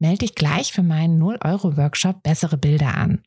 Melde 0.00 0.18
dich 0.18 0.34
gleich 0.34 0.72
für 0.72 0.82
meinen 0.82 1.22
0-Euro-Workshop 1.22 2.22
Bessere 2.22 2.56
Bilder 2.56 2.96
an. 2.96 3.22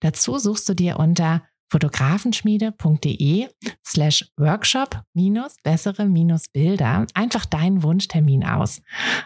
Dazu 0.00 0.38
suchst 0.38 0.68
du 0.68 0.74
dir 0.74 0.98
unter 0.98 1.42
fotografenschmiede.de 1.70 3.48
slash 3.86 4.24
workshop 4.36 5.02
minus 5.14 5.56
bessere 5.62 6.06
minus 6.06 6.48
Bilder 6.48 7.06
einfach 7.14 7.44
deinen 7.44 7.82
Wunschtermin 7.82 8.44
aus. 8.44 8.82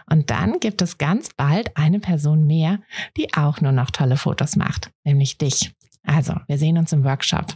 Und 0.09 0.29
dann 0.29 0.59
gibt 0.59 0.81
es 0.81 0.97
ganz 0.97 1.29
bald 1.35 1.75
eine 1.77 1.99
Person 1.99 2.45
mehr, 2.45 2.79
die 3.17 3.33
auch 3.33 3.61
nur 3.61 3.71
noch 3.71 3.91
tolle 3.91 4.17
Fotos 4.17 4.55
macht, 4.55 4.91
nämlich 5.03 5.37
dich. 5.37 5.73
Also, 6.03 6.35
wir 6.47 6.57
sehen 6.57 6.77
uns 6.77 6.91
im 6.91 7.03
Workshop. 7.05 7.55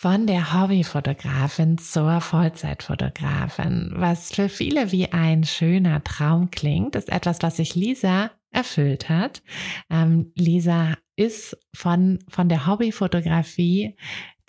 Von 0.00 0.28
der 0.28 0.54
Hobbyfotografin 0.54 1.76
zur 1.76 2.20
Vollzeitfotografin. 2.20 3.90
Was 3.96 4.32
für 4.32 4.48
viele 4.48 4.92
wie 4.92 5.10
ein 5.10 5.42
schöner 5.42 6.04
Traum 6.04 6.52
klingt, 6.52 6.94
ist 6.94 7.08
etwas, 7.08 7.38
was 7.42 7.56
sich 7.56 7.74
Lisa 7.74 8.30
erfüllt 8.50 9.08
hat. 9.08 9.42
Ähm, 9.90 10.32
Lisa 10.34 10.94
ist 11.16 11.56
von, 11.74 12.20
von 12.28 12.48
der 12.48 12.66
Hobbyfotografie 12.66 13.96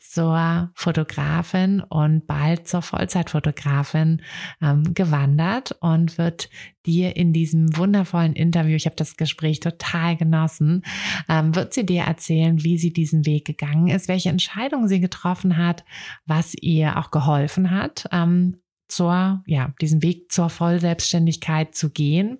zur 0.09 0.71
Fotografin 0.73 1.81
und 1.81 2.25
bald 2.25 2.67
zur 2.67 2.81
Vollzeitfotografin 2.81 4.23
ähm, 4.59 4.95
gewandert 4.95 5.77
und 5.81 6.17
wird 6.17 6.49
dir 6.85 7.15
in 7.15 7.31
diesem 7.31 7.77
wundervollen 7.77 8.33
Interview, 8.33 8.75
ich 8.75 8.87
habe 8.87 8.95
das 8.95 9.17
Gespräch 9.17 9.59
total 9.59 10.17
genossen, 10.17 10.83
ähm, 11.29 11.55
wird 11.55 11.75
sie 11.75 11.85
dir 11.85 12.03
erzählen, 12.03 12.63
wie 12.63 12.79
sie 12.79 12.91
diesen 12.91 13.27
Weg 13.27 13.45
gegangen 13.45 13.87
ist, 13.87 14.07
welche 14.07 14.29
Entscheidungen 14.29 14.87
sie 14.87 14.99
getroffen 14.99 15.57
hat, 15.57 15.85
was 16.25 16.55
ihr 16.55 16.97
auch 16.97 17.11
geholfen 17.11 17.69
hat. 17.69 18.05
Ähm, 18.11 18.57
zur, 18.89 19.43
ja, 19.45 19.73
diesen 19.81 20.01
Weg 20.01 20.31
zur 20.31 20.49
Vollselbstständigkeit 20.49 21.75
zu 21.75 21.89
gehen 21.89 22.39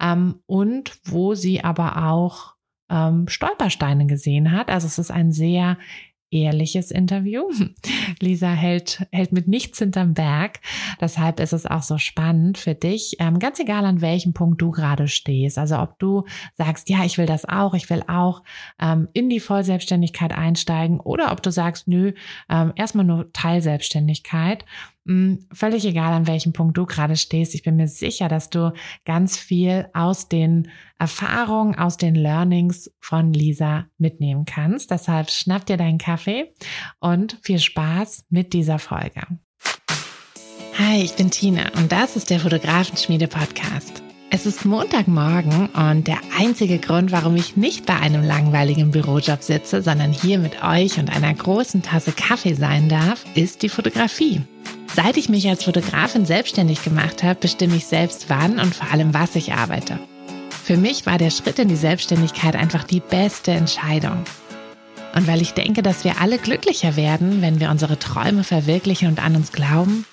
ähm, 0.00 0.40
und 0.46 0.98
wo 1.04 1.34
sie 1.34 1.62
aber 1.62 2.08
auch 2.08 2.54
ähm, 2.90 3.28
Stolpersteine 3.28 4.06
gesehen 4.06 4.52
hat. 4.52 4.70
Also 4.70 4.86
es 4.86 4.98
ist 4.98 5.10
ein 5.10 5.32
sehr 5.32 5.76
ehrliches 6.30 6.90
Interview. 6.90 7.44
Lisa 8.20 8.50
hält, 8.50 9.06
hält 9.12 9.32
mit 9.32 9.48
nichts 9.48 9.78
hinterm 9.78 10.14
Berg. 10.14 10.60
Deshalb 11.00 11.40
ist 11.40 11.52
es 11.52 11.64
auch 11.64 11.82
so 11.82 11.98
spannend 11.98 12.58
für 12.58 12.74
dich, 12.74 13.16
ähm, 13.18 13.38
ganz 13.38 13.58
egal 13.60 13.84
an 13.84 14.00
welchem 14.00 14.34
Punkt 14.34 14.60
du 14.60 14.70
gerade 14.70 15.08
stehst. 15.08 15.58
Also 15.58 15.78
ob 15.78 15.98
du 15.98 16.24
sagst, 16.54 16.90
ja, 16.90 17.04
ich 17.04 17.18
will 17.18 17.26
das 17.26 17.46
auch, 17.46 17.74
ich 17.74 17.88
will 17.88 18.02
auch 18.08 18.42
ähm, 18.80 19.08
in 19.14 19.30
die 19.30 19.40
Vollselbstständigkeit 19.40 20.32
einsteigen 20.32 21.00
oder 21.00 21.32
ob 21.32 21.42
du 21.42 21.50
sagst, 21.50 21.88
nö, 21.88 22.12
ähm, 22.50 22.72
erstmal 22.76 23.06
nur 23.06 23.32
Teilselbstständigkeit 23.32 24.64
völlig 25.52 25.86
egal, 25.86 26.12
an 26.12 26.26
welchem 26.26 26.52
Punkt 26.52 26.76
du 26.76 26.84
gerade 26.84 27.16
stehst. 27.16 27.54
Ich 27.54 27.62
bin 27.62 27.76
mir 27.76 27.88
sicher, 27.88 28.28
dass 28.28 28.50
du 28.50 28.72
ganz 29.04 29.38
viel 29.38 29.88
aus 29.94 30.28
den 30.28 30.68
Erfahrungen, 30.98 31.76
aus 31.76 31.96
den 31.96 32.14
Learnings 32.14 32.90
von 33.00 33.32
Lisa 33.32 33.86
mitnehmen 33.96 34.44
kannst. 34.44 34.90
Deshalb 34.90 35.30
schnapp 35.30 35.64
dir 35.66 35.76
deinen 35.76 35.98
Kaffee 35.98 36.52
und 37.00 37.38
viel 37.42 37.58
Spaß 37.58 38.26
mit 38.28 38.52
dieser 38.52 38.78
Folge. 38.78 39.22
Hi, 40.78 41.02
ich 41.02 41.14
bin 41.14 41.30
Tina 41.30 41.70
und 41.76 41.90
das 41.90 42.14
ist 42.14 42.30
der 42.30 42.40
Fotografenschmiede 42.40 43.28
Podcast. 43.28 44.02
Es 44.30 44.44
ist 44.44 44.66
Montagmorgen 44.66 45.68
und 45.68 46.06
der 46.06 46.18
einzige 46.38 46.78
Grund, 46.78 47.12
warum 47.12 47.34
ich 47.34 47.56
nicht 47.56 47.86
bei 47.86 47.96
einem 47.96 48.22
langweiligen 48.22 48.90
Bürojob 48.90 49.42
sitze, 49.42 49.80
sondern 49.80 50.12
hier 50.12 50.38
mit 50.38 50.62
euch 50.62 50.98
und 50.98 51.08
einer 51.10 51.32
großen 51.32 51.82
Tasse 51.82 52.12
Kaffee 52.12 52.52
sein 52.52 52.90
darf, 52.90 53.24
ist 53.34 53.62
die 53.62 53.70
Fotografie. 53.70 54.42
Seit 54.94 55.16
ich 55.16 55.28
mich 55.28 55.48
als 55.48 55.64
Fotografin 55.64 56.26
selbstständig 56.26 56.82
gemacht 56.82 57.22
habe, 57.22 57.38
bestimme 57.38 57.76
ich 57.76 57.86
selbst 57.86 58.26
wann 58.28 58.58
und 58.58 58.74
vor 58.74 58.90
allem 58.90 59.14
was 59.14 59.36
ich 59.36 59.52
arbeite. 59.52 59.98
Für 60.64 60.76
mich 60.76 61.06
war 61.06 61.18
der 61.18 61.30
Schritt 61.30 61.58
in 61.58 61.68
die 61.68 61.76
Selbstständigkeit 61.76 62.56
einfach 62.56 62.84
die 62.84 63.00
beste 63.00 63.52
Entscheidung. 63.52 64.24
Und 65.14 65.26
weil 65.26 65.40
ich 65.40 65.54
denke, 65.54 65.82
dass 65.82 66.04
wir 66.04 66.20
alle 66.20 66.38
glücklicher 66.38 66.96
werden, 66.96 67.40
wenn 67.40 67.60
wir 67.60 67.70
unsere 67.70 67.98
Träume 67.98 68.44
verwirklichen 68.44 69.08
und 69.08 69.24
an 69.24 69.36
uns 69.36 69.52
glauben, 69.52 70.04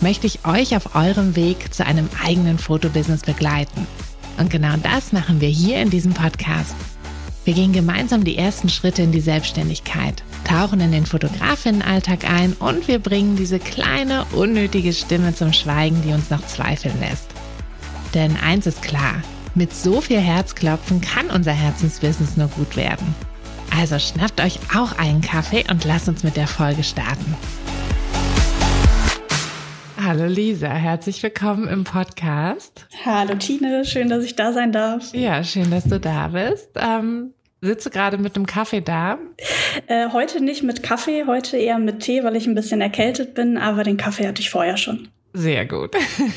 möchte 0.00 0.26
ich 0.26 0.44
euch 0.44 0.74
auf 0.74 0.94
eurem 0.94 1.36
Weg 1.36 1.72
zu 1.72 1.86
einem 1.86 2.08
eigenen 2.24 2.58
Fotobusiness 2.58 3.22
begleiten. 3.22 3.86
Und 4.38 4.50
genau 4.50 4.74
das 4.82 5.12
machen 5.12 5.40
wir 5.40 5.48
hier 5.48 5.80
in 5.80 5.90
diesem 5.90 6.12
Podcast. 6.12 6.74
Wir 7.50 7.56
gehen 7.56 7.72
gemeinsam 7.72 8.22
die 8.22 8.36
ersten 8.36 8.68
Schritte 8.68 9.02
in 9.02 9.10
die 9.10 9.20
Selbstständigkeit, 9.20 10.22
tauchen 10.44 10.78
in 10.78 10.92
den 10.92 11.04
Fotografinnenalltag 11.04 12.30
ein 12.30 12.52
und 12.52 12.86
wir 12.86 13.00
bringen 13.00 13.34
diese 13.34 13.58
kleine, 13.58 14.24
unnötige 14.30 14.92
Stimme 14.92 15.34
zum 15.34 15.52
Schweigen, 15.52 16.00
die 16.02 16.12
uns 16.12 16.30
noch 16.30 16.46
zweifeln 16.46 16.94
lässt. 17.00 17.26
Denn 18.14 18.36
eins 18.36 18.68
ist 18.68 18.82
klar, 18.82 19.14
mit 19.56 19.74
so 19.74 20.00
viel 20.00 20.20
Herzklopfen 20.20 21.00
kann 21.00 21.28
unser 21.28 21.50
Herzensbusiness 21.50 22.36
nur 22.36 22.46
gut 22.46 22.76
werden. 22.76 23.16
Also 23.76 23.98
schnappt 23.98 24.40
euch 24.40 24.60
auch 24.72 24.96
einen 24.96 25.20
Kaffee 25.20 25.64
und 25.68 25.84
lasst 25.84 26.08
uns 26.08 26.22
mit 26.22 26.36
der 26.36 26.46
Folge 26.46 26.84
starten. 26.84 27.34
Hallo 30.00 30.26
Lisa, 30.26 30.68
herzlich 30.68 31.20
willkommen 31.20 31.66
im 31.66 31.82
Podcast. 31.82 32.86
Hallo 33.04 33.34
Tine, 33.34 33.84
schön, 33.84 34.08
dass 34.08 34.22
ich 34.22 34.36
da 34.36 34.52
sein 34.52 34.70
darf. 34.70 35.12
Ja, 35.14 35.42
schön, 35.42 35.72
dass 35.72 35.82
du 35.82 35.98
da 35.98 36.28
bist. 36.28 36.70
Ähm, 36.76 37.32
sitzt 37.60 37.86
du 37.86 37.90
gerade 37.90 38.18
mit 38.18 38.36
einem 38.36 38.46
Kaffee 38.46 38.80
da? 38.80 39.18
Äh, 39.86 40.08
heute 40.12 40.42
nicht 40.42 40.62
mit 40.62 40.82
Kaffee, 40.82 41.24
heute 41.26 41.56
eher 41.56 41.78
mit 41.78 42.00
Tee, 42.00 42.24
weil 42.24 42.36
ich 42.36 42.46
ein 42.46 42.54
bisschen 42.54 42.80
erkältet 42.80 43.34
bin, 43.34 43.58
aber 43.58 43.84
den 43.84 43.96
Kaffee 43.96 44.26
hatte 44.26 44.40
ich 44.40 44.50
vorher 44.50 44.76
schon. 44.76 45.08
Sehr 45.32 45.64
gut. 45.64 45.94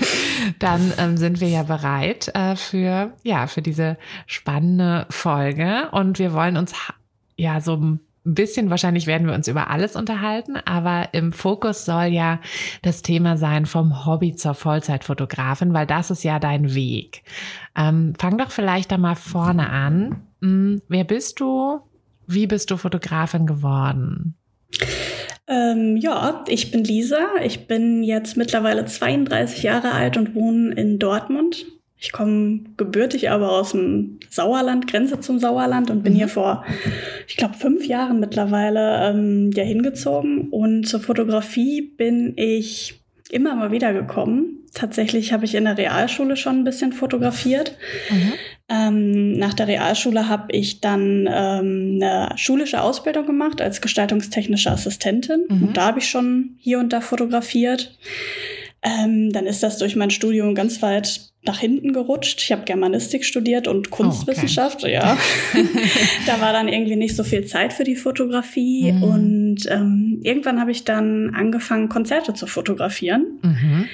Dann 0.60 0.94
ähm, 1.00 1.18
sind 1.18 1.42
wir 1.42 1.48
ja 1.48 1.64
bereit 1.64 2.32
äh, 2.36 2.56
für 2.56 3.14
ja 3.24 3.48
für 3.48 3.62
diese 3.62 3.98
spannende 4.28 5.08
Folge 5.10 5.90
und 5.92 6.20
wir 6.20 6.34
wollen 6.34 6.58
uns 6.58 6.74
ja 7.36 7.60
so 7.60 7.76
ein 7.76 8.00
bisschen 8.24 8.70
wahrscheinlich 8.70 9.08
werden 9.08 9.28
wir 9.28 9.34
uns 9.34 9.48
über 9.48 9.70
alles 9.70 9.96
unterhalten, 9.96 10.56
aber 10.58 11.10
im 11.14 11.34
Fokus 11.34 11.86
soll 11.86 12.06
ja 12.06 12.40
das 12.82 13.02
Thema 13.02 13.36
sein 13.36 13.66
vom 13.66 14.06
Hobby 14.06 14.36
zur 14.36 14.54
Vollzeitfotografin, 14.54 15.74
weil 15.74 15.88
das 15.88 16.12
ist 16.12 16.24
ja 16.24 16.40
dein 16.40 16.74
Weg. 16.74 17.24
Ähm, 17.76 18.14
fang 18.18 18.38
doch 18.38 18.52
vielleicht 18.52 18.92
da 18.92 18.98
mal 18.98 19.16
vorne 19.16 19.70
an. 19.70 20.28
Hm, 20.44 20.82
wer 20.90 21.06
bist 21.06 21.40
du? 21.40 21.80
Wie 22.28 22.48
bist 22.48 22.70
du 22.70 22.76
Fotografin 22.76 23.48
geworden? 23.48 24.36
Ähm, 25.48 25.96
ja, 25.96 26.44
ich 26.48 26.70
bin 26.70 26.84
Lisa. 26.84 27.28
Ich 27.44 27.66
bin 27.68 28.04
jetzt 28.04 28.36
mittlerweile 28.36 28.86
32 28.86 29.64
Jahre 29.64 29.94
alt 29.94 30.18
und 30.18 30.36
wohne 30.36 30.74
in 30.76 31.00
Dortmund. 31.00 31.66
Ich 31.98 32.12
komme 32.12 32.66
gebürtig 32.76 33.30
aber 33.30 33.54
aus 33.54 33.72
dem 33.72 34.20
Sauerland, 34.30 34.88
Grenze 34.88 35.22
zum 35.22 35.40
Sauerland 35.40 35.90
und 35.90 36.04
bin 36.04 36.12
mhm. 36.12 36.18
hier 36.18 36.28
vor, 36.28 36.66
ich 37.26 37.38
glaube, 37.38 37.54
fünf 37.54 37.86
Jahren 37.86 38.20
mittlerweile 38.20 39.10
ähm, 39.10 39.52
ja 39.54 39.64
hingezogen. 39.64 40.50
Und 40.50 40.84
zur 40.84 41.00
Fotografie 41.00 41.82
bin 41.82 42.34
ich 42.36 43.02
immer 43.30 43.56
mal 43.56 43.72
wieder 43.72 43.94
gekommen. 43.94 44.66
Tatsächlich 44.74 45.32
habe 45.32 45.46
ich 45.46 45.56
in 45.56 45.64
der 45.64 45.78
Realschule 45.78 46.36
schon 46.36 46.60
ein 46.60 46.64
bisschen 46.66 46.92
fotografiert. 46.92 47.78
Mhm. 48.10 48.34
Ähm, 48.70 49.34
nach 49.34 49.54
der 49.54 49.68
Realschule 49.68 50.30
habe 50.30 50.52
ich 50.54 50.80
dann 50.80 51.28
ähm, 51.30 52.00
eine 52.02 52.32
schulische 52.38 52.82
Ausbildung 52.82 53.26
gemacht 53.26 53.62
als 53.62 53.82
gestaltungstechnische 53.82 54.72
Assistentin. 54.72 55.46
Mhm. 55.50 55.64
Und 55.64 55.78
da 55.78 55.88
habe 55.88 56.00
ich 56.00 56.10
schon 56.10 56.56
hier 56.60 56.80
und 56.80 56.94
da 56.94 57.02
fotografiert. 57.02 57.98
Ähm, 58.82 59.32
dann 59.32 59.46
ist 59.46 59.64
das 59.64 59.78
durch 59.78 59.96
mein 59.96 60.12
Studium 60.12 60.56
ganz 60.56 60.82
weit 60.82 61.34
nach 61.46 61.60
hinten 61.60 61.92
gerutscht. 61.94 62.42
Ich 62.42 62.52
habe 62.52 62.64
Germanistik 62.64 63.26
studiert 63.26 63.68
und 63.68 63.92
Kunstwissenschaft, 63.92 64.80
oh, 64.84 64.88
okay. 64.88 64.94
ja. 64.94 65.18
da 66.26 66.40
war 66.40 66.54
dann 66.54 66.70
irgendwie 66.70 66.96
nicht 66.96 67.16
so 67.16 67.24
viel 67.24 67.46
Zeit 67.46 67.74
für 67.74 67.84
die 67.84 67.96
Fotografie. 67.96 68.94
Mhm. 68.94 69.04
Und 69.04 69.58
ähm, 69.70 70.20
irgendwann 70.24 70.60
habe 70.60 70.72
ich 70.72 70.86
dann 70.86 71.34
angefangen, 71.36 71.90
Konzerte 71.90 72.34
zu 72.34 72.48
fotografieren. 72.48 73.40
Mhm. 73.42 73.86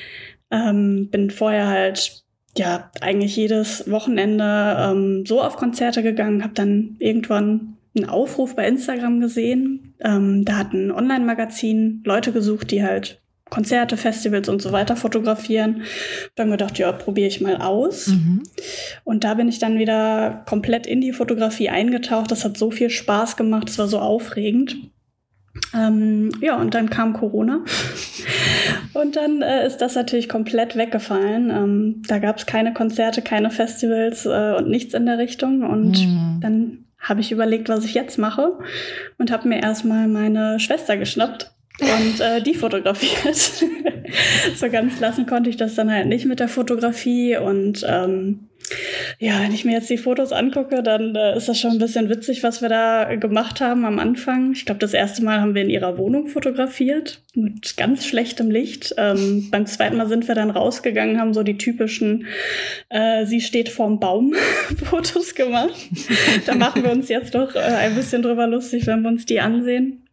Ähm, 0.52 1.10
bin 1.10 1.32
vorher 1.32 1.68
halt 1.68 2.24
ja 2.58 2.92
eigentlich 3.02 3.36
jedes 3.36 3.90
Wochenende 3.90 4.76
ähm, 4.80 5.26
so 5.26 5.42
auf 5.42 5.56
Konzerte 5.56 6.04
gegangen, 6.04 6.44
habe 6.44 6.54
dann 6.54 6.96
irgendwann 7.00 7.78
einen 7.96 8.10
Aufruf 8.10 8.56
bei 8.56 8.68
Instagram 8.68 9.20
gesehen. 9.20 9.94
Ähm, 10.00 10.46
da 10.46 10.58
hat 10.58 10.74
ein 10.74 10.92
Online-Magazin 10.92 12.02
Leute 12.06 12.32
gesucht, 12.32 12.72
die 12.72 12.84
halt 12.84 13.22
Konzerte, 13.50 13.98
Festivals 13.98 14.48
und 14.48 14.62
so 14.62 14.72
weiter 14.72 14.96
fotografieren. 14.96 15.84
Dann 16.36 16.52
gedacht, 16.52 16.78
ja, 16.78 16.92
probiere 16.92 17.28
ich 17.28 17.42
mal 17.42 17.58
aus. 17.58 18.08
Mhm. 18.08 18.44
Und 19.04 19.24
da 19.24 19.34
bin 19.34 19.48
ich 19.48 19.60
dann 19.60 19.80
wieder 19.80 20.44
komplett 20.48 20.86
in 20.86 21.02
die 21.02 21.14
Fotografie 21.14 21.70
eingetaucht. 21.70 22.32
Das 22.32 22.46
hat 22.46 22.58
so 22.58 22.72
viel 22.72 22.90
Spaß 22.90 23.38
gemacht, 23.38 23.70
es 23.70 23.80
war 23.80 23.88
so 23.88 24.00
aufregend. 24.00 24.78
Ähm, 25.74 26.32
ja, 26.42 26.56
und 26.58 26.74
dann 26.74 26.90
kam 26.90 27.14
Corona. 27.14 27.64
und 28.94 29.16
dann 29.16 29.42
äh, 29.42 29.68
ist 29.68 29.78
das 29.78 29.96
natürlich 29.96 30.30
komplett 30.30 30.76
weggefallen. 30.76 31.50
Ähm, 31.50 32.02
da 32.08 32.20
gab 32.20 32.38
es 32.38 32.46
keine 32.46 32.74
Konzerte, 32.74 33.22
keine 33.22 33.52
Festivals 33.52 34.26
äh, 34.26 34.56
und 34.58 34.70
nichts 34.70 34.94
in 34.94 35.06
der 35.06 35.18
Richtung. 35.18 35.64
Und 35.64 36.00
mhm. 36.00 36.40
dann 36.42 36.86
habe 37.00 37.22
ich 37.22 37.32
überlegt, 37.32 37.70
was 37.70 37.86
ich 37.86 37.94
jetzt 37.94 38.18
mache 38.18 38.58
und 39.18 39.32
habe 39.32 39.48
mir 39.48 39.62
erstmal 39.62 40.08
meine 40.08 40.60
Schwester 40.60 40.98
geschnappt 40.98 41.52
und 41.80 42.20
äh, 42.20 42.42
die 42.42 42.56
fotografiert. 42.56 43.36
so 44.56 44.70
ganz 44.70 45.00
lassen 45.00 45.26
konnte 45.26 45.50
ich 45.50 45.58
das 45.58 45.76
dann 45.76 45.92
halt 45.92 46.08
nicht 46.08 46.26
mit 46.26 46.40
der 46.40 46.50
Fotografie 46.50 47.38
und 47.38 47.86
ähm, 47.88 48.49
ja, 49.20 49.42
wenn 49.42 49.54
ich 49.54 49.66
mir 49.66 49.74
jetzt 49.74 49.90
die 49.90 49.98
Fotos 49.98 50.32
angucke, 50.32 50.84
dann 50.84 51.16
äh, 51.16 51.36
ist 51.36 51.50
das 51.50 51.60
schon 51.60 51.72
ein 51.72 51.80
bisschen 51.80 52.10
witzig, 52.10 52.44
was 52.44 52.62
wir 52.62 52.70
da 52.70 53.16
gemacht 53.16 53.62
haben 53.62 53.86
am 53.86 54.00
Anfang. 54.00 54.54
Ich 54.54 54.66
glaube, 54.66 54.80
das 54.80 54.94
erste 54.94 55.24
Mal 55.24 55.42
haben 55.42 55.56
wir 55.56 55.62
in 55.62 55.70
ihrer 55.70 55.98
Wohnung 55.98 56.28
fotografiert 56.28 57.22
mit 57.36 57.78
ganz 57.78 58.06
schlechtem 58.06 58.50
Licht. 58.50 58.96
Ähm, 58.98 59.50
beim 59.52 59.66
zweiten 59.66 59.98
Mal 59.98 60.08
sind 60.08 60.28
wir 60.28 60.36
dann 60.36 60.52
rausgegangen, 60.52 61.20
haben 61.20 61.34
so 61.34 61.44
die 61.44 61.58
typischen 61.58 62.26
äh, 62.90 63.26
Sie 63.26 63.42
steht 63.42 63.70
vorm 63.70 64.00
Baum 64.00 64.34
Fotos 64.86 65.36
gemacht. 65.36 65.90
da 66.46 66.56
machen 66.56 66.84
wir 66.84 66.92
uns 66.92 67.10
jetzt 67.10 67.36
doch 67.36 67.56
äh, 67.56 67.60
ein 67.60 67.96
bisschen 67.96 68.22
drüber 68.22 68.48
lustig, 68.48 68.88
wenn 68.88 69.02
wir 69.02 69.10
uns 69.10 69.26
die 69.26 69.40
ansehen. 69.40 70.04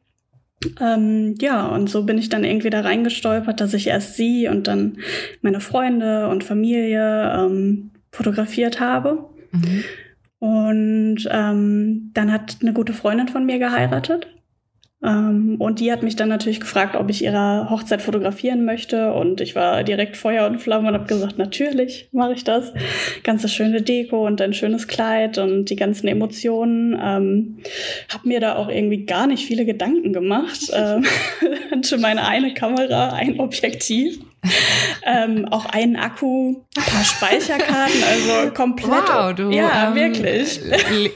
Ähm, 0.81 1.35
ja, 1.41 1.67
und 1.67 1.89
so 1.89 2.05
bin 2.05 2.19
ich 2.19 2.29
dann 2.29 2.45
irgendwie 2.45 2.71
da 2.71 2.81
reingestolpert, 2.81 3.61
dass 3.61 3.75
ich 3.75 3.89
erst 3.89 4.17
sie 4.17 4.49
und 4.49 4.67
dann 4.67 4.99
meine 5.43 5.61
Freunde 5.61 6.29
und 6.29 6.45
Familie 6.45 7.33
ähm, 7.37 7.91
fotografiert 8.17 8.81
habe. 8.81 9.25
Mhm. 9.53 9.85
Und 10.39 11.29
ähm, 11.31 12.11
dann 12.15 12.33
hat 12.33 12.59
eine 12.61 12.73
gute 12.73 12.93
Freundin 12.93 13.29
von 13.29 13.47
mir 13.47 13.59
geheiratet. 13.59 14.27
Ähm, 15.03 15.57
und 15.59 15.81
die 15.81 15.93
hat 15.93 16.03
mich 16.03 16.17
dann 16.17 16.29
natürlich 16.29 16.61
gefragt, 16.61 16.97
ob 16.97 17.11
ich 17.11 17.23
ihre 17.23 17.69
Hochzeit 17.69 18.01
fotografieren 18.01 18.65
möchte. 18.65 19.13
Und 19.13 19.41
ich 19.41 19.55
war 19.55 19.85
direkt 19.85 20.17
Feuer 20.17 20.47
und 20.47 20.59
Flamme 20.59 20.89
und 20.89 20.95
habe 20.95 21.07
gesagt, 21.07 21.39
natürlich 21.39 22.09
mache 22.13 22.33
ich 22.33 22.45
das. 22.45 22.73
Ganze 23.23 23.49
schöne 23.49 23.83
Deko 23.83 24.27
und 24.27 24.41
ein 24.41 24.55
schönes 24.55 24.89
Kleid 24.89 25.39
und 25.39 25.67
die 25.71 25.77
ganzen 25.77 26.09
Emotionen. 26.09 26.93
Ähm, 26.95 27.59
habe 28.09 28.29
mir 28.29 28.41
da 28.41 28.57
auch 28.57 28.69
irgendwie 28.69 29.05
gar 29.05 29.27
nicht 29.27 29.47
viele 29.47 29.65
Gedanken 29.65 30.13
gemacht. 30.13 30.71
Ähm, 30.77 31.05
hatte 31.71 31.97
meine 31.99 32.27
eine 32.27 32.53
Kamera, 32.53 33.11
ein 33.15 33.41
Objektiv 33.41 34.19
ähm, 35.05 35.47
auch 35.51 35.67
einen 35.67 35.97
Akku, 35.97 36.63
ein 36.77 36.83
paar 36.83 37.05
Speicherkarten, 37.05 38.03
also 38.03 38.53
komplett. 38.53 39.09
Wow, 39.09 39.35
du, 39.35 39.51
ja, 39.51 39.89
ähm, 39.89 39.95
wirklich. 39.95 40.61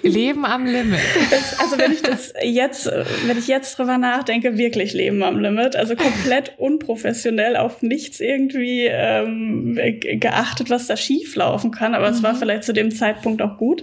Leben 0.02 0.44
am 0.44 0.66
Limit. 0.66 1.00
Das, 1.30 1.60
also 1.60 1.78
wenn 1.78 1.92
ich 1.92 2.02
das 2.02 2.32
jetzt, 2.42 2.90
wenn 3.26 3.38
ich 3.38 3.46
jetzt 3.46 3.78
drüber 3.78 3.98
nachdenke, 3.98 4.58
wirklich 4.58 4.94
Leben 4.94 5.22
am 5.22 5.38
Limit. 5.38 5.76
Also 5.76 5.94
komplett 5.94 6.54
unprofessionell, 6.58 7.56
auf 7.56 7.82
nichts 7.82 8.20
irgendwie 8.20 8.86
ähm, 8.86 9.78
geachtet, 10.00 10.70
was 10.70 10.86
da 10.86 10.96
schief 10.96 11.36
laufen 11.36 11.70
kann. 11.70 11.94
Aber 11.94 12.08
mhm. 12.08 12.14
es 12.14 12.22
war 12.22 12.32
mhm. 12.32 12.38
vielleicht 12.38 12.64
zu 12.64 12.72
dem 12.72 12.90
Zeitpunkt 12.90 13.42
auch 13.42 13.58
gut. 13.58 13.82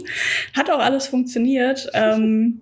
Hat 0.55 0.69
auch 0.69 0.79
alles 0.79 1.07
funktioniert. 1.07 1.89
Ähm, 1.93 2.61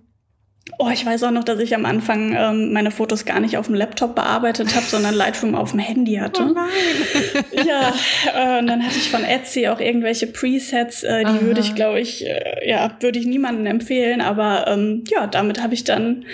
Oh, 0.78 0.90
ich 0.92 1.06
weiß 1.06 1.22
auch 1.22 1.30
noch, 1.30 1.44
dass 1.44 1.60
ich 1.60 1.74
am 1.74 1.86
Anfang 1.86 2.34
ähm, 2.36 2.72
meine 2.72 2.90
Fotos 2.90 3.24
gar 3.24 3.38
nicht 3.38 3.56
auf 3.56 3.66
dem 3.66 3.76
Laptop 3.76 4.16
bearbeitet 4.16 4.74
habe, 4.74 4.84
sondern 4.84 5.14
Lightroom 5.16 5.54
auf 5.54 5.70
dem 5.70 5.78
Handy 5.78 6.16
hatte. 6.16 6.42
Oh 6.42 6.52
nein. 6.52 7.44
ja, 7.66 7.94
äh, 8.34 8.58
und 8.58 8.66
dann 8.66 8.84
hatte 8.84 8.96
ich 8.96 9.08
von 9.08 9.24
Etsy 9.24 9.68
auch 9.68 9.78
irgendwelche 9.78 10.26
Presets, 10.26 11.04
äh, 11.04 11.20
die 11.20 11.26
Aha. 11.26 11.40
würde 11.42 11.60
ich, 11.60 11.76
glaube 11.76 12.00
ich, 12.00 12.26
äh, 12.26 12.68
ja, 12.68 12.90
würde 13.00 13.18
ich 13.18 13.26
niemandem 13.26 13.66
empfehlen. 13.66 14.20
Aber 14.20 14.66
ähm, 14.66 15.04
ja, 15.08 15.28
damit 15.28 15.62
habe 15.62 15.72
ich 15.72 15.84
dann 15.84 16.24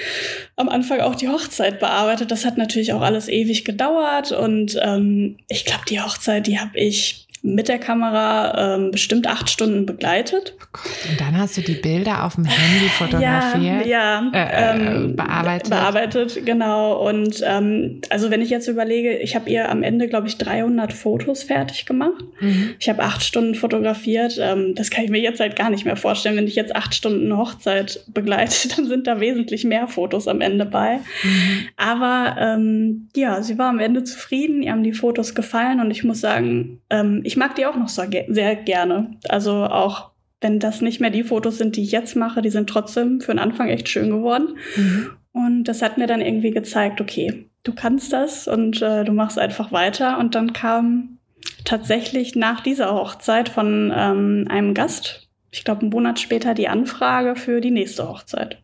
am 0.56 0.70
Anfang 0.70 1.00
auch 1.00 1.14
die 1.14 1.28
Hochzeit 1.28 1.78
bearbeitet. 1.78 2.30
Das 2.30 2.46
hat 2.46 2.56
natürlich 2.56 2.94
auch 2.94 3.02
alles 3.02 3.28
ewig 3.28 3.64
gedauert 3.64 4.32
und 4.32 4.78
ähm, 4.82 5.36
ich 5.48 5.66
glaube, 5.66 5.84
die 5.88 6.00
Hochzeit, 6.00 6.46
die 6.46 6.58
habe 6.58 6.78
ich 6.78 7.21
mit 7.44 7.68
der 7.68 7.78
Kamera 7.78 8.76
ähm, 8.76 8.92
bestimmt 8.92 9.26
acht 9.26 9.50
Stunden 9.50 9.84
begleitet. 9.84 10.54
Oh 10.60 10.64
Gott. 10.72 11.10
Und 11.10 11.20
dann 11.20 11.36
hast 11.36 11.56
du 11.56 11.60
die 11.60 11.74
Bilder 11.74 12.24
auf 12.24 12.36
dem 12.36 12.44
Handy 12.44 12.88
fotografiert, 12.98 13.84
ja, 13.84 14.22
ja 14.22 14.30
äh, 14.32 14.76
ähm, 14.76 15.16
bearbeitet. 15.16 15.70
Bearbeitet, 15.70 16.46
genau. 16.46 17.08
Und 17.08 17.42
ähm, 17.44 18.00
also 18.10 18.30
wenn 18.30 18.42
ich 18.42 18.50
jetzt 18.50 18.68
überlege, 18.68 19.16
ich 19.18 19.34
habe 19.34 19.50
ihr 19.50 19.70
am 19.70 19.82
Ende, 19.82 20.06
glaube 20.06 20.28
ich, 20.28 20.38
300 20.38 20.92
Fotos 20.92 21.42
fertig 21.42 21.84
gemacht. 21.84 22.24
Mhm. 22.38 22.74
Ich 22.78 22.88
habe 22.88 23.02
acht 23.02 23.24
Stunden 23.24 23.56
fotografiert. 23.56 24.38
Ähm, 24.40 24.76
das 24.76 24.90
kann 24.90 25.04
ich 25.04 25.10
mir 25.10 25.20
jetzt 25.20 25.40
halt 25.40 25.56
gar 25.56 25.70
nicht 25.70 25.84
mehr 25.84 25.96
vorstellen. 25.96 26.36
Wenn 26.36 26.46
ich 26.46 26.54
jetzt 26.54 26.76
acht 26.76 26.94
Stunden 26.94 27.36
Hochzeit 27.36 28.04
begleite, 28.14 28.68
dann 28.76 28.86
sind 28.86 29.08
da 29.08 29.18
wesentlich 29.18 29.64
mehr 29.64 29.88
Fotos 29.88 30.28
am 30.28 30.40
Ende 30.40 30.64
bei. 30.64 31.00
Mhm. 31.24 31.68
Aber 31.76 32.36
ähm, 32.38 33.08
ja, 33.16 33.42
sie 33.42 33.58
war 33.58 33.68
am 33.68 33.80
Ende 33.80 34.04
zufrieden. 34.04 34.62
Ihr 34.62 34.70
haben 34.70 34.84
die 34.84 34.92
Fotos 34.92 35.34
gefallen 35.34 35.80
und 35.80 35.90
ich 35.90 36.04
muss 36.04 36.20
sagen, 36.20 36.78
ähm, 36.88 37.20
ich 37.24 37.31
mag 37.36 37.54
die 37.54 37.66
auch 37.66 37.76
noch 37.76 37.88
sehr 37.88 38.56
gerne. 38.56 39.12
Also 39.28 39.64
auch 39.64 40.12
wenn 40.40 40.58
das 40.58 40.80
nicht 40.80 41.00
mehr 41.00 41.10
die 41.10 41.22
Fotos 41.22 41.58
sind, 41.58 41.76
die 41.76 41.82
ich 41.82 41.92
jetzt 41.92 42.16
mache, 42.16 42.42
die 42.42 42.50
sind 42.50 42.68
trotzdem 42.68 43.20
für 43.20 43.32
den 43.32 43.38
Anfang 43.38 43.68
echt 43.68 43.88
schön 43.88 44.10
geworden. 44.10 44.56
Mhm. 44.76 45.10
Und 45.32 45.64
das 45.64 45.80
hat 45.82 45.98
mir 45.98 46.06
dann 46.06 46.20
irgendwie 46.20 46.50
gezeigt, 46.50 47.00
okay, 47.00 47.48
du 47.62 47.72
kannst 47.72 48.12
das 48.12 48.48
und 48.48 48.82
äh, 48.82 49.04
du 49.04 49.12
machst 49.12 49.38
einfach 49.38 49.72
weiter. 49.72 50.18
Und 50.18 50.34
dann 50.34 50.52
kam 50.52 51.18
tatsächlich 51.64 52.34
nach 52.34 52.60
dieser 52.60 52.92
Hochzeit 52.92 53.48
von 53.48 53.92
ähm, 53.94 54.46
einem 54.48 54.74
Gast, 54.74 55.28
ich 55.50 55.64
glaube 55.64 55.82
einen 55.82 55.90
Monat 55.90 56.20
später, 56.20 56.54
die 56.54 56.68
Anfrage 56.68 57.36
für 57.36 57.60
die 57.60 57.70
nächste 57.70 58.08
Hochzeit. 58.08 58.62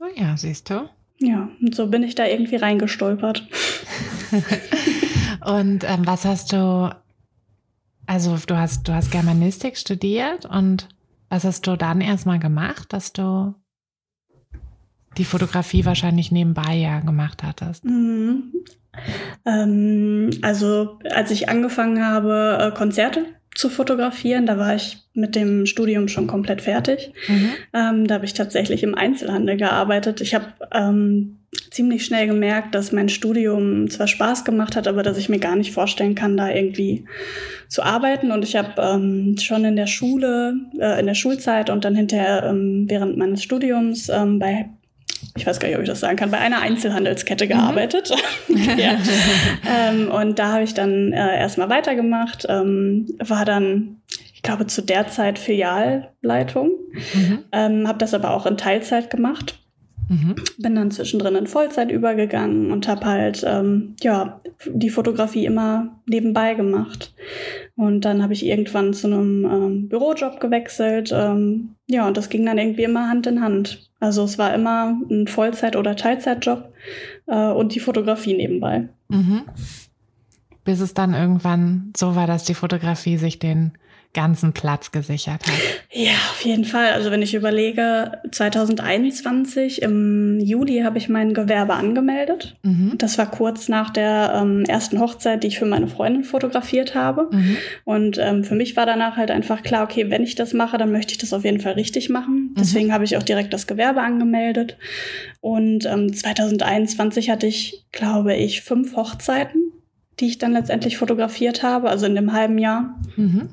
Oh 0.00 0.06
ja, 0.14 0.36
siehst 0.36 0.70
du. 0.70 0.88
Ja, 1.18 1.48
und 1.60 1.74
so 1.74 1.86
bin 1.86 2.02
ich 2.02 2.14
da 2.14 2.26
irgendwie 2.26 2.56
reingestolpert. 2.56 3.46
und 5.44 5.84
ähm, 5.84 6.04
was 6.04 6.24
hast 6.24 6.52
du 6.52 6.90
also 8.06 8.36
du 8.46 8.56
hast, 8.56 8.88
du 8.88 8.94
hast 8.94 9.10
Germanistik 9.10 9.76
studiert 9.76 10.46
und 10.46 10.88
was 11.28 11.44
hast 11.44 11.66
du 11.66 11.76
dann 11.76 12.00
erstmal 12.00 12.38
gemacht, 12.38 12.92
dass 12.92 13.12
du 13.12 13.54
die 15.16 15.24
Fotografie 15.24 15.84
wahrscheinlich 15.84 16.32
nebenbei 16.32 16.74
ja 16.74 17.00
gemacht 17.00 17.42
hattest? 17.42 17.84
Mhm. 17.84 18.52
Ähm, 19.46 20.30
also 20.42 20.98
als 21.10 21.30
ich 21.30 21.48
angefangen 21.48 22.04
habe, 22.04 22.58
äh, 22.60 22.76
Konzerte 22.76 23.24
zu 23.54 23.68
fotografieren. 23.68 24.46
Da 24.46 24.58
war 24.58 24.74
ich 24.74 24.98
mit 25.14 25.34
dem 25.34 25.66
Studium 25.66 26.08
schon 26.08 26.26
komplett 26.26 26.62
fertig. 26.62 27.12
Mhm. 27.28 27.50
Ähm, 27.72 28.06
da 28.06 28.14
habe 28.14 28.24
ich 28.24 28.34
tatsächlich 28.34 28.82
im 28.82 28.94
Einzelhandel 28.94 29.56
gearbeitet. 29.56 30.20
Ich 30.20 30.34
habe 30.34 30.46
ähm, 30.72 31.38
ziemlich 31.70 32.04
schnell 32.04 32.26
gemerkt, 32.26 32.74
dass 32.74 32.92
mein 32.92 33.08
Studium 33.08 33.90
zwar 33.90 34.06
Spaß 34.06 34.44
gemacht 34.44 34.76
hat, 34.76 34.88
aber 34.88 35.02
dass 35.02 35.18
ich 35.18 35.28
mir 35.28 35.38
gar 35.38 35.56
nicht 35.56 35.72
vorstellen 35.72 36.14
kann, 36.14 36.36
da 36.36 36.50
irgendwie 36.50 37.04
zu 37.68 37.82
arbeiten. 37.82 38.32
Und 38.32 38.44
ich 38.44 38.56
habe 38.56 38.80
ähm, 38.80 39.36
schon 39.38 39.64
in 39.64 39.76
der 39.76 39.86
Schule, 39.86 40.54
äh, 40.78 40.98
in 41.00 41.06
der 41.06 41.14
Schulzeit 41.14 41.70
und 41.70 41.84
dann 41.84 41.94
hinterher 41.94 42.44
ähm, 42.44 42.86
während 42.88 43.16
meines 43.16 43.42
Studiums 43.42 44.08
ähm, 44.08 44.38
bei 44.38 44.70
ich 45.36 45.46
weiß 45.46 45.60
gar 45.60 45.68
nicht, 45.68 45.76
ob 45.76 45.82
ich 45.82 45.88
das 45.88 46.00
sagen 46.00 46.16
kann, 46.16 46.30
bei 46.30 46.38
einer 46.38 46.60
Einzelhandelskette 46.60 47.44
mhm. 47.44 47.50
gearbeitet. 47.50 48.10
Ja. 48.48 48.98
ähm, 49.66 50.10
und 50.10 50.38
da 50.38 50.52
habe 50.52 50.64
ich 50.64 50.74
dann 50.74 51.12
äh, 51.12 51.38
erstmal 51.38 51.70
weitergemacht, 51.70 52.46
ähm, 52.48 53.06
war 53.18 53.44
dann, 53.44 54.02
ich 54.34 54.42
glaube, 54.42 54.66
zu 54.66 54.82
der 54.82 55.08
Zeit 55.08 55.38
Filialleitung, 55.38 56.70
mhm. 57.14 57.38
ähm, 57.52 57.88
habe 57.88 57.98
das 57.98 58.14
aber 58.14 58.34
auch 58.34 58.46
in 58.46 58.56
Teilzeit 58.56 59.10
gemacht. 59.10 59.61
Mhm. 60.12 60.34
Bin 60.58 60.74
dann 60.74 60.90
zwischendrin 60.90 61.36
in 61.36 61.46
Vollzeit 61.46 61.90
übergegangen 61.90 62.70
und 62.70 62.86
habe 62.86 63.06
halt 63.06 63.42
ähm, 63.46 63.94
ja 64.02 64.40
die 64.66 64.90
Fotografie 64.90 65.46
immer 65.46 66.00
nebenbei 66.06 66.52
gemacht. 66.52 67.14
Und 67.76 68.04
dann 68.04 68.22
habe 68.22 68.34
ich 68.34 68.44
irgendwann 68.44 68.92
zu 68.92 69.06
einem 69.06 69.44
ähm, 69.46 69.88
Bürojob 69.88 70.38
gewechselt. 70.38 71.12
Ähm, 71.14 71.76
ja, 71.88 72.06
und 72.06 72.18
das 72.18 72.28
ging 72.28 72.44
dann 72.44 72.58
irgendwie 72.58 72.82
immer 72.82 73.08
Hand 73.08 73.26
in 73.26 73.40
Hand. 73.40 73.90
Also 74.00 74.22
es 74.24 74.36
war 74.36 74.52
immer 74.52 74.98
ein 75.10 75.28
Vollzeit- 75.28 75.76
oder 75.76 75.96
Teilzeitjob 75.96 76.70
äh, 77.28 77.50
und 77.50 77.74
die 77.74 77.80
Fotografie 77.80 78.34
nebenbei. 78.34 78.88
Mhm. 79.08 79.44
Bis 80.64 80.80
es 80.80 80.92
dann 80.92 81.14
irgendwann 81.14 81.92
so 81.96 82.14
war, 82.14 82.26
dass 82.26 82.44
die 82.44 82.54
Fotografie 82.54 83.16
sich 83.16 83.38
den 83.38 83.72
ganzen 84.14 84.52
Platz 84.52 84.92
gesichert 84.92 85.46
hat. 85.46 85.58
Ja, 85.90 86.12
auf 86.30 86.42
jeden 86.42 86.64
Fall. 86.64 86.92
Also 86.92 87.10
wenn 87.10 87.22
ich 87.22 87.34
überlege, 87.34 88.12
2021 88.30 89.80
im 89.80 90.38
Juli 90.40 90.80
habe 90.80 90.98
ich 90.98 91.08
mein 91.08 91.32
Gewerbe 91.32 91.74
angemeldet. 91.74 92.56
Mhm. 92.62 92.92
Das 92.98 93.16
war 93.16 93.30
kurz 93.30 93.68
nach 93.68 93.90
der 93.90 94.32
ähm, 94.34 94.64
ersten 94.64 95.00
Hochzeit, 95.00 95.42
die 95.42 95.48
ich 95.48 95.58
für 95.58 95.64
meine 95.64 95.88
Freundin 95.88 96.24
fotografiert 96.24 96.94
habe. 96.94 97.28
Mhm. 97.30 97.56
Und 97.84 98.18
ähm, 98.18 98.44
für 98.44 98.54
mich 98.54 98.76
war 98.76 98.84
danach 98.84 99.16
halt 99.16 99.30
einfach 99.30 99.62
klar, 99.62 99.84
okay, 99.84 100.10
wenn 100.10 100.22
ich 100.22 100.34
das 100.34 100.52
mache, 100.52 100.76
dann 100.76 100.92
möchte 100.92 101.12
ich 101.12 101.18
das 101.18 101.32
auf 101.32 101.44
jeden 101.44 101.60
Fall 101.60 101.74
richtig 101.74 102.10
machen. 102.10 102.50
Mhm. 102.50 102.54
Deswegen 102.58 102.88
mhm. 102.88 102.92
habe 102.92 103.04
ich 103.04 103.16
auch 103.16 103.22
direkt 103.22 103.54
das 103.54 103.66
Gewerbe 103.66 104.02
angemeldet. 104.02 104.76
Und 105.40 105.86
ähm, 105.86 106.12
2021 106.12 107.30
hatte 107.30 107.46
ich, 107.46 107.84
glaube 107.92 108.34
ich, 108.34 108.60
fünf 108.60 108.94
Hochzeiten 108.94 109.72
die 110.20 110.28
ich 110.28 110.38
dann 110.38 110.52
letztendlich 110.52 110.98
fotografiert 110.98 111.62
habe, 111.62 111.88
also 111.88 112.06
in 112.06 112.14
dem 112.14 112.32
halben 112.32 112.58
Jahr. 112.58 112.98
Mhm. 113.16 113.50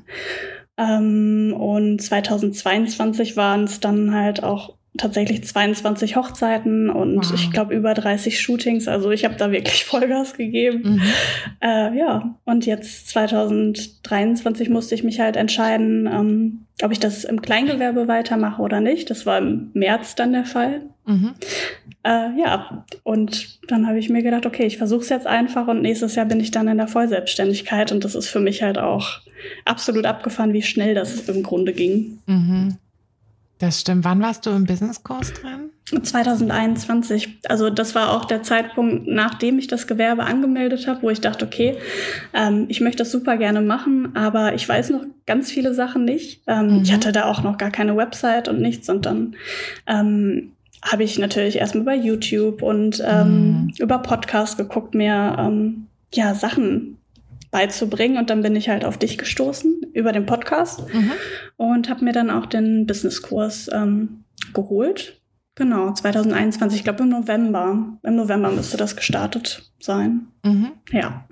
Ähm, 0.76 1.54
und 1.56 2.00
2022 2.00 3.36
waren 3.36 3.64
es 3.64 3.80
dann 3.80 4.14
halt 4.14 4.42
auch 4.42 4.74
tatsächlich 4.96 5.44
22 5.44 6.16
Hochzeiten 6.16 6.90
und 6.90 7.18
wow. 7.18 7.32
ich 7.34 7.50
glaube 7.52 7.74
über 7.74 7.94
30 7.94 8.40
Shootings. 8.40 8.88
Also 8.88 9.10
ich 9.10 9.24
habe 9.24 9.36
da 9.36 9.52
wirklich 9.52 9.84
Vollgas 9.86 10.34
gegeben. 10.34 10.94
Mhm. 10.94 11.02
Äh, 11.60 11.96
ja, 11.96 12.34
und 12.44 12.66
jetzt 12.66 13.08
2023 13.08 14.68
musste 14.68 14.94
ich 14.94 15.04
mich 15.04 15.20
halt 15.20 15.36
entscheiden, 15.36 16.06
ähm, 16.06 16.66
ob 16.82 16.92
ich 16.92 16.98
das 16.98 17.24
im 17.24 17.40
Kleingewerbe 17.40 18.08
weitermache 18.08 18.62
oder 18.62 18.80
nicht. 18.80 19.10
Das 19.10 19.26
war 19.26 19.38
im 19.38 19.70
März 19.74 20.16
dann 20.16 20.32
der 20.32 20.44
Fall. 20.44 20.82
Mhm. 21.10 21.34
Äh, 22.04 22.40
ja, 22.40 22.84
und 23.02 23.58
dann 23.68 23.86
habe 23.86 23.98
ich 23.98 24.08
mir 24.08 24.22
gedacht, 24.22 24.46
okay, 24.46 24.64
ich 24.64 24.78
versuche 24.78 25.00
es 25.00 25.08
jetzt 25.08 25.26
einfach 25.26 25.66
und 25.66 25.82
nächstes 25.82 26.14
Jahr 26.14 26.26
bin 26.26 26.40
ich 26.40 26.52
dann 26.52 26.68
in 26.68 26.78
der 26.78 26.88
Vollselbstständigkeit 26.88 27.90
und 27.90 28.04
das 28.04 28.14
ist 28.14 28.28
für 28.28 28.40
mich 28.40 28.62
halt 28.62 28.78
auch 28.78 29.20
absolut 29.64 30.06
abgefahren, 30.06 30.52
wie 30.52 30.62
schnell 30.62 30.94
das 30.94 31.28
im 31.28 31.42
Grunde 31.42 31.72
ging. 31.72 32.18
Mhm. 32.26 32.76
Das 33.58 33.80
stimmt. 33.80 34.04
Wann 34.04 34.22
warst 34.22 34.46
du 34.46 34.50
im 34.50 34.64
Businesskurs 34.64 35.34
drin? 35.34 35.70
2021. 36.02 37.40
Also 37.48 37.68
das 37.68 37.94
war 37.94 38.12
auch 38.12 38.24
der 38.24 38.42
Zeitpunkt, 38.42 39.06
nachdem 39.06 39.58
ich 39.58 39.66
das 39.66 39.86
Gewerbe 39.86 40.24
angemeldet 40.24 40.86
habe, 40.86 41.02
wo 41.02 41.10
ich 41.10 41.20
dachte, 41.20 41.44
okay, 41.44 41.76
ähm, 42.32 42.66
ich 42.68 42.80
möchte 42.80 42.98
das 42.98 43.10
super 43.10 43.36
gerne 43.36 43.60
machen, 43.60 44.14
aber 44.14 44.54
ich 44.54 44.68
weiß 44.68 44.90
noch 44.90 45.02
ganz 45.26 45.50
viele 45.50 45.74
Sachen 45.74 46.04
nicht. 46.04 46.42
Ähm, 46.46 46.76
mhm. 46.76 46.82
Ich 46.82 46.92
hatte 46.92 47.12
da 47.12 47.24
auch 47.24 47.42
noch 47.42 47.58
gar 47.58 47.70
keine 47.70 47.96
Website 47.96 48.48
und 48.48 48.60
nichts 48.60 48.88
und 48.88 49.04
dann 49.04 49.34
ähm, 49.86 50.52
habe 50.82 51.04
ich 51.04 51.18
natürlich 51.18 51.56
erstmal 51.56 51.82
über 51.82 51.94
YouTube 51.94 52.62
und 52.62 53.02
ähm, 53.06 53.64
mhm. 53.64 53.72
über 53.78 53.98
Podcast 53.98 54.56
geguckt, 54.56 54.94
mir 54.94 55.36
ähm, 55.38 55.86
ja 56.12 56.34
Sachen 56.34 56.98
beizubringen. 57.50 58.18
Und 58.18 58.30
dann 58.30 58.42
bin 58.42 58.56
ich 58.56 58.68
halt 58.68 58.84
auf 58.84 58.96
dich 58.98 59.18
gestoßen 59.18 59.82
über 59.92 60.12
den 60.12 60.26
Podcast 60.26 60.82
mhm. 60.92 61.12
und 61.56 61.90
habe 61.90 62.04
mir 62.04 62.12
dann 62.12 62.30
auch 62.30 62.46
den 62.46 62.86
Businesskurs 62.86 63.68
ähm, 63.72 64.24
geholt. 64.54 65.20
Genau, 65.56 65.92
2021, 65.92 66.78
ich 66.78 66.84
glaube 66.84 67.02
im 67.02 67.10
November. 67.10 67.98
Im 68.02 68.16
November 68.16 68.50
müsste 68.50 68.76
das 68.76 68.96
gestartet 68.96 69.70
sein. 69.80 70.28
Mhm. 70.44 70.72
Ja. 70.90 71.24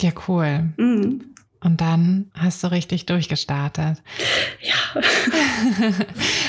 Ja, 0.00 0.10
cool. 0.26 0.70
Mhm. 0.76 1.33
Und 1.64 1.80
dann 1.80 2.30
hast 2.34 2.62
du 2.62 2.70
richtig 2.70 3.06
durchgestartet. 3.06 4.02
Ja. 4.60 5.00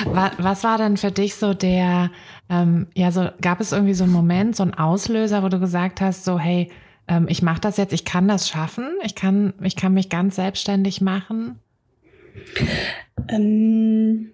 was 0.37 0.63
war 0.65 0.77
denn 0.77 0.97
für 0.97 1.11
dich 1.11 1.35
so 1.35 1.53
der, 1.53 2.11
ähm, 2.49 2.87
ja, 2.93 3.11
so 3.11 3.29
gab 3.41 3.61
es 3.61 3.71
irgendwie 3.71 3.93
so 3.93 4.03
einen 4.03 4.11
Moment, 4.11 4.57
so 4.57 4.63
einen 4.63 4.73
Auslöser, 4.73 5.41
wo 5.41 5.47
du 5.47 5.59
gesagt 5.59 6.01
hast, 6.01 6.25
so, 6.25 6.37
hey, 6.37 6.69
ähm, 7.07 7.27
ich 7.29 7.41
mache 7.41 7.61
das 7.61 7.77
jetzt, 7.77 7.93
ich 7.93 8.03
kann 8.03 8.27
das 8.27 8.49
schaffen, 8.49 8.89
ich 9.03 9.15
kann, 9.15 9.53
ich 9.61 9.77
kann 9.77 9.93
mich 9.93 10.09
ganz 10.09 10.35
selbstständig 10.35 10.99
machen? 10.99 11.59
Ähm, 13.29 14.31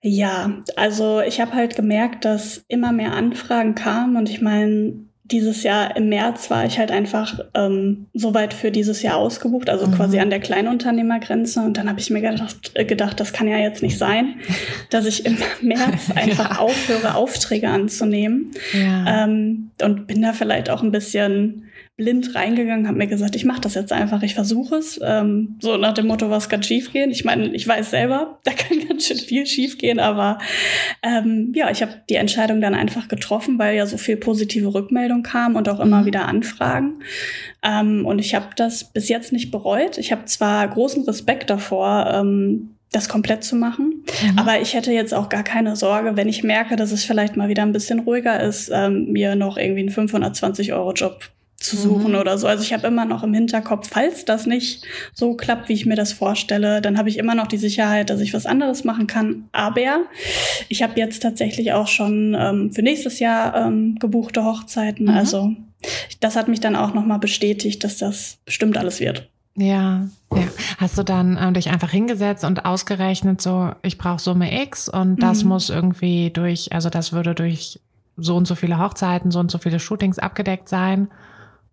ja, 0.00 0.62
also 0.76 1.20
ich 1.22 1.40
habe 1.40 1.54
halt 1.54 1.74
gemerkt, 1.74 2.24
dass 2.24 2.64
immer 2.68 2.92
mehr 2.92 3.14
Anfragen 3.14 3.74
kamen 3.74 4.16
und 4.16 4.30
ich 4.30 4.40
meine, 4.40 4.94
dieses 5.30 5.62
Jahr 5.62 5.96
im 5.96 6.08
März 6.08 6.50
war 6.50 6.64
ich 6.64 6.78
halt 6.78 6.90
einfach 6.90 7.40
ähm, 7.54 8.06
soweit 8.14 8.52
für 8.52 8.70
dieses 8.70 9.02
Jahr 9.02 9.16
ausgebucht, 9.16 9.70
also 9.70 9.86
mhm. 9.86 9.94
quasi 9.94 10.18
an 10.18 10.30
der 10.30 10.40
Kleinunternehmergrenze. 10.40 11.60
Und 11.60 11.76
dann 11.76 11.88
habe 11.88 12.00
ich 12.00 12.10
mir 12.10 12.20
gedacht, 12.20 12.74
gedacht, 12.74 13.20
das 13.20 13.32
kann 13.32 13.48
ja 13.48 13.58
jetzt 13.58 13.82
nicht 13.82 13.98
sein, 13.98 14.36
dass 14.90 15.06
ich 15.06 15.26
im 15.26 15.38
März 15.60 16.10
einfach 16.14 16.56
ja. 16.56 16.58
aufhöre, 16.58 17.14
Aufträge 17.14 17.68
anzunehmen. 17.68 18.50
Ja. 18.72 19.24
Ähm, 19.24 19.70
und 19.82 20.06
bin 20.06 20.22
da 20.22 20.32
vielleicht 20.32 20.70
auch 20.70 20.82
ein 20.82 20.90
bisschen 20.90 21.69
blind 22.00 22.34
reingegangen, 22.34 22.88
habe 22.88 22.96
mir 22.96 23.06
gesagt, 23.06 23.36
ich 23.36 23.44
mache 23.44 23.60
das 23.60 23.74
jetzt 23.74 23.92
einfach, 23.92 24.22
ich 24.22 24.34
versuche 24.34 24.76
es. 24.76 24.98
Ähm, 25.04 25.58
so 25.60 25.76
nach 25.76 25.92
dem 25.92 26.06
Motto, 26.06 26.30
was 26.30 26.48
kann 26.48 26.62
schief 26.62 26.92
gehen? 26.94 27.10
Ich 27.10 27.26
meine, 27.26 27.54
ich 27.54 27.68
weiß 27.68 27.90
selber, 27.90 28.38
da 28.44 28.52
kann 28.52 28.88
ganz 28.88 29.06
schön 29.06 29.18
viel 29.18 29.44
schief 29.46 29.76
gehen, 29.76 30.00
aber 30.00 30.38
ähm, 31.02 31.52
ja, 31.54 31.70
ich 31.70 31.82
habe 31.82 31.92
die 32.08 32.14
Entscheidung 32.14 32.62
dann 32.62 32.74
einfach 32.74 33.06
getroffen, 33.08 33.58
weil 33.58 33.76
ja 33.76 33.84
so 33.84 33.98
viel 33.98 34.16
positive 34.16 34.72
Rückmeldung 34.72 35.22
kam 35.22 35.56
und 35.56 35.68
auch 35.68 35.78
immer 35.78 36.00
mhm. 36.00 36.06
wieder 36.06 36.26
Anfragen. 36.26 37.02
Ähm, 37.62 38.06
und 38.06 38.18
ich 38.18 38.34
habe 38.34 38.46
das 38.56 38.84
bis 38.84 39.10
jetzt 39.10 39.30
nicht 39.30 39.50
bereut. 39.50 39.98
Ich 39.98 40.10
habe 40.10 40.24
zwar 40.24 40.66
großen 40.66 41.04
Respekt 41.04 41.50
davor, 41.50 42.10
ähm, 42.10 42.70
das 42.92 43.08
komplett 43.08 43.44
zu 43.44 43.56
machen. 43.56 44.04
Mhm. 44.22 44.38
Aber 44.38 44.60
ich 44.60 44.72
hätte 44.74 44.92
jetzt 44.92 45.12
auch 45.12 45.28
gar 45.28 45.44
keine 45.44 45.76
Sorge, 45.76 46.16
wenn 46.16 46.28
ich 46.28 46.42
merke, 46.42 46.76
dass 46.76 46.92
es 46.92 47.04
vielleicht 47.04 47.36
mal 47.36 47.48
wieder 47.48 47.62
ein 47.62 47.72
bisschen 47.72 48.00
ruhiger 48.00 48.40
ist, 48.40 48.70
ähm, 48.72 49.12
mir 49.12 49.36
noch 49.36 49.58
irgendwie 49.58 49.80
einen 49.80 49.90
520 49.90 50.72
Euro 50.72 50.92
Job 50.92 51.30
zu 51.60 51.76
suchen 51.76 52.12
mhm. 52.12 52.18
oder 52.18 52.38
so. 52.38 52.46
Also 52.46 52.62
ich 52.64 52.72
habe 52.72 52.86
immer 52.86 53.04
noch 53.04 53.22
im 53.22 53.34
Hinterkopf, 53.34 53.88
falls 53.90 54.24
das 54.24 54.46
nicht 54.46 54.82
so 55.12 55.34
klappt, 55.34 55.68
wie 55.68 55.74
ich 55.74 55.84
mir 55.84 55.94
das 55.94 56.12
vorstelle, 56.12 56.80
dann 56.80 56.96
habe 56.96 57.10
ich 57.10 57.18
immer 57.18 57.34
noch 57.34 57.46
die 57.46 57.58
Sicherheit, 57.58 58.08
dass 58.08 58.20
ich 58.20 58.32
was 58.32 58.46
anderes 58.46 58.82
machen 58.82 59.06
kann. 59.06 59.44
Aber 59.52 60.00
ich 60.68 60.82
habe 60.82 60.98
jetzt 60.98 61.20
tatsächlich 61.22 61.74
auch 61.74 61.86
schon 61.86 62.34
ähm, 62.38 62.72
für 62.72 62.82
nächstes 62.82 63.20
Jahr 63.20 63.54
ähm, 63.54 63.98
gebuchte 64.00 64.44
Hochzeiten. 64.44 65.06
Mhm. 65.06 65.14
Also 65.14 65.52
das 66.20 66.34
hat 66.34 66.48
mich 66.48 66.60
dann 66.60 66.76
auch 66.76 66.94
noch 66.94 67.04
mal 67.04 67.18
bestätigt, 67.18 67.84
dass 67.84 67.98
das 67.98 68.38
bestimmt 68.46 68.78
alles 68.78 68.98
wird. 68.98 69.28
Ja, 69.54 70.08
ja. 70.32 70.42
Hast 70.78 70.96
du 70.96 71.02
dann 71.02 71.36
äh, 71.36 71.52
dich 71.52 71.68
einfach 71.68 71.90
hingesetzt 71.90 72.44
und 72.44 72.64
ausgerechnet, 72.64 73.42
so 73.42 73.72
ich 73.82 73.98
brauche 73.98 74.20
Summe 74.20 74.62
X 74.62 74.88
und 74.88 75.22
das 75.22 75.42
mhm. 75.42 75.50
muss 75.50 75.68
irgendwie 75.68 76.30
durch, 76.30 76.72
also 76.72 76.88
das 76.88 77.12
würde 77.12 77.34
durch 77.34 77.80
so 78.16 78.36
und 78.36 78.46
so 78.46 78.54
viele 78.54 78.78
Hochzeiten, 78.78 79.30
so 79.30 79.40
und 79.40 79.50
so 79.50 79.58
viele 79.58 79.78
Shootings 79.78 80.18
abgedeckt 80.18 80.68
sein? 80.68 81.08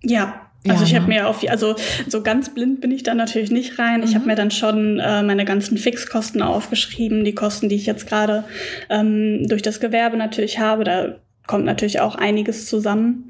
Ja, 0.04 0.48
also 0.68 0.84
ja, 0.84 0.88
ich 0.88 0.96
habe 0.96 1.08
ne? 1.08 1.16
mir 1.16 1.28
auf, 1.28 1.48
also 1.50 1.76
so 2.08 2.22
ganz 2.22 2.54
blind 2.54 2.82
bin 2.82 2.92
ich 2.92 3.04
da 3.04 3.14
natürlich 3.14 3.52
nicht 3.52 3.80
rein. 3.80 4.02
Mhm. 4.02 4.06
Ich 4.06 4.16
habe 4.16 4.26
mir 4.26 4.36
dann 4.36 4.52
schon 4.52 5.00
äh, 5.00 5.24
meine 5.24 5.46
ganzen 5.46 5.78
Fixkosten 5.78 6.42
aufgeschrieben, 6.42 7.24
die 7.24 7.36
Kosten, 7.36 7.70
die 7.70 7.76
ich 7.76 7.86
jetzt 7.86 8.08
gerade 8.08 8.44
ähm, 8.90 9.48
durch 9.48 9.62
das 9.62 9.80
Gewerbe 9.80 10.18
natürlich 10.18 10.60
habe. 10.60 10.84
Da 10.84 11.16
kommt 11.46 11.66
natürlich 11.66 12.00
auch 12.02 12.16
einiges 12.16 12.66
zusammen 12.66 13.30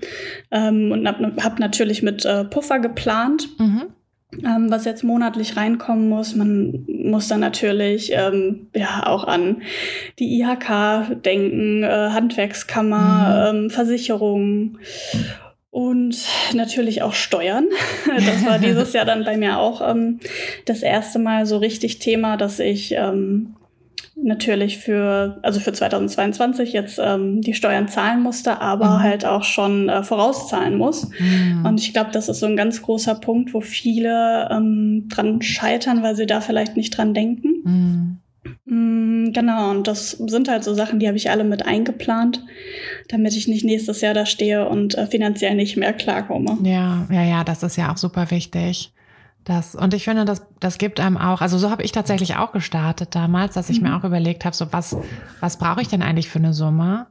ähm, 0.52 0.92
und 0.92 1.08
habe 1.08 1.34
hab 1.44 1.60
natürlich 1.60 2.02
mit 2.02 2.26
äh, 2.26 2.44
Puffer 2.46 2.80
geplant. 2.80 3.48
Mhm. 3.60 3.84
Ähm, 4.44 4.70
was 4.70 4.84
jetzt 4.84 5.06
monatlich 5.06 5.56
reinkommen 5.56 6.10
muss. 6.10 6.36
Man 6.36 6.86
muss 6.88 7.30
dann 7.30 7.40
natürlich 7.40 8.12
ähm, 8.12 8.68
ja 8.76 9.08
auch 9.08 9.24
an 9.24 9.62
die 10.20 10.42
IHK 10.42 11.24
denken, 11.24 11.84
äh, 11.84 12.10
Handwerkskammer, 12.12 13.54
mhm. 13.54 13.58
ähm, 13.58 13.70
Versicherungen 13.70 14.80
und 15.70 16.18
natürlich 16.54 17.02
auch 17.02 17.14
Steuern. 17.14 17.68
Das 18.08 18.46
war 18.46 18.60
dieses 18.60 18.94
Jahr 18.94 19.06
dann 19.06 19.26
bei 19.26 19.38
mir 19.38 19.58
auch 19.60 19.82
ähm, 19.88 20.20
das 20.66 20.82
erste 20.82 21.20
Mal 21.20 21.46
so 21.46 21.58
richtig 21.58 22.00
Thema, 22.00 22.38
dass 22.38 22.60
ich 22.60 22.94
ähm, 22.94 23.56
natürlich 24.16 24.80
für, 24.80 25.40
also 25.44 25.60
für 25.60 25.74
2022 25.74 26.74
jetzt 26.74 27.00
ähm, 27.04 27.42
die 27.42 27.54
Steuern 27.54 27.88
zahlen 27.88 28.22
musste, 28.22 28.62
aber 28.62 28.98
mhm. 28.98 29.04
halt 29.04 29.26
auch 29.26 29.44
schon 29.44 29.90
äh, 29.90 30.04
vorauszahlen 30.04 30.78
muss. 30.78 31.10
Mhm. 31.20 31.66
Und 31.66 31.80
ich 31.80 31.94
glaube, 31.94 32.12
das 32.12 32.28
ist 32.30 32.40
so 32.40 32.48
ein 32.48 32.58
ganz 32.58 32.82
großer 32.82 33.16
Punkt, 33.16 33.54
wo 33.54 33.62
viele 33.62 34.50
ähm, 34.52 35.08
dran 35.10 35.42
scheitern, 35.42 36.02
weil 36.02 36.16
sie 36.16 36.26
da 36.26 36.42
vielleicht 36.42 36.76
nicht 36.76 36.98
dran 36.98 37.14
denken. 37.14 37.50
Mhm. 37.64 38.18
Mm, 38.66 39.32
genau, 39.32 39.72
und 39.72 39.88
das 39.88 40.12
sind 40.12 40.50
halt 40.50 40.64
so 40.64 40.74
Sachen, 40.74 41.00
die 41.00 41.08
habe 41.08 41.18
ich 41.18 41.30
alle 41.30 41.44
mit 41.44 41.66
eingeplant, 41.66 42.44
damit 43.10 43.36
ich 43.36 43.48
nicht 43.48 43.66
nächstes 43.66 44.02
Jahr 44.02 44.14
da 44.14 44.26
stehe 44.26 44.68
und 44.68 44.96
äh, 44.96 45.08
finanziell 45.08 45.56
nicht 45.56 45.78
mehr 45.78 45.94
klarkomme. 45.94 46.58
Ja, 46.64 47.08
ja, 47.12 47.24
ja, 47.24 47.44
das 47.44 47.64
ist 47.64 47.76
ja 47.78 47.92
auch 47.92 47.98
super 47.98 48.32
wichtig. 48.32 48.94
Das, 49.44 49.76
und 49.76 49.94
ich 49.94 50.04
finde, 50.04 50.26
das, 50.26 50.46
das 50.60 50.78
gibt 50.78 51.00
einem 51.00 51.18
auch, 51.18 51.40
also 51.40 51.58
so 51.58 51.70
habe 51.70 51.84
ich 51.84 51.94
tatsächlich 51.94 52.36
auch 52.36 52.52
gestartet 52.52 53.16
damals, 53.16 53.54
dass 53.54 53.70
ich 53.70 53.80
mhm. 53.80 53.90
mir 53.90 53.96
auch 53.96 54.04
überlegt 54.04 54.44
habe, 54.44 54.56
so 54.56 54.74
was, 54.74 54.98
was 55.40 55.58
brauche 55.58 55.82
ich 55.82 55.88
denn 55.88 56.02
eigentlich 56.02 56.28
für 56.28 56.40
eine 56.40 56.54
Summe? 56.54 57.08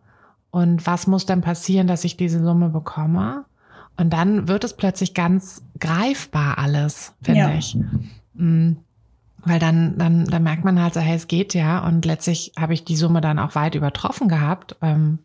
Und 0.50 0.86
was 0.86 1.06
muss 1.06 1.24
denn 1.24 1.40
passieren, 1.40 1.86
dass 1.86 2.04
ich 2.04 2.16
diese 2.18 2.42
Summe 2.44 2.68
bekomme? 2.68 3.46
Und 3.96 4.12
dann 4.12 4.48
wird 4.48 4.64
es 4.64 4.74
plötzlich 4.74 5.14
ganz 5.14 5.62
greifbar 5.80 6.58
alles, 6.58 7.14
finde 7.22 7.40
ja. 7.40 7.54
ich. 7.54 7.76
Mhm. 8.34 8.78
Weil 9.46 9.60
dann, 9.60 9.96
dann, 9.96 10.24
dann 10.26 10.42
merkt 10.42 10.64
man 10.64 10.82
halt 10.82 10.94
so, 10.94 11.00
hey, 11.00 11.14
es 11.14 11.28
geht 11.28 11.54
ja. 11.54 11.86
Und 11.86 12.04
letztlich 12.04 12.52
habe 12.58 12.74
ich 12.74 12.84
die 12.84 12.96
Summe 12.96 13.20
dann 13.20 13.38
auch 13.38 13.54
weit 13.54 13.76
übertroffen 13.76 14.28
gehabt. 14.28 14.76
Ähm, 14.82 15.20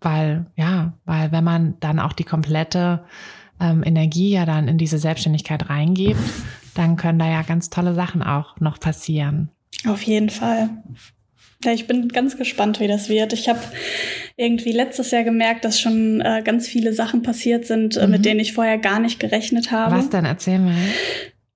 weil, 0.00 0.46
ja, 0.56 0.94
weil 1.04 1.32
wenn 1.32 1.44
man 1.44 1.74
dann 1.80 2.00
auch 2.00 2.12
die 2.12 2.24
komplette 2.24 3.04
ähm, 3.60 3.82
Energie 3.84 4.30
ja 4.30 4.46
dann 4.46 4.68
in 4.68 4.78
diese 4.78 4.98
Selbstständigkeit 4.98 5.68
reingibt, 5.68 6.20
dann 6.74 6.96
können 6.96 7.18
da 7.18 7.28
ja 7.28 7.42
ganz 7.42 7.70
tolle 7.70 7.94
Sachen 7.94 8.22
auch 8.22 8.58
noch 8.60 8.80
passieren. 8.80 9.50
Auf 9.86 10.02
jeden 10.02 10.30
Fall. 10.30 10.70
Ja, 11.64 11.72
ich 11.72 11.88
bin 11.88 12.08
ganz 12.08 12.36
gespannt, 12.36 12.78
wie 12.78 12.86
das 12.86 13.08
wird. 13.08 13.32
Ich 13.32 13.48
habe 13.48 13.60
irgendwie 14.36 14.70
letztes 14.70 15.10
Jahr 15.10 15.24
gemerkt, 15.24 15.64
dass 15.64 15.80
schon 15.80 16.20
äh, 16.20 16.42
ganz 16.44 16.68
viele 16.68 16.92
Sachen 16.92 17.22
passiert 17.22 17.66
sind, 17.66 17.96
äh, 17.96 18.06
mhm. 18.06 18.12
mit 18.12 18.24
denen 18.24 18.38
ich 18.38 18.52
vorher 18.52 18.78
gar 18.78 19.00
nicht 19.00 19.18
gerechnet 19.18 19.72
habe. 19.72 19.96
Was 19.96 20.08
denn? 20.08 20.24
Erzähl 20.24 20.60
mal. 20.60 20.76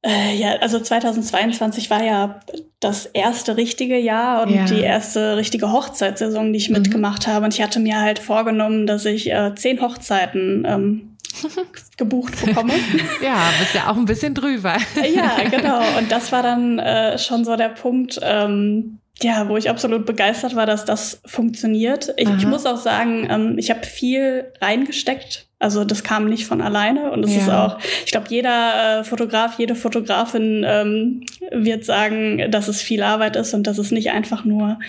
Äh, 0.05 0.35
ja, 0.37 0.57
also 0.57 0.81
2022 0.81 1.89
war 1.89 2.03
ja 2.03 2.41
das 2.81 3.07
erste 3.07 3.57
richtige 3.57 3.97
Jahr 3.99 4.43
und 4.43 4.55
ja. 4.55 4.65
die 4.65 4.81
erste 4.81 5.37
richtige 5.37 5.71
Hochzeitssaison, 5.71 6.53
die 6.53 6.59
ich 6.59 6.69
mhm. 6.71 6.79
mitgemacht 6.79 7.29
habe. 7.29 7.45
Und 7.45 7.55
ich 7.55 7.63
hatte 7.63 7.79
mir 7.79 8.01
halt 8.01 8.19
vorgenommen, 8.19 8.87
dass 8.87 9.05
ich 9.05 9.31
äh, 9.31 9.55
zehn 9.55 9.81
Hochzeiten 9.81 10.65
ähm, 10.67 11.17
gebucht 11.97 12.45
bekomme. 12.45 12.73
ja, 13.23 13.51
bist 13.61 13.75
ja 13.75 13.91
auch 13.91 13.97
ein 13.97 14.05
bisschen 14.05 14.35
drüber. 14.35 14.77
ja, 15.15 15.37
genau. 15.51 15.81
Und 15.99 16.11
das 16.11 16.33
war 16.33 16.43
dann 16.43 16.81
äh, 16.81 17.17
schon 17.19 17.45
so 17.45 17.55
der 17.55 17.69
Punkt, 17.69 18.19
ähm, 18.23 18.99
ja, 19.23 19.49
wo 19.49 19.57
ich 19.57 19.71
absolut 19.71 20.07
begeistert 20.07 20.57
war, 20.57 20.67
dass 20.67 20.85
das 20.85 21.21
funktioniert. 21.25 22.13
Ich, 22.17 22.29
ich 22.29 22.47
muss 22.47 22.67
auch 22.67 22.77
sagen, 22.77 23.29
ähm, 23.31 23.59
ich 23.59 23.71
habe 23.71 23.85
viel 23.85 24.53
reingesteckt. 24.61 25.47
Also 25.63 25.85
das 25.85 26.03
kam 26.03 26.29
nicht 26.29 26.45
von 26.45 26.61
alleine 26.61 27.13
und 27.13 27.25
es 27.25 27.37
ja. 27.37 27.41
ist 27.41 27.49
auch, 27.49 27.79
ich 28.05 28.11
glaube, 28.11 28.27
jeder 28.31 29.01
äh, 29.01 29.05
Fotograf, 29.05 29.61
jede 29.61 29.77
Fotografin 29.77 30.65
ähm, 30.67 31.25
wird 31.53 31.85
sagen, 31.85 32.51
dass 32.51 32.67
es 32.67 32.83
viel 32.83 33.05
Arbeit 33.05 33.37
ist 33.37 33.55
und 33.55 33.69
dass 33.69 33.79
es 33.79 33.93
nicht 33.93 34.11
einfach 34.11 34.45
nur 34.45 34.81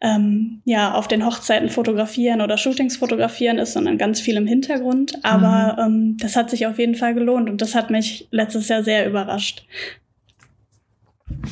ähm, 0.00 0.62
ja 0.64 0.94
auf 0.94 1.06
den 1.06 1.26
Hochzeiten 1.26 1.68
fotografieren 1.68 2.40
oder 2.40 2.56
Shootings 2.56 2.96
fotografieren 2.96 3.58
ist, 3.58 3.74
sondern 3.74 3.98
ganz 3.98 4.18
viel 4.18 4.36
im 4.36 4.46
Hintergrund. 4.46 5.18
Aber 5.22 5.86
mhm. 5.86 5.94
ähm, 5.94 6.16
das 6.18 6.34
hat 6.34 6.48
sich 6.48 6.66
auf 6.66 6.78
jeden 6.78 6.94
Fall 6.94 7.12
gelohnt 7.12 7.50
und 7.50 7.60
das 7.60 7.74
hat 7.74 7.90
mich 7.90 8.26
letztes 8.30 8.68
Jahr 8.68 8.82
sehr 8.82 9.06
überrascht. 9.06 9.66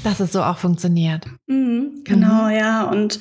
Dass 0.05 0.21
es 0.21 0.33
so 0.33 0.43
auch 0.43 0.59
funktioniert. 0.59 1.27
Mhm, 1.47 2.03
genau, 2.05 2.45
mhm. 2.45 2.51
ja. 2.51 2.85
Und 2.85 3.19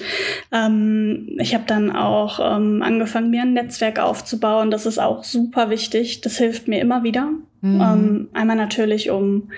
ähm, 0.51 1.35
ich 1.39 1.55
habe 1.55 1.63
dann 1.65 1.95
auch 1.95 2.39
ähm, 2.39 2.83
angefangen, 2.83 3.31
mir 3.31 3.41
ein 3.41 3.53
Netzwerk 3.53 3.99
aufzubauen. 3.99 4.69
Das 4.69 4.85
ist 4.85 4.99
auch 4.99 5.23
super 5.23 5.69
wichtig. 5.69 6.21
Das 6.21 6.37
hilft 6.37 6.67
mir 6.67 6.79
immer 6.79 7.03
wieder. 7.03 7.31
Mhm. 7.61 7.81
Ähm, 7.81 8.27
einmal 8.33 8.57
natürlich, 8.57 9.09
um 9.09 9.49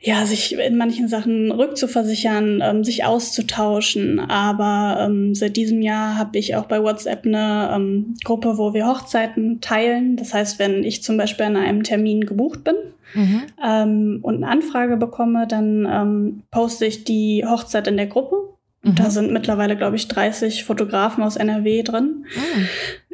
ja, 0.00 0.24
sich 0.24 0.58
in 0.58 0.78
manchen 0.78 1.06
Sachen 1.06 1.52
rückzuversichern, 1.52 2.60
ähm, 2.62 2.82
sich 2.82 3.04
auszutauschen. 3.04 4.18
Aber 4.18 5.04
ähm, 5.04 5.34
seit 5.34 5.56
diesem 5.56 5.82
Jahr 5.82 6.16
habe 6.16 6.38
ich 6.38 6.56
auch 6.56 6.64
bei 6.64 6.82
WhatsApp 6.82 7.26
eine 7.26 7.70
ähm, 7.74 8.14
Gruppe, 8.24 8.56
wo 8.56 8.72
wir 8.72 8.86
Hochzeiten 8.86 9.60
teilen. 9.60 10.16
Das 10.16 10.32
heißt, 10.32 10.58
wenn 10.58 10.82
ich 10.82 11.02
zum 11.02 11.16
Beispiel 11.16 11.46
an 11.46 11.56
einem 11.56 11.82
Termin 11.82 12.22
gebucht 12.22 12.64
bin, 12.64 12.76
mhm. 13.14 13.42
ähm, 13.64 14.18
und 14.22 14.36
eine 14.36 14.48
Anfrage 14.48 14.96
bekomme, 14.96 15.46
dann 15.46 15.86
ähm, 15.90 16.42
poste 16.50 16.86
ich 16.86 17.04
die 17.04 17.44
Hochzeit 17.46 17.86
in 17.86 17.96
der 17.96 18.06
Gruppe. 18.06 18.36
Mhm. 18.82 18.94
Da 18.94 19.10
sind 19.10 19.32
mittlerweile, 19.32 19.76
glaube 19.76 19.96
ich, 19.96 20.08
30 20.08 20.64
Fotografen 20.64 21.24
aus 21.24 21.36
NRW 21.36 21.82
drin. 21.82 22.26
Mhm. 22.34 22.68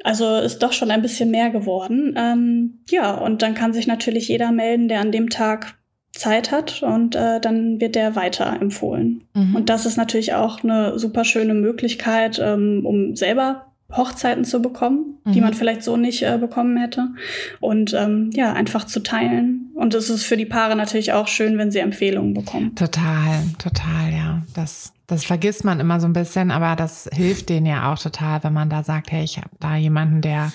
Also 0.05 0.37
ist 0.37 0.63
doch 0.63 0.73
schon 0.73 0.91
ein 0.91 1.03
bisschen 1.03 1.31
mehr 1.31 1.51
geworden. 1.51 2.15
Ähm, 2.17 2.81
ja, 2.91 3.13
und 3.13 3.43
dann 3.43 3.55
kann 3.55 3.73
sich 3.73 3.87
natürlich 3.87 4.29
jeder 4.29 4.53
melden, 4.53 4.89
der 4.89 5.01
an 5.01 5.13
dem 5.13 5.31
Tag 5.31 5.75
Zeit 6.13 6.53
hat 6.53 6.83
und 6.83 7.17
äh, 7.17 7.41
dann 7.41 7.81
wird 7.81 7.95
der 7.95 8.15
weiter 8.17 8.59
empfohlen. 8.61 9.25
Mhm. 9.35 9.57
Und 9.57 9.71
das 9.71 9.87
ist 9.87 9.97
natürlich 9.97 10.35
auch 10.35 10.63
eine 10.63 10.99
super 10.99 11.25
schöne 11.25 11.55
Möglichkeit, 11.55 12.39
ähm, 12.39 12.85
um 12.85 13.17
selber 13.17 13.72
Hochzeiten 13.97 14.45
zu 14.45 14.61
bekommen, 14.63 15.19
mhm. 15.25 15.33
die 15.33 15.41
man 15.41 15.55
vielleicht 15.55 15.83
so 15.83 15.97
nicht 15.97 16.23
äh, 16.23 16.39
bekommen 16.39 16.77
hätte. 16.77 17.09
Und 17.61 17.95
ähm, 17.95 18.31
ja, 18.33 18.53
einfach 18.53 18.85
zu 18.85 19.03
teilen. 19.03 19.71
Und 19.75 19.95
es 19.95 20.11
ist 20.11 20.25
für 20.25 20.37
die 20.37 20.47
Paare 20.47 20.77
natürlich 20.77 21.13
auch 21.13 21.29
schön, 21.29 21.59
wenn 21.59 21.71
sie 21.71 21.81
Empfehlungen 21.81 22.35
bekommen. 22.35 22.75
Total, 22.75 23.43
total, 23.59 24.13
ja. 24.13 24.43
Das, 24.55 24.93
das 25.07 25.25
vergisst 25.25 25.65
man 25.65 25.81
immer 25.81 26.01
so 26.01 26.07
ein 26.07 26.13
bisschen, 26.13 26.51
aber 26.51 26.77
das 26.77 27.09
hilft 27.13 27.49
denen 27.49 27.67
ja 27.67 27.93
auch 27.93 27.99
total, 27.99 28.43
wenn 28.45 28.53
man 28.53 28.71
da 28.71 28.83
sagt, 28.83 29.13
hey, 29.13 29.25
ich 29.25 29.37
habe 29.37 29.51
da 29.61 29.77
jemanden, 29.77 30.21
der 30.21 30.53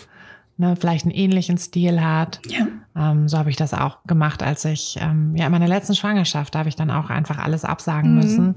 ne, 0.57 0.75
vielleicht 0.75 1.05
einen 1.05 1.13
ähnlichen 1.13 1.57
Stil 1.57 2.01
hat. 2.01 2.41
Ja. 2.47 2.67
Ähm, 2.95 3.27
so 3.27 3.37
habe 3.37 3.49
ich 3.49 3.55
das 3.55 3.73
auch 3.73 4.03
gemacht, 4.05 4.43
als 4.43 4.65
ich 4.65 4.97
ähm, 4.99 5.35
ja 5.35 5.45
in 5.45 5.51
meiner 5.51 5.67
letzten 5.67 5.95
Schwangerschaft, 5.95 6.55
da 6.55 6.59
habe 6.59 6.69
ich 6.69 6.75
dann 6.75 6.91
auch 6.91 7.09
einfach 7.09 7.37
alles 7.37 7.63
absagen 7.63 8.15
mhm. 8.15 8.21
müssen. 8.21 8.55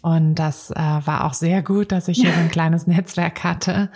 Und 0.00 0.36
das 0.36 0.70
äh, 0.70 0.76
war 0.76 1.24
auch 1.24 1.34
sehr 1.34 1.62
gut, 1.62 1.92
dass 1.92 2.08
ich 2.08 2.18
hier 2.18 2.32
so 2.32 2.40
ein 2.40 2.48
kleines 2.52 2.86
Netzwerk 2.86 3.42
hatte. 3.44 3.90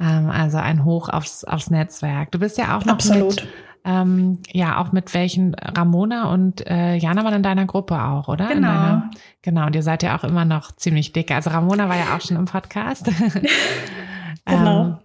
Ähm, 0.00 0.30
also 0.30 0.58
ein 0.58 0.84
Hoch 0.84 1.08
aufs, 1.08 1.44
aufs 1.44 1.70
Netzwerk. 1.70 2.30
Du 2.32 2.38
bist 2.38 2.58
ja 2.58 2.76
auch 2.76 2.84
noch 2.84 2.94
Absolut. 2.94 3.36
mit 3.36 3.48
ähm, 3.84 4.40
ja, 4.52 4.78
auch 4.78 4.92
mit 4.92 5.14
welchen 5.14 5.54
Ramona 5.54 6.32
und 6.32 6.66
äh, 6.66 6.96
Jana 6.96 7.24
waren 7.24 7.34
in 7.34 7.42
deiner 7.42 7.64
Gruppe 7.64 8.02
auch, 8.02 8.28
oder? 8.28 8.48
Genau. 8.48 8.68
Deiner, 8.68 9.10
genau, 9.40 9.66
und 9.66 9.74
ihr 9.74 9.82
seid 9.82 10.02
ja 10.02 10.18
auch 10.18 10.24
immer 10.24 10.44
noch 10.44 10.72
ziemlich 10.72 11.12
dick. 11.12 11.30
Also 11.30 11.48
Ramona 11.50 11.88
war 11.88 11.96
ja 11.96 12.14
auch 12.14 12.20
schon 12.20 12.36
im 12.36 12.44
Podcast. 12.44 13.06
genau. 14.44 14.84
ähm, 14.84 14.98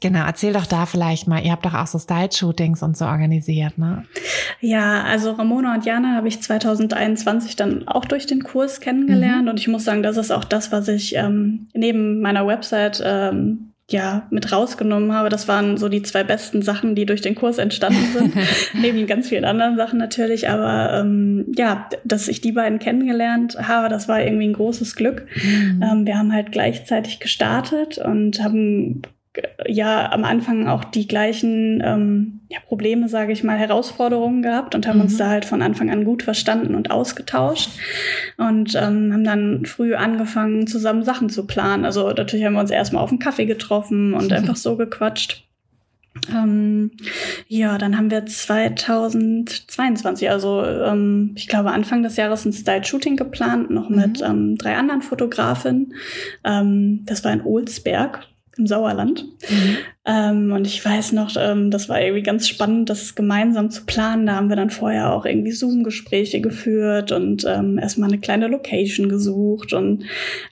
Genau, 0.00 0.24
erzähl 0.24 0.52
doch 0.52 0.66
da 0.66 0.86
vielleicht 0.86 1.28
mal, 1.28 1.44
ihr 1.44 1.52
habt 1.52 1.64
doch 1.64 1.74
auch 1.74 1.86
so 1.86 1.98
Style-Shootings 1.98 2.82
und 2.82 2.96
so 2.96 3.04
organisiert, 3.04 3.78
ne? 3.78 4.04
Ja, 4.60 5.02
also 5.04 5.32
Ramona 5.32 5.74
und 5.74 5.84
Jana 5.84 6.14
habe 6.16 6.28
ich 6.28 6.40
2021 6.40 7.56
dann 7.56 7.86
auch 7.88 8.04
durch 8.04 8.26
den 8.26 8.42
Kurs 8.42 8.80
kennengelernt 8.80 9.44
mhm. 9.44 9.48
und 9.50 9.60
ich 9.60 9.68
muss 9.68 9.84
sagen, 9.84 10.02
das 10.02 10.16
ist 10.16 10.30
auch 10.30 10.44
das, 10.44 10.72
was 10.72 10.88
ich 10.88 11.14
ähm, 11.16 11.68
neben 11.74 12.20
meiner 12.20 12.46
Website 12.46 13.02
ähm, 13.04 13.72
ja, 13.92 14.26
mit 14.30 14.50
rausgenommen 14.52 15.12
habe. 15.12 15.28
Das 15.28 15.48
waren 15.48 15.76
so 15.76 15.88
die 15.88 16.02
zwei 16.02 16.24
besten 16.24 16.62
Sachen, 16.62 16.94
die 16.94 17.06
durch 17.06 17.20
den 17.20 17.34
Kurs 17.34 17.58
entstanden 17.58 18.04
sind. 18.12 18.34
Neben 18.74 19.06
ganz 19.06 19.28
vielen 19.28 19.44
anderen 19.44 19.76
Sachen 19.76 19.98
natürlich. 19.98 20.48
Aber 20.48 21.00
ähm, 21.00 21.46
ja, 21.56 21.88
dass 22.04 22.28
ich 22.28 22.40
die 22.40 22.52
beiden 22.52 22.78
kennengelernt 22.78 23.56
habe, 23.60 23.88
das 23.88 24.08
war 24.08 24.22
irgendwie 24.22 24.48
ein 24.48 24.54
großes 24.54 24.96
Glück. 24.96 25.26
Mhm. 25.34 25.82
Ähm, 25.82 26.06
wir 26.06 26.18
haben 26.18 26.32
halt 26.32 26.52
gleichzeitig 26.52 27.20
gestartet 27.20 27.98
und 27.98 28.42
haben 28.42 29.02
ja 29.66 30.12
am 30.12 30.24
Anfang 30.24 30.68
auch 30.68 30.84
die 30.84 31.08
gleichen 31.08 31.82
ähm, 31.84 32.40
ja, 32.48 32.58
Probleme, 32.60 33.08
sage 33.08 33.32
ich 33.32 33.42
mal, 33.42 33.58
Herausforderungen 33.58 34.42
gehabt 34.42 34.74
und 34.74 34.86
haben 34.86 34.98
mhm. 34.98 35.04
uns 35.04 35.16
da 35.16 35.28
halt 35.28 35.44
von 35.44 35.62
Anfang 35.62 35.90
an 35.90 36.04
gut 36.04 36.22
verstanden 36.22 36.74
und 36.74 36.90
ausgetauscht 36.90 37.70
und 38.36 38.74
ähm, 38.74 39.12
haben 39.12 39.24
dann 39.24 39.64
früh 39.64 39.94
angefangen, 39.94 40.66
zusammen 40.66 41.02
Sachen 41.02 41.30
zu 41.30 41.46
planen. 41.46 41.84
Also 41.84 42.10
natürlich 42.10 42.44
haben 42.44 42.54
wir 42.54 42.60
uns 42.60 42.70
erstmal 42.70 43.02
auf 43.02 43.10
einen 43.10 43.20
Kaffee 43.20 43.46
getroffen 43.46 44.12
und 44.12 44.32
einfach 44.32 44.56
so 44.56 44.76
gequatscht. 44.76 45.44
Ähm, 46.30 46.90
ja, 47.48 47.78
dann 47.78 47.96
haben 47.96 48.10
wir 48.10 48.26
2022, 48.26 50.28
also 50.28 50.62
ähm, 50.62 51.32
ich 51.36 51.48
glaube 51.48 51.70
Anfang 51.70 52.02
des 52.02 52.16
Jahres 52.16 52.44
ein 52.44 52.52
Style-Shooting 52.52 53.16
geplant, 53.16 53.70
noch 53.70 53.88
mhm. 53.88 53.96
mit 53.96 54.20
ähm, 54.20 54.58
drei 54.58 54.76
anderen 54.76 55.00
Fotografinnen. 55.00 55.94
Ähm, 56.44 57.00
das 57.06 57.24
war 57.24 57.32
in 57.32 57.40
Olsberg, 57.40 58.26
im 58.56 58.66
Sauerland. 58.66 59.24
Mhm. 59.48 59.76
Ähm, 60.04 60.52
und 60.52 60.66
ich 60.66 60.84
weiß 60.84 61.12
noch, 61.12 61.34
ähm, 61.38 61.70
das 61.70 61.88
war 61.88 62.00
irgendwie 62.00 62.22
ganz 62.22 62.48
spannend, 62.48 62.90
das 62.90 63.14
gemeinsam 63.14 63.70
zu 63.70 63.84
planen. 63.84 64.26
Da 64.26 64.34
haben 64.34 64.48
wir 64.48 64.56
dann 64.56 64.70
vorher 64.70 65.12
auch 65.12 65.24
irgendwie 65.24 65.52
Zoom-Gespräche 65.52 66.40
geführt 66.40 67.12
und 67.12 67.44
ähm, 67.46 67.78
erstmal 67.78 68.08
eine 68.08 68.18
kleine 68.20 68.48
Location 68.48 69.08
gesucht. 69.08 69.72
Und 69.72 70.04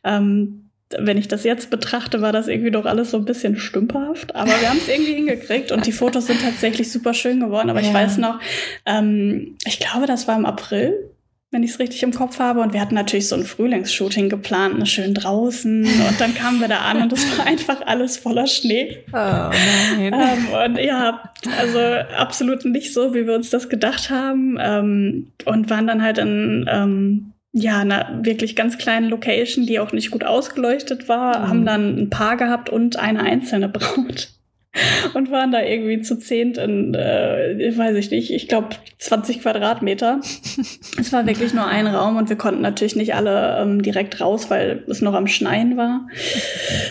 ähm, 0.04 0.70
wenn 0.98 1.18
ich 1.18 1.28
das 1.28 1.44
jetzt 1.44 1.70
betrachte, 1.70 2.20
war 2.20 2.32
das 2.32 2.48
irgendwie 2.48 2.70
doch 2.70 2.84
alles 2.84 3.10
so 3.10 3.18
ein 3.18 3.24
bisschen 3.24 3.56
stümperhaft. 3.56 4.34
Aber 4.34 4.50
wir 4.50 4.68
haben 4.68 4.78
es 4.78 4.88
irgendwie 4.88 5.14
hingekriegt 5.14 5.70
und 5.72 5.86
die 5.86 5.92
Fotos 5.92 6.26
sind 6.26 6.40
tatsächlich 6.40 6.90
super 6.90 7.14
schön 7.14 7.40
geworden. 7.40 7.70
Aber 7.70 7.80
ja. 7.80 7.88
ich 7.88 7.94
weiß 7.94 8.18
noch, 8.18 8.40
ähm, 8.86 9.56
ich 9.66 9.78
glaube, 9.78 10.06
das 10.06 10.26
war 10.26 10.36
im 10.36 10.46
April 10.46 11.09
wenn 11.50 11.64
ich 11.64 11.72
es 11.72 11.78
richtig 11.80 12.02
im 12.02 12.12
Kopf 12.12 12.38
habe. 12.38 12.60
Und 12.60 12.72
wir 12.72 12.80
hatten 12.80 12.94
natürlich 12.94 13.28
so 13.28 13.34
ein 13.34 13.44
Frühlingsshooting 13.44 14.28
geplant, 14.28 14.78
ne, 14.78 14.86
schön 14.86 15.14
draußen. 15.14 15.84
Und 15.84 16.20
dann 16.20 16.34
kamen 16.34 16.60
wir 16.60 16.68
da 16.68 16.80
an 16.80 17.02
und 17.02 17.12
es 17.12 17.38
war 17.38 17.46
einfach 17.46 17.82
alles 17.86 18.16
voller 18.18 18.46
Schnee. 18.46 19.04
Oh 19.12 19.16
nein. 19.16 20.14
Ähm, 20.14 20.46
und 20.64 20.78
ja, 20.78 21.32
also 21.58 21.78
absolut 22.16 22.64
nicht 22.64 22.94
so, 22.94 23.14
wie 23.14 23.26
wir 23.26 23.34
uns 23.34 23.50
das 23.50 23.68
gedacht 23.68 24.10
haben. 24.10 24.58
Ähm, 24.60 25.32
und 25.44 25.70
waren 25.70 25.86
dann 25.86 26.02
halt 26.02 26.18
in 26.18 26.66
ähm, 26.70 27.32
ja, 27.52 27.80
einer 27.80 28.20
wirklich 28.22 28.54
ganz 28.54 28.78
kleinen 28.78 29.08
Location, 29.08 29.66
die 29.66 29.80
auch 29.80 29.92
nicht 29.92 30.12
gut 30.12 30.24
ausgeleuchtet 30.24 31.08
war, 31.08 31.40
mhm. 31.40 31.48
haben 31.48 31.66
dann 31.66 31.98
ein 31.98 32.10
Paar 32.10 32.36
gehabt 32.36 32.70
und 32.70 32.96
eine 32.96 33.22
einzelne 33.22 33.68
Braut 33.68 34.28
und 35.14 35.30
waren 35.30 35.50
da 35.50 35.62
irgendwie 35.62 36.00
zu 36.00 36.16
zehnt 36.16 36.56
in, 36.56 36.94
äh, 36.94 37.72
weiß 37.76 37.96
ich 37.96 38.10
nicht, 38.10 38.30
ich 38.30 38.48
glaube 38.48 38.68
20 38.98 39.42
Quadratmeter. 39.42 40.20
es 40.22 41.12
war 41.12 41.26
wirklich 41.26 41.52
nur 41.54 41.66
ein 41.66 41.86
Raum 41.86 42.16
und 42.16 42.28
wir 42.28 42.36
konnten 42.36 42.62
natürlich 42.62 42.94
nicht 42.94 43.14
alle 43.14 43.58
ähm, 43.60 43.82
direkt 43.82 44.20
raus, 44.20 44.48
weil 44.48 44.84
es 44.86 45.02
noch 45.02 45.14
am 45.14 45.26
Schneien 45.26 45.76
war. 45.76 46.06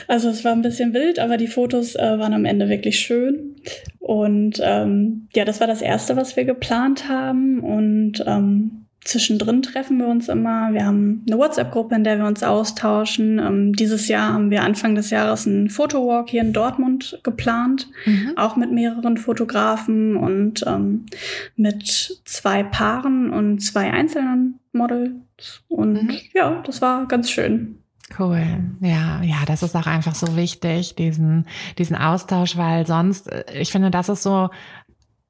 Also 0.08 0.30
es 0.30 0.44
war 0.44 0.52
ein 0.52 0.62
bisschen 0.62 0.94
wild, 0.94 1.20
aber 1.20 1.38
die 1.38 1.48
Fotos 1.48 1.96
äh, 1.96 2.20
waren 2.20 2.34
am 2.34 2.46
Ende 2.46 2.68
wirklich 2.68 3.00
schön. 3.00 3.56
Und 4.00 4.60
ähm, 4.62 5.28
ja, 5.36 5.46
das 5.46 5.60
war 5.60 5.68
das 5.68 5.82
Erste, 5.82 6.18
was 6.18 6.36
wir 6.36 6.44
geplant 6.44 7.08
haben. 7.08 7.60
Und 7.60 8.24
ähm, 8.26 8.79
Zwischendrin 9.04 9.62
treffen 9.62 9.98
wir 9.98 10.08
uns 10.08 10.28
immer. 10.28 10.74
Wir 10.74 10.86
haben 10.86 11.24
eine 11.28 11.38
WhatsApp-Gruppe, 11.38 11.96
in 11.96 12.04
der 12.04 12.18
wir 12.18 12.26
uns 12.26 12.44
austauschen. 12.44 13.40
Ähm, 13.40 13.74
dieses 13.74 14.08
Jahr 14.08 14.34
haben 14.34 14.52
wir 14.52 14.64
Anfang 14.64 14.96
des 14.96 15.10
Jahres 15.10 15.48
einen 15.48 15.70
Fotowalk 15.70 16.30
hier 16.30 16.42
in 16.42 16.54
Dortmund 16.54 17.20
geplant, 17.24 17.88
mhm. 18.06 18.34
auch 18.36 18.56
mit 18.56 18.72
mehreren 18.72 19.18
Fotografen 19.18 20.18
und 20.18 20.66
ähm, 20.68 21.06
mit 21.56 22.22
zwei 22.26 22.64
Paaren 22.64 23.32
und 23.32 23.60
zwei 23.60 23.92
einzelnen 23.92 24.60
Models. 24.74 25.64
Und 25.70 26.04
mhm. 26.04 26.12
ja, 26.34 26.62
das 26.66 26.82
war 26.82 27.08
ganz 27.08 27.32
schön. 27.32 27.80
Cool. 28.18 28.44
Ja, 28.82 29.22
ja, 29.22 29.46
das 29.46 29.62
ist 29.62 29.76
auch 29.76 29.86
einfach 29.86 30.16
so 30.16 30.36
wichtig, 30.36 30.96
diesen, 30.96 31.46
diesen 31.78 31.96
Austausch, 31.96 32.58
weil 32.58 32.88
sonst, 32.88 33.32
äh, 33.32 33.44
ich 33.54 33.72
finde, 33.72 33.92
das 33.92 34.10
ist 34.10 34.24
so 34.24 34.50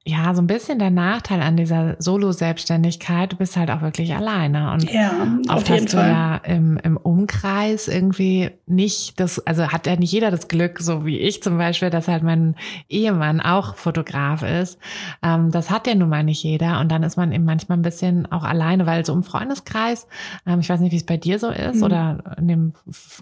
ja, 0.06 0.34
so 0.34 0.40
ein 0.40 0.46
bisschen 0.46 0.78
der 0.78 0.90
Nachteil 0.90 1.42
an 1.42 1.58
dieser 1.58 1.96
Solo-Selbstständigkeit, 1.98 3.32
du 3.32 3.36
bist 3.36 3.58
halt 3.58 3.70
auch 3.70 3.82
wirklich 3.82 4.14
alleine. 4.14 4.72
Und 4.72 4.90
ja, 4.90 5.12
oft 5.50 5.68
hast 5.68 5.92
du 5.92 5.98
Fall. 5.98 6.08
ja 6.08 6.36
im, 6.36 6.78
im 6.78 6.96
Umkreis 6.96 7.86
irgendwie 7.86 8.50
nicht 8.66 9.20
das, 9.20 9.46
also 9.46 9.68
hat 9.68 9.86
ja 9.86 9.96
nicht 9.96 10.10
jeder 10.10 10.30
das 10.30 10.48
Glück, 10.48 10.78
so 10.80 11.04
wie 11.04 11.18
ich 11.18 11.42
zum 11.42 11.58
Beispiel, 11.58 11.90
dass 11.90 12.08
halt 12.08 12.22
mein 12.22 12.56
Ehemann 12.88 13.42
auch 13.42 13.74
Fotograf 13.74 14.42
ist. 14.42 14.78
Ähm, 15.22 15.50
das 15.50 15.68
hat 15.68 15.86
ja 15.86 15.94
nun 15.94 16.08
mal 16.08 16.24
nicht 16.24 16.42
jeder. 16.42 16.80
Und 16.80 16.90
dann 16.90 17.02
ist 17.02 17.18
man 17.18 17.30
eben 17.30 17.44
manchmal 17.44 17.76
ein 17.76 17.82
bisschen 17.82 18.24
auch 18.32 18.44
alleine, 18.44 18.86
weil 18.86 19.04
so 19.04 19.12
im 19.12 19.22
Freundeskreis, 19.22 20.06
ähm, 20.46 20.60
ich 20.60 20.70
weiß 20.70 20.80
nicht, 20.80 20.92
wie 20.92 20.96
es 20.96 21.04
bei 21.04 21.18
dir 21.18 21.38
so 21.38 21.50
ist, 21.50 21.76
mhm. 21.76 21.82
oder 21.82 22.36
in 22.38 22.48
dem 22.48 22.72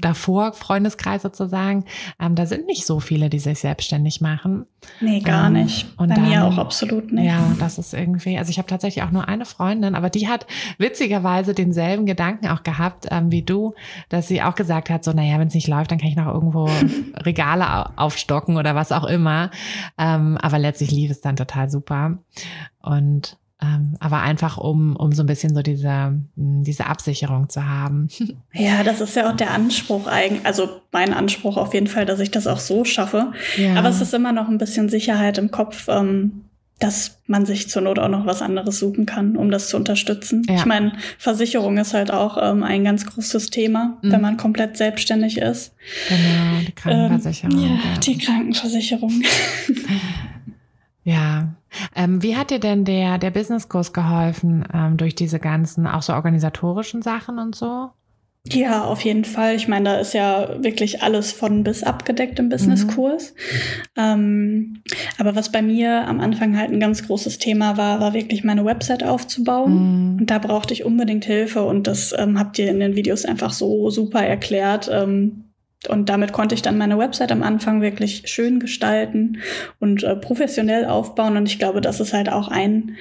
davor 0.01 0.53
Freundeskreis 0.53 1.23
sozusagen, 1.23 1.87
ähm, 2.21 2.37
da 2.37 2.47
sind 2.47 2.67
nicht 2.67 2.87
so 2.87 3.01
viele, 3.01 3.31
die 3.31 3.41
sich 3.41 3.59
selbstständig 3.59 4.21
machen. 4.21 4.65
Nee, 5.01 5.21
gar 5.21 5.49
ähm, 5.49 5.55
nicht. 5.55 5.87
Und 5.97 6.11
bei 6.11 6.15
dann, 6.15 6.29
mir 6.29 6.45
auch 6.45 6.68
absolut 6.69 7.13
nicht. 7.13 7.25
Ja, 7.25 7.53
das 7.59 7.79
ist 7.79 7.95
irgendwie, 7.95 8.39
also 8.39 8.51
ich 8.51 8.59
habe 8.59 8.69
tatsächlich 8.69 9.03
auch 9.05 9.11
nur 9.11 9.29
eine 9.29 9.45
Freundin, 9.45 9.95
aber 9.95 10.11
die 10.11 10.29
hat 10.29 10.47
witzigerweise 10.79 11.55
denselben 11.55 12.07
Gedanken 12.07 12.49
auch 12.49 12.63
gehabt 12.63 13.07
ähm, 13.11 13.33
wie 13.33 13.43
du, 13.43 13.75
dass 14.09 14.29
sie 14.29 14.43
auch 14.43 14.55
gesagt 14.55 14.91
hat, 14.91 15.05
so, 15.05 15.13
naja, 15.13 15.39
wenn 15.39 15.49
es 15.49 15.55
nicht 15.55 15.69
läuft, 15.69 15.91
dann 15.91 15.99
kann 15.99 16.09
ich 16.09 16.17
noch 16.17 16.33
irgendwo 16.33 16.69
Regale 17.17 17.99
aufstocken 17.99 18.57
oder 18.57 18.75
was 18.75 18.93
auch 18.93 19.05
immer. 19.05 19.51
Ähm, 19.97 20.37
aber 20.41 20.59
letztlich 20.59 20.91
lief 20.91 21.11
es 21.11 21.21
dann 21.21 21.37
total 21.37 21.71
super. 21.71 22.19
Und 22.83 23.39
ähm, 23.61 23.97
aber 23.99 24.21
einfach 24.21 24.57
um, 24.57 24.95
um 24.95 25.11
so 25.11 25.25
ein 25.25 25.27
bisschen 25.27 25.53
so 25.53 25.63
diese, 25.63 26.13
diese 26.37 26.87
Absicherung 26.87 27.49
zu 27.49 27.69
haben. 27.69 28.09
Ja, 28.53 28.83
das 28.83 29.01
ist 29.01 29.15
ja 29.15 29.31
auch 29.31 29.37
der 29.37 29.53
Anspruch 29.53 30.07
eigentlich, 30.07 30.45
also 30.45 30.81
mein 30.91 31.13
Anspruch 31.13 31.57
auf 31.57 31.75
jeden 31.75 31.87
Fall, 31.87 32.07
dass 32.07 32.19
ich 32.19 32.31
das 32.31 32.47
auch 32.47 32.59
so 32.59 32.85
schaffe. 32.85 33.33
Ja. 33.57 33.75
Aber 33.75 33.89
es 33.89 34.01
ist 34.01 34.15
immer 34.15 34.33
noch 34.33 34.49
ein 34.49 34.59
bisschen 34.59 34.89
Sicherheit 34.89 35.39
im 35.39 35.51
Kopf, 35.51 35.87
ähm, 35.89 36.45
dass 36.79 37.21
man 37.27 37.45
sich 37.45 37.69
zur 37.69 37.83
Not 37.83 37.99
auch 37.99 38.09
noch 38.09 38.25
was 38.25 38.41
anderes 38.41 38.79
suchen 38.79 39.05
kann, 39.05 39.37
um 39.37 39.51
das 39.51 39.69
zu 39.69 39.77
unterstützen. 39.77 40.45
Ja. 40.49 40.57
Ich 40.57 40.65
meine, 40.65 40.93
Versicherung 41.19 41.77
ist 41.77 41.93
halt 41.93 42.13
auch 42.13 42.39
ähm, 42.41 42.63
ein 42.63 42.85
ganz 42.85 43.05
großes 43.05 43.51
Thema, 43.51 43.99
mhm. 44.03 44.13
wenn 44.13 44.21
man 44.21 44.37
komplett 44.37 44.77
selbstständig 44.77 45.39
ist. 45.39 45.75
Genau, 46.09 46.61
die 46.67 46.73
Krankenversicherung. 46.73 47.59
Ähm, 47.59 47.65
ja, 47.65 47.75
ja, 47.75 47.99
die 48.01 48.19
Krankenversicherung. 48.19 49.23
ja. 51.05 51.49
Ähm, 51.95 52.23
wie 52.23 52.37
hat 52.37 52.51
dir 52.51 52.61
denn 52.61 52.85
der, 52.85 53.19
der 53.19 53.31
Businesskurs 53.31 53.93
geholfen 53.93 54.65
ähm, 54.73 54.97
durch 54.97 55.15
diese 55.15 55.39
ganzen, 55.39 55.87
auch 55.87 56.03
so 56.03 56.13
organisatorischen 56.15 57.03
Sachen 57.03 57.39
und 57.39 57.55
so? 57.55 57.91
Ja, 58.47 58.85
auf 58.85 59.03
jeden 59.03 59.25
Fall. 59.25 59.57
Ich 59.57 59.69
meine, 59.69 59.91
da 59.91 59.99
ist 59.99 60.15
ja 60.15 60.63
wirklich 60.63 61.03
alles 61.03 61.33
von 61.33 61.65
bis 61.65 61.83
abgedeckt 61.83 62.39
im 62.39 62.49
Businesskurs. 62.49 63.35
Mhm. 63.35 64.03
Ähm, 64.03 64.83
aber 65.19 65.35
was 65.35 65.53
bei 65.53 65.61
mir 65.61 66.07
am 66.07 66.21
Anfang 66.21 66.57
halt 66.57 66.71
ein 66.71 66.81
ganz 66.81 67.07
großes 67.07 67.39
Thema 67.39 67.77
war, 67.77 68.01
war 68.01 68.15
wirklich 68.15 68.45
meine 68.45 68.65
Website 68.65 69.05
aufzubauen. 69.05 69.73
Mhm. 70.13 70.19
Und 70.21 70.31
da 70.31 70.39
brauchte 70.39 70.73
ich 70.73 70.85
unbedingt 70.85 71.25
Hilfe 71.25 71.63
und 71.63 71.87
das 71.87 72.15
ähm, 72.17 72.39
habt 72.39 72.59
ihr 72.59 72.71
in 72.71 72.81
den 72.81 72.97
Videos 72.97 73.25
einfach 73.25 73.53
so 73.53 73.91
super 73.91 74.23
erklärt. 74.23 74.89
Ähm, 74.91 75.45
und 75.89 76.09
damit 76.09 76.33
konnte 76.33 76.55
ich 76.55 76.63
dann 76.63 76.79
meine 76.79 76.99
Website 76.99 77.31
am 77.31 77.43
Anfang 77.43 77.83
wirklich 77.83 78.23
schön 78.27 78.59
gestalten 78.59 79.39
und 79.79 80.03
äh, 80.03 80.17
professionell 80.17 80.87
aufbauen. 80.87 81.37
Und 81.37 81.47
ich 81.47 81.59
glaube, 81.59 81.81
das 81.81 82.01
ist 82.01 82.13
halt 82.13 82.31
auch 82.31 82.49
ein, 82.49 82.97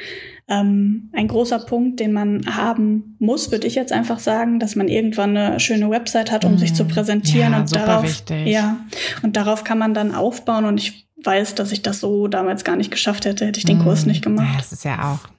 ähm, 0.50 1.10
ein 1.14 1.28
großer 1.28 1.60
Punkt, 1.60 2.00
den 2.00 2.14
man 2.14 2.56
haben 2.56 3.18
muss, 3.20 3.52
würde 3.52 3.68
ich 3.68 3.76
jetzt 3.76 3.92
einfach 3.92 4.20
sagen, 4.20 4.60
dass 4.60 4.76
man 4.76 4.88
irgendwann 4.88 5.36
eine 5.36 5.60
schöne 5.60 5.90
Website 5.90 6.32
hat, 6.32 6.46
um 6.46 6.56
mm. 6.56 6.58
sich 6.58 6.74
zu 6.74 6.86
mhm. 6.86 6.90
präsentieren. 6.90 7.52
Ja, 7.52 7.60
und 7.60 7.76
darauf, 7.76 8.04
wichtig. 8.04 8.48
ja, 8.48 8.78
und 9.24 9.36
darauf 9.36 9.64
kann 9.66 9.78
man 9.78 9.94
dann 9.94 10.16
aufbauen. 10.16 10.66
Und 10.66 10.78
ich 10.78 11.08
weiß, 11.24 11.56
dass 11.56 11.72
ich 11.72 11.82
das 11.82 12.00
so 12.00 12.28
damals 12.28 12.64
gar 12.64 12.78
nicht 12.78 12.92
geschafft 12.92 13.26
hätte, 13.26 13.46
hätte 13.46 13.60
ich 13.60 13.66
den 13.66 13.80
mm. 13.80 13.84
Kurs 13.84 14.06
nicht 14.06 14.24
gemacht. 14.24 14.48
Ja, 14.52 14.58
das 14.58 14.72
ist 14.72 14.86
ja 14.86 15.14
auch 15.14 15.37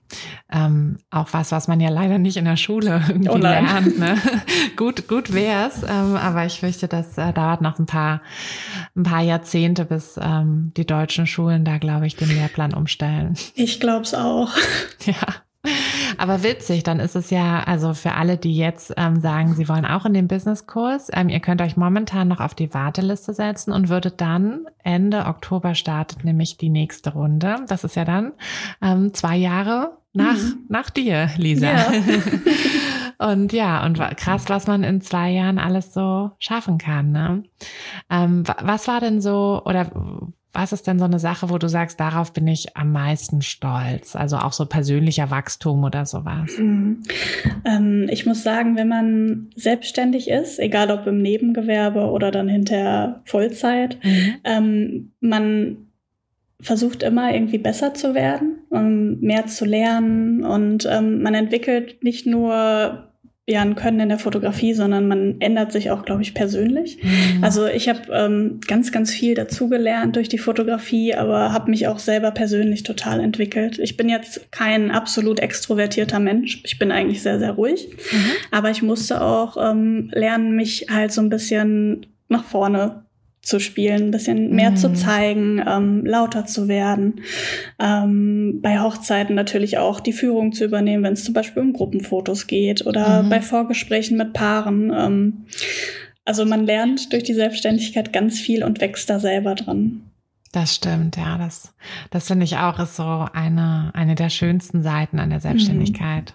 ähm, 0.50 0.98
auch 1.10 1.28
was, 1.32 1.52
was 1.52 1.68
man 1.68 1.80
ja 1.80 1.90
leider 1.90 2.18
nicht 2.18 2.36
in 2.36 2.44
der 2.44 2.56
Schule 2.56 3.02
irgendwie 3.08 3.28
oh 3.28 3.36
lernt. 3.36 3.98
Ne? 3.98 4.16
gut, 4.76 5.08
gut 5.08 5.32
wär's, 5.32 5.82
ähm, 5.82 6.16
aber 6.16 6.46
ich 6.46 6.60
fürchte, 6.60 6.88
das 6.88 7.18
äh, 7.18 7.32
dauert 7.32 7.60
noch 7.60 7.78
ein 7.78 7.86
paar, 7.86 8.22
ein 8.96 9.02
paar 9.02 9.22
Jahrzehnte, 9.22 9.84
bis 9.84 10.18
ähm, 10.20 10.72
die 10.76 10.86
deutschen 10.86 11.26
Schulen 11.26 11.64
da, 11.64 11.78
glaube 11.78 12.06
ich, 12.06 12.16
den 12.16 12.28
Lehrplan 12.28 12.74
umstellen. 12.74 13.34
Ich 13.54 13.80
glaube 13.80 14.02
es 14.02 14.14
auch. 14.14 14.50
Ja. 15.04 15.14
Aber 16.18 16.42
witzig, 16.42 16.82
dann 16.82 17.00
ist 17.00 17.16
es 17.16 17.30
ja, 17.30 17.62
also 17.62 17.94
für 17.94 18.14
alle, 18.14 18.36
die 18.36 18.56
jetzt 18.56 18.92
ähm, 18.96 19.20
sagen, 19.20 19.54
sie 19.54 19.68
wollen 19.68 19.86
auch 19.86 20.04
in 20.04 20.14
den 20.14 20.28
Businesskurs, 20.28 21.08
ähm, 21.12 21.28
ihr 21.28 21.40
könnt 21.40 21.62
euch 21.62 21.76
momentan 21.76 22.28
noch 22.28 22.40
auf 22.40 22.54
die 22.54 22.74
Warteliste 22.74 23.32
setzen 23.32 23.72
und 23.72 23.88
würdet 23.88 24.20
dann 24.20 24.66
Ende 24.82 25.26
Oktober 25.26 25.74
startet 25.74 26.24
nämlich 26.24 26.56
die 26.56 26.70
nächste 26.70 27.12
Runde. 27.12 27.56
Das 27.68 27.84
ist 27.84 27.96
ja 27.96 28.04
dann 28.04 28.32
ähm, 28.82 29.14
zwei 29.14 29.36
Jahre 29.36 29.98
nach, 30.12 30.36
mhm. 30.36 30.66
nach 30.68 30.90
dir, 30.90 31.30
Lisa. 31.36 31.70
Ja. 31.70 31.92
und 33.30 33.52
ja, 33.52 33.84
und 33.84 33.98
krass, 34.16 34.44
was 34.48 34.66
man 34.66 34.82
in 34.82 35.00
zwei 35.00 35.30
Jahren 35.30 35.58
alles 35.58 35.94
so 35.94 36.32
schaffen 36.38 36.78
kann. 36.78 37.12
Ne? 37.12 37.42
Ähm, 38.10 38.44
was 38.60 38.88
war 38.88 39.00
denn 39.00 39.20
so, 39.20 39.62
oder 39.64 39.90
was 40.58 40.72
ist 40.72 40.88
denn 40.88 40.98
so 40.98 41.04
eine 41.04 41.20
Sache, 41.20 41.50
wo 41.50 41.58
du 41.58 41.68
sagst, 41.68 42.00
darauf 42.00 42.32
bin 42.32 42.48
ich 42.48 42.76
am 42.76 42.90
meisten 42.90 43.42
stolz? 43.42 44.16
Also 44.16 44.38
auch 44.38 44.52
so 44.52 44.66
persönlicher 44.66 45.30
Wachstum 45.30 45.84
oder 45.84 46.04
sowas? 46.04 46.58
Mhm. 46.58 47.04
Ähm, 47.64 48.08
ich 48.10 48.26
muss 48.26 48.42
sagen, 48.42 48.74
wenn 48.76 48.88
man 48.88 49.50
selbstständig 49.54 50.28
ist, 50.28 50.58
egal 50.58 50.90
ob 50.90 51.06
im 51.06 51.22
Nebengewerbe 51.22 52.10
oder 52.10 52.32
dann 52.32 52.48
hinter 52.48 53.22
Vollzeit, 53.24 53.98
mhm. 54.02 54.34
ähm, 54.42 55.12
man 55.20 55.76
versucht 56.60 57.04
immer 57.04 57.32
irgendwie 57.32 57.58
besser 57.58 57.94
zu 57.94 58.16
werden, 58.16 58.58
um 58.68 59.20
mehr 59.20 59.46
zu 59.46 59.64
lernen 59.64 60.44
und 60.44 60.88
ähm, 60.90 61.22
man 61.22 61.34
entwickelt 61.34 62.02
nicht 62.02 62.26
nur 62.26 63.07
ja 63.48 63.62
ein 63.62 63.76
Können 63.76 64.00
in 64.00 64.10
der 64.10 64.18
Fotografie, 64.18 64.74
sondern 64.74 65.08
man 65.08 65.40
ändert 65.40 65.72
sich 65.72 65.90
auch, 65.90 66.04
glaube 66.04 66.20
ich, 66.20 66.34
persönlich. 66.34 67.02
Mhm. 67.02 67.42
Also 67.42 67.66
ich 67.66 67.88
habe 67.88 68.00
ähm, 68.12 68.60
ganz, 68.66 68.92
ganz 68.92 69.10
viel 69.10 69.34
dazugelernt 69.34 70.16
durch 70.16 70.28
die 70.28 70.36
Fotografie, 70.36 71.14
aber 71.14 71.52
habe 71.52 71.70
mich 71.70 71.88
auch 71.88 71.98
selber 71.98 72.30
persönlich 72.30 72.82
total 72.82 73.20
entwickelt. 73.20 73.78
Ich 73.78 73.96
bin 73.96 74.10
jetzt 74.10 74.52
kein 74.52 74.90
absolut 74.90 75.40
extrovertierter 75.40 76.20
Mensch. 76.20 76.60
Ich 76.64 76.78
bin 76.78 76.92
eigentlich 76.92 77.22
sehr, 77.22 77.38
sehr 77.38 77.52
ruhig. 77.52 77.88
Mhm. 78.12 78.30
Aber 78.50 78.70
ich 78.70 78.82
musste 78.82 79.22
auch 79.22 79.56
ähm, 79.58 80.10
lernen, 80.12 80.54
mich 80.54 80.86
halt 80.90 81.12
so 81.12 81.22
ein 81.22 81.30
bisschen 81.30 82.06
nach 82.28 82.44
vorne 82.44 83.04
zu 83.48 83.60
spielen, 83.60 84.04
ein 84.04 84.10
bisschen 84.10 84.50
mehr 84.54 84.72
mhm. 84.72 84.76
zu 84.76 84.92
zeigen, 84.92 85.64
ähm, 85.66 86.04
lauter 86.04 86.44
zu 86.44 86.68
werden. 86.68 87.22
Ähm, 87.78 88.60
bei 88.60 88.78
Hochzeiten 88.78 89.34
natürlich 89.34 89.78
auch 89.78 90.00
die 90.00 90.12
Führung 90.12 90.52
zu 90.52 90.64
übernehmen, 90.64 91.02
wenn 91.02 91.14
es 91.14 91.24
zum 91.24 91.32
Beispiel 91.32 91.62
um 91.62 91.72
Gruppenfotos 91.72 92.46
geht 92.46 92.84
oder 92.86 93.22
mhm. 93.22 93.30
bei 93.30 93.40
Vorgesprächen 93.40 94.18
mit 94.18 94.34
Paaren. 94.34 94.92
Ähm, 94.94 95.46
also 96.26 96.44
man 96.44 96.66
lernt 96.66 97.10
durch 97.14 97.22
die 97.22 97.32
Selbstständigkeit 97.32 98.12
ganz 98.12 98.38
viel 98.38 98.62
und 98.62 98.82
wächst 98.82 99.08
da 99.08 99.18
selber 99.18 99.54
dran. 99.54 100.02
Das 100.52 100.74
stimmt, 100.74 101.16
ja, 101.16 101.38
das, 101.38 101.74
das 102.10 102.26
finde 102.28 102.44
ich 102.44 102.58
auch 102.58 102.78
ist 102.78 102.96
so 102.96 103.26
eine, 103.32 103.90
eine 103.94 104.14
der 104.14 104.28
schönsten 104.28 104.82
Seiten 104.82 105.18
an 105.18 105.30
der 105.30 105.40
Selbstständigkeit. 105.40 106.34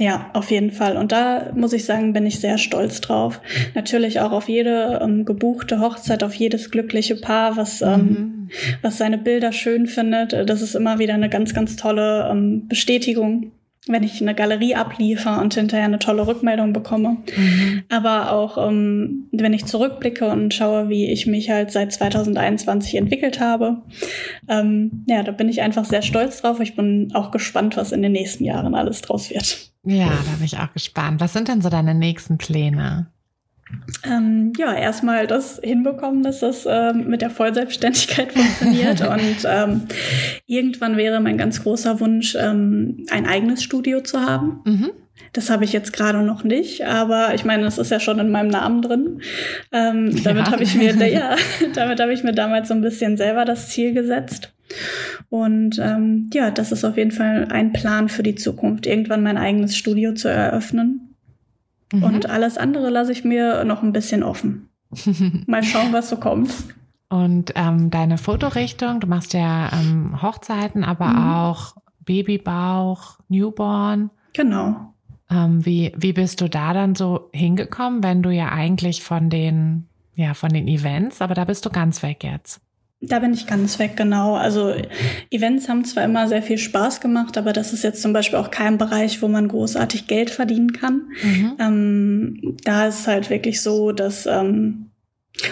Ja, 0.00 0.30
auf 0.32 0.50
jeden 0.50 0.72
Fall. 0.72 0.96
Und 0.96 1.12
da 1.12 1.52
muss 1.54 1.72
ich 1.72 1.84
sagen, 1.84 2.12
bin 2.12 2.26
ich 2.26 2.40
sehr 2.40 2.58
stolz 2.58 3.00
drauf. 3.00 3.40
Natürlich 3.74 4.20
auch 4.20 4.32
auf 4.32 4.48
jede 4.48 5.00
ähm, 5.02 5.24
gebuchte 5.24 5.80
Hochzeit, 5.80 6.24
auf 6.24 6.34
jedes 6.34 6.70
glückliche 6.70 7.16
Paar, 7.16 7.56
was, 7.56 7.82
ähm, 7.82 7.98
mhm. 7.98 8.50
was 8.80 8.98
seine 8.98 9.18
Bilder 9.18 9.52
schön 9.52 9.86
findet. 9.86 10.32
Das 10.48 10.62
ist 10.62 10.74
immer 10.74 10.98
wieder 10.98 11.14
eine 11.14 11.28
ganz, 11.28 11.52
ganz 11.52 11.76
tolle 11.76 12.28
ähm, 12.30 12.68
Bestätigung, 12.68 13.52
wenn 13.88 14.04
ich 14.04 14.20
eine 14.20 14.34
Galerie 14.34 14.76
abliefer 14.76 15.40
und 15.40 15.54
hinterher 15.54 15.86
eine 15.86 15.98
tolle 15.98 16.26
Rückmeldung 16.26 16.72
bekomme. 16.72 17.16
Mhm. 17.36 17.82
Aber 17.88 18.30
auch, 18.30 18.56
ähm, 18.68 19.28
wenn 19.32 19.52
ich 19.52 19.66
zurückblicke 19.66 20.26
und 20.28 20.54
schaue, 20.54 20.88
wie 20.88 21.10
ich 21.10 21.26
mich 21.26 21.50
halt 21.50 21.72
seit 21.72 21.92
2021 21.92 22.94
entwickelt 22.94 23.40
habe. 23.40 23.82
Ähm, 24.48 25.04
ja, 25.06 25.24
da 25.24 25.32
bin 25.32 25.48
ich 25.48 25.62
einfach 25.62 25.84
sehr 25.84 26.02
stolz 26.02 26.42
drauf. 26.42 26.60
Ich 26.60 26.76
bin 26.76 27.10
auch 27.14 27.32
gespannt, 27.32 27.76
was 27.76 27.90
in 27.90 28.02
den 28.02 28.12
nächsten 28.12 28.44
Jahren 28.44 28.76
alles 28.76 29.00
draus 29.00 29.30
wird. 29.30 29.72
Ja, 29.84 30.10
da 30.10 30.32
bin 30.36 30.44
ich 30.44 30.58
auch 30.58 30.72
gespannt. 30.72 31.20
Was 31.20 31.32
sind 31.32 31.48
denn 31.48 31.60
so 31.60 31.68
deine 31.68 31.94
nächsten 31.94 32.38
Pläne? 32.38 33.08
Ähm, 34.04 34.52
ja, 34.56 34.74
erstmal 34.74 35.26
das 35.26 35.60
hinbekommen, 35.62 36.22
dass 36.22 36.40
das 36.40 36.66
ähm, 36.68 37.08
mit 37.08 37.22
der 37.22 37.30
Vollselbstständigkeit 37.30 38.32
funktioniert. 38.32 39.00
und 39.08 39.46
ähm, 39.46 39.82
irgendwann 40.46 40.96
wäre 40.96 41.20
mein 41.20 41.38
ganz 41.38 41.62
großer 41.62 42.00
Wunsch, 42.00 42.36
ähm, 42.38 43.06
ein 43.10 43.26
eigenes 43.26 43.62
Studio 43.62 44.00
zu 44.00 44.20
haben. 44.20 44.60
Mhm. 44.64 44.90
Das 45.32 45.48
habe 45.48 45.64
ich 45.64 45.72
jetzt 45.72 45.92
gerade 45.92 46.22
noch 46.22 46.44
nicht, 46.44 46.84
aber 46.84 47.34
ich 47.34 47.44
meine, 47.44 47.62
das 47.62 47.78
ist 47.78 47.90
ja 47.90 48.00
schon 48.00 48.18
in 48.18 48.30
meinem 48.30 48.48
Namen 48.48 48.82
drin. 48.82 49.22
Ähm, 49.72 50.22
damit 50.24 50.46
ja. 50.46 50.52
habe 50.52 50.62
ich 50.62 50.74
mir, 50.74 50.94
ja, 51.08 51.36
damit 51.74 52.00
habe 52.00 52.12
ich 52.12 52.22
mir 52.22 52.32
damals 52.32 52.68
so 52.68 52.74
ein 52.74 52.82
bisschen 52.82 53.16
selber 53.16 53.44
das 53.44 53.68
Ziel 53.68 53.94
gesetzt. 53.94 54.52
Und 55.30 55.78
ähm, 55.78 56.28
ja, 56.34 56.50
das 56.50 56.72
ist 56.72 56.84
auf 56.84 56.96
jeden 56.96 57.12
Fall 57.12 57.48
ein 57.50 57.72
Plan 57.72 58.08
für 58.08 58.22
die 58.22 58.34
Zukunft, 58.34 58.86
irgendwann 58.86 59.22
mein 59.22 59.38
eigenes 59.38 59.76
Studio 59.76 60.12
zu 60.12 60.28
eröffnen. 60.28 61.11
Mhm. 61.92 62.02
Und 62.02 62.30
alles 62.30 62.58
andere 62.58 62.90
lasse 62.90 63.12
ich 63.12 63.24
mir 63.24 63.64
noch 63.64 63.82
ein 63.82 63.92
bisschen 63.92 64.22
offen. 64.22 64.68
Mal 65.46 65.62
schauen, 65.62 65.92
was 65.92 66.08
so 66.08 66.16
kommt. 66.16 66.52
Und 67.08 67.52
ähm, 67.56 67.90
deine 67.90 68.16
Fotorichtung, 68.16 69.00
du 69.00 69.06
machst 69.06 69.34
ja 69.34 69.70
ähm, 69.72 70.22
Hochzeiten, 70.22 70.82
aber 70.82 71.08
mhm. 71.08 71.32
auch 71.34 71.76
Babybauch, 72.00 73.18
Newborn. 73.28 74.10
Genau. 74.32 74.94
Ähm, 75.30 75.64
wie, 75.64 75.92
wie 75.96 76.12
bist 76.12 76.40
du 76.40 76.48
da 76.48 76.72
dann 76.72 76.94
so 76.94 77.28
hingekommen, 77.32 78.02
wenn 78.02 78.22
du 78.22 78.30
ja 78.30 78.48
eigentlich 78.50 79.02
von 79.02 79.30
den, 79.30 79.88
ja, 80.14 80.34
von 80.34 80.50
den 80.50 80.68
Events, 80.68 81.20
aber 81.20 81.34
da 81.34 81.44
bist 81.44 81.64
du 81.66 81.70
ganz 81.70 82.02
weg 82.02 82.24
jetzt? 82.24 82.60
Da 83.04 83.18
bin 83.18 83.34
ich 83.34 83.48
ganz 83.48 83.80
weg, 83.80 83.96
genau. 83.96 84.34
Also 84.34 84.74
Events 85.30 85.68
haben 85.68 85.84
zwar 85.84 86.04
immer 86.04 86.28
sehr 86.28 86.42
viel 86.42 86.58
Spaß 86.58 87.00
gemacht, 87.00 87.36
aber 87.36 87.52
das 87.52 87.72
ist 87.72 87.82
jetzt 87.82 88.00
zum 88.00 88.12
Beispiel 88.12 88.38
auch 88.38 88.52
kein 88.52 88.78
Bereich, 88.78 89.20
wo 89.22 89.28
man 89.28 89.48
großartig 89.48 90.06
Geld 90.06 90.30
verdienen 90.30 90.72
kann. 90.72 91.02
Mhm. 91.22 91.52
Ähm, 91.58 92.56
da 92.62 92.86
ist 92.86 93.00
es 93.00 93.06
halt 93.08 93.28
wirklich 93.28 93.60
so, 93.60 93.90
dass 93.90 94.26
ähm, 94.26 94.90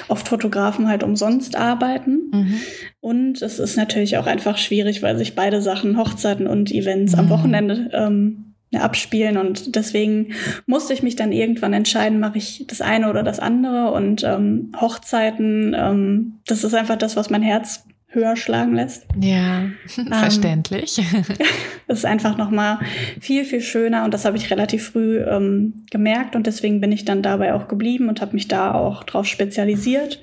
oft 0.07 0.29
Fotografen 0.29 0.89
halt 0.89 1.03
umsonst 1.03 1.57
arbeiten. 1.57 2.31
Mhm. 2.33 2.61
Und 3.01 3.43
es 3.43 3.59
ist 3.59 3.77
natürlich 3.77 4.17
auch 4.17 4.27
einfach 4.27 4.57
schwierig, 4.57 5.03
weil 5.03 5.19
sich 5.19 5.35
beide 5.35 5.61
Sachen, 5.61 5.99
Hochzeiten 5.99 6.47
und 6.47 6.71
Events, 6.71 7.15
mhm. 7.15 7.19
am 7.19 7.31
Wochenende 7.31 7.91
ähm, 7.93 8.50
abspielen. 8.79 9.37
Und 9.37 9.75
deswegen 9.75 10.35
musste 10.67 10.93
ich 10.93 11.03
mich 11.03 11.17
dann 11.17 11.33
irgendwann 11.33 11.73
entscheiden, 11.73 12.21
mache 12.21 12.39
ich 12.39 12.65
das 12.69 12.81
eine 12.81 13.11
oder 13.11 13.23
das 13.23 13.41
andere. 13.41 13.93
Und 13.93 14.23
ähm, 14.23 14.73
Hochzeiten, 14.81 15.75
ähm, 15.77 16.41
das 16.47 16.65
ist 16.65 16.75
einfach 16.75 16.97
das, 16.97 17.17
was 17.17 17.31
mein 17.31 17.43
Herz 17.43 17.85
höher 18.11 18.37
schlagen 18.37 18.75
lässt. 18.75 19.07
Ja, 19.21 19.61
ähm, 19.61 19.77
verständlich. 20.11 21.01
das 21.87 21.99
ist 21.99 22.05
einfach 22.05 22.37
nochmal 22.37 22.81
viel, 23.21 23.45
viel 23.45 23.61
schöner 23.61 24.05
und 24.05 24.13
das 24.13 24.25
habe 24.25 24.37
ich 24.37 24.51
relativ 24.51 24.91
früh 24.91 25.19
ähm, 25.19 25.85
gemerkt 25.91 26.35
und 26.37 26.47
deswegen 26.47 26.81
bin 26.81 26.93
ich 26.93 27.05
dann 27.05 27.23
dabei 27.23 27.55
auch 27.55 27.69
geblieben 27.69 28.09
und 28.09 28.21
habe 28.21 28.35
mich 28.35 28.49
da 28.49 28.75
auch 28.75 29.05
drauf 29.05 29.27
spezialisiert. 29.27 30.21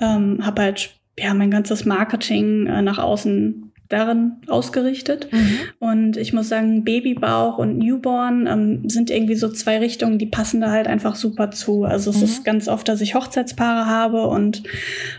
Ähm, 0.00 0.44
habe 0.44 0.62
halt 0.62 0.94
ja 1.18 1.34
mein 1.34 1.50
ganzes 1.50 1.84
Marketing 1.84 2.66
äh, 2.66 2.80
nach 2.82 2.98
außen 2.98 3.67
darin 3.88 4.32
ausgerichtet. 4.48 5.28
Mhm. 5.32 5.58
Und 5.78 6.16
ich 6.16 6.32
muss 6.32 6.48
sagen, 6.48 6.84
Babybauch 6.84 7.58
und 7.58 7.78
Newborn 7.78 8.46
ähm, 8.46 8.88
sind 8.88 9.10
irgendwie 9.10 9.34
so 9.34 9.48
zwei 9.48 9.78
Richtungen, 9.78 10.18
die 10.18 10.26
passen 10.26 10.60
da 10.60 10.70
halt 10.70 10.86
einfach 10.86 11.14
super 11.14 11.50
zu. 11.50 11.84
Also 11.84 12.10
es 12.10 12.18
mhm. 12.18 12.24
ist 12.24 12.44
ganz 12.44 12.68
oft, 12.68 12.88
dass 12.88 13.00
ich 13.00 13.14
Hochzeitspaare 13.14 13.86
habe 13.86 14.26
und 14.26 14.62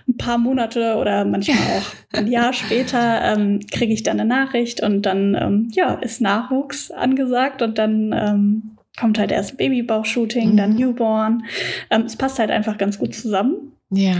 ein 0.07 0.17
paar 0.17 0.37
Monate 0.37 0.95
oder 0.95 1.25
manchmal 1.25 1.57
auch 1.77 2.17
ein 2.17 2.27
Jahr 2.27 2.53
später 2.53 3.21
ähm, 3.23 3.59
kriege 3.71 3.93
ich 3.93 4.03
dann 4.03 4.19
eine 4.19 4.29
Nachricht 4.29 4.83
und 4.83 5.03
dann 5.03 5.35
ähm, 5.35 5.69
ja 5.71 5.93
ist 5.95 6.21
Nachwuchs 6.21 6.91
angesagt 6.91 7.61
und 7.61 7.77
dann 7.77 8.13
ähm, 8.13 8.77
kommt 8.99 9.17
halt 9.17 9.31
erst 9.31 9.57
Babybauch-Shooting, 9.57 10.51
mhm. 10.51 10.57
dann 10.57 10.75
Newborn. 10.75 11.43
Ähm, 11.89 12.03
es 12.03 12.15
passt 12.15 12.37
halt 12.37 12.51
einfach 12.51 12.77
ganz 12.77 12.99
gut 12.99 13.15
zusammen. 13.15 13.73
Ja. 13.89 14.15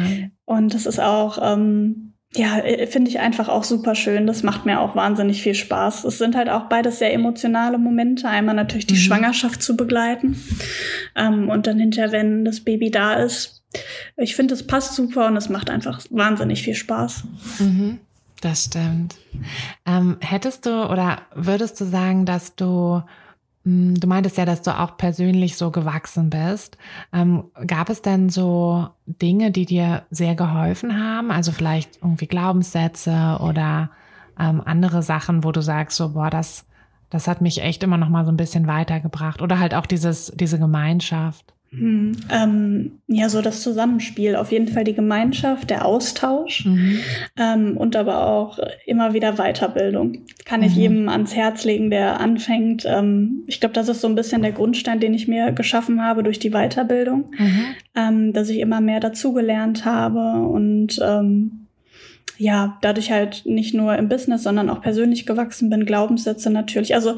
Und 0.45 0.73
es 0.73 0.85
ist 0.85 0.99
auch 0.99 1.37
ähm, 1.41 2.08
ja, 2.35 2.59
äh, 2.59 2.85
finde 2.87 3.09
ich 3.09 3.19
einfach 3.19 3.49
auch 3.49 3.63
super 3.63 3.95
schön. 3.95 4.27
Das 4.27 4.43
macht 4.43 4.65
mir 4.65 4.79
auch 4.79 4.95
wahnsinnig 4.95 5.41
viel 5.41 5.55
Spaß. 5.55 6.03
Es 6.03 6.19
sind 6.19 6.35
halt 6.35 6.49
auch 6.49 6.69
beides 6.69 6.99
sehr 6.99 7.13
emotionale 7.13 7.77
Momente. 7.77 8.27
Einmal 8.27 8.55
natürlich 8.55 8.85
die 8.85 8.93
mhm. 8.93 8.99
Schwangerschaft 8.99 9.63
zu 9.63 9.75
begleiten 9.75 10.39
ähm, 11.15 11.49
und 11.49 11.65
dann 11.65 11.79
hinterher, 11.79 12.11
wenn 12.11 12.45
das 12.45 12.61
Baby 12.61 12.91
da 12.91 13.13
ist. 13.13 13.63
Ich 14.17 14.35
finde, 14.35 14.53
es 14.53 14.65
passt 14.65 14.95
super 14.95 15.27
und 15.27 15.37
es 15.37 15.49
macht 15.49 15.69
einfach 15.69 16.01
wahnsinnig 16.09 16.61
viel 16.61 16.75
Spaß. 16.75 17.23
Mhm. 17.59 17.99
Das 18.41 18.65
stimmt. 18.65 19.15
Ähm, 19.85 20.17
hättest 20.21 20.65
du 20.65 20.89
oder 20.89 21.21
würdest 21.35 21.81
du 21.81 21.85
sagen, 21.85 22.25
dass 22.25 22.55
du 22.55 23.01
Du 23.65 24.07
meintest 24.07 24.37
ja, 24.37 24.45
dass 24.45 24.61
du 24.61 24.77
auch 24.77 24.95
persönlich 24.97 25.57
so 25.57 25.69
gewachsen 25.69 26.29
bist. 26.29 26.77
Ähm, 27.11 27.45
gab 27.67 27.89
es 27.89 28.01
denn 28.01 28.29
so 28.29 28.87
Dinge, 29.05 29.51
die 29.51 29.65
dir 29.65 30.03
sehr 30.09 30.33
geholfen 30.35 30.97
haben? 30.97 31.29
Also 31.29 31.51
vielleicht 31.51 31.97
irgendwie 32.01 32.27
Glaubenssätze 32.27 33.37
oder 33.41 33.91
ähm, 34.39 34.61
andere 34.65 35.03
Sachen, 35.03 35.43
wo 35.43 35.51
du 35.51 35.61
sagst, 35.61 35.97
so, 35.97 36.13
boah, 36.13 36.29
das, 36.29 36.65
das 37.09 37.27
hat 37.27 37.41
mich 37.41 37.61
echt 37.61 37.83
immer 37.83 37.97
noch 37.97 38.09
mal 38.09 38.25
so 38.25 38.31
ein 38.31 38.37
bisschen 38.37 38.65
weitergebracht. 38.65 39.41
Oder 39.41 39.59
halt 39.59 39.75
auch 39.75 39.85
dieses, 39.85 40.31
diese 40.35 40.57
Gemeinschaft. 40.57 41.53
Mhm. 41.71 42.17
Ähm, 42.31 42.91
ja, 43.07 43.29
so 43.29 43.41
das 43.41 43.61
Zusammenspiel, 43.61 44.35
auf 44.35 44.51
jeden 44.51 44.67
Fall 44.67 44.83
die 44.83 44.95
Gemeinschaft, 44.95 45.69
der 45.69 45.85
Austausch 45.85 46.65
mhm. 46.65 46.99
ähm, 47.37 47.77
und 47.77 47.95
aber 47.95 48.27
auch 48.27 48.59
immer 48.85 49.13
wieder 49.13 49.33
Weiterbildung. 49.33 50.25
Kann 50.45 50.63
ich 50.63 50.75
mhm. 50.75 50.81
jedem 50.81 51.09
ans 51.09 51.35
Herz 51.35 51.65
legen, 51.65 51.91
der 51.91 52.19
anfängt. 52.19 52.85
Ähm, 52.85 53.43
ich 53.47 53.59
glaube, 53.59 53.73
das 53.73 53.87
ist 53.87 54.01
so 54.01 54.07
ein 54.07 54.15
bisschen 54.15 54.41
der 54.41 54.51
Grundstein, 54.51 54.99
den 54.99 55.13
ich 55.13 55.27
mir 55.27 55.51
geschaffen 55.51 56.03
habe 56.03 56.23
durch 56.23 56.39
die 56.39 56.51
Weiterbildung, 56.51 57.31
mhm. 57.37 57.65
ähm, 57.95 58.33
dass 58.33 58.49
ich 58.49 58.59
immer 58.59 58.81
mehr 58.81 58.99
dazugelernt 58.99 59.85
habe 59.85 60.47
und 60.47 60.99
ähm, 61.03 61.67
ja, 62.37 62.77
dadurch 62.81 63.11
halt 63.11 63.45
nicht 63.45 63.73
nur 63.73 63.95
im 63.97 64.07
Business, 64.07 64.43
sondern 64.43 64.69
auch 64.69 64.81
persönlich 64.81 65.25
gewachsen 65.25 65.69
bin, 65.69 65.85
Glaubenssätze 65.85 66.49
natürlich. 66.49 66.95
Also 66.95 67.15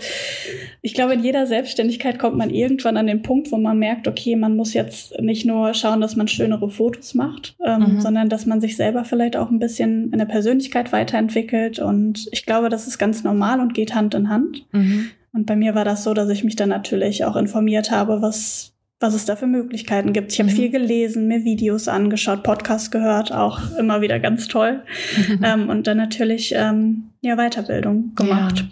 ich 0.82 0.94
glaube, 0.94 1.14
in 1.14 1.24
jeder 1.24 1.46
Selbstständigkeit 1.46 2.18
kommt 2.18 2.38
man 2.38 2.50
irgendwann 2.50 2.98
an 2.98 3.08
den 3.08 3.22
Punkt, 3.22 3.52
wo 3.52 3.58
man 3.58 3.78
merkt, 3.78 4.08
okay, 4.08 4.36
man 4.36 4.56
muss 4.56 4.74
jetzt 4.74 5.20
nicht 5.22 5.46
nur 5.46 5.74
schauen, 5.74 6.02
dass 6.02 6.16
man 6.16 6.28
schönere 6.28 6.70
Fotos 6.70 7.14
macht, 7.14 7.56
ähm, 7.64 7.96
mhm. 7.96 8.02
sondern 8.02 8.30
dass 8.30 8.46
man 8.46 8.62
sich 8.62 8.76
selber 8.76 9.06
vielleicht 9.06 9.38
auch 9.38 9.52
ein 9.52 9.60
bisschen 9.60 10.12
in 10.12 10.18
der 10.18 10.26
Persönlichkeit 10.26 10.92
weiterentwickelt. 10.92 11.80
Und 11.80 12.28
ich 12.32 12.46
glaube, 12.46 12.70
das 12.70 12.88
ist 12.88 12.98
ganz 12.98 13.24
normal 13.24 13.60
und 13.60 13.74
geht 13.74 13.94
Hand 13.94 14.16
in 14.16 14.30
Hand. 14.30 14.66
Mhm. 14.72 15.12
Und 15.34 15.46
bei 15.46 15.56
mir 15.56 15.76
war 15.76 15.86
das 15.86 16.04
so, 16.04 16.14
dass 16.14 16.30
ich 16.30 16.44
mich 16.44 16.56
dann 16.56 16.70
natürlich 16.70 17.26
auch 17.26 17.36
informiert 17.36 17.92
habe, 17.92 18.22
was 18.22 18.71
was 19.02 19.16
es 19.16 19.26
da 19.26 19.36
für 19.36 19.48
Möglichkeiten 19.48 20.14
gibt. 20.14 20.32
Ich 20.32 20.40
habe 20.40 20.50
mhm. 20.50 20.56
viel 20.56 20.70
gelesen, 20.70 21.28
mir 21.28 21.44
Videos 21.44 21.88
angeschaut, 21.88 22.44
Podcasts 22.44 22.92
gehört, 22.92 23.34
auch 23.34 23.60
immer 23.78 24.02
wieder 24.02 24.20
ganz 24.20 24.48
toll. 24.48 24.84
ähm, 25.44 25.70
und 25.70 25.88
dann 25.88 25.98
natürlich 25.98 26.54
ähm, 26.56 27.10
ja 27.22 27.36
Weiterbildung 27.36 28.14
gemacht. 28.16 28.66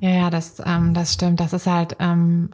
Ja, 0.00 0.10
ja, 0.10 0.16
ja 0.16 0.30
das, 0.30 0.60
ähm, 0.66 0.92
das 0.92 1.14
stimmt. 1.14 1.40
Das 1.40 1.52
ist 1.52 1.66
halt, 1.66 1.96
ähm, 2.00 2.50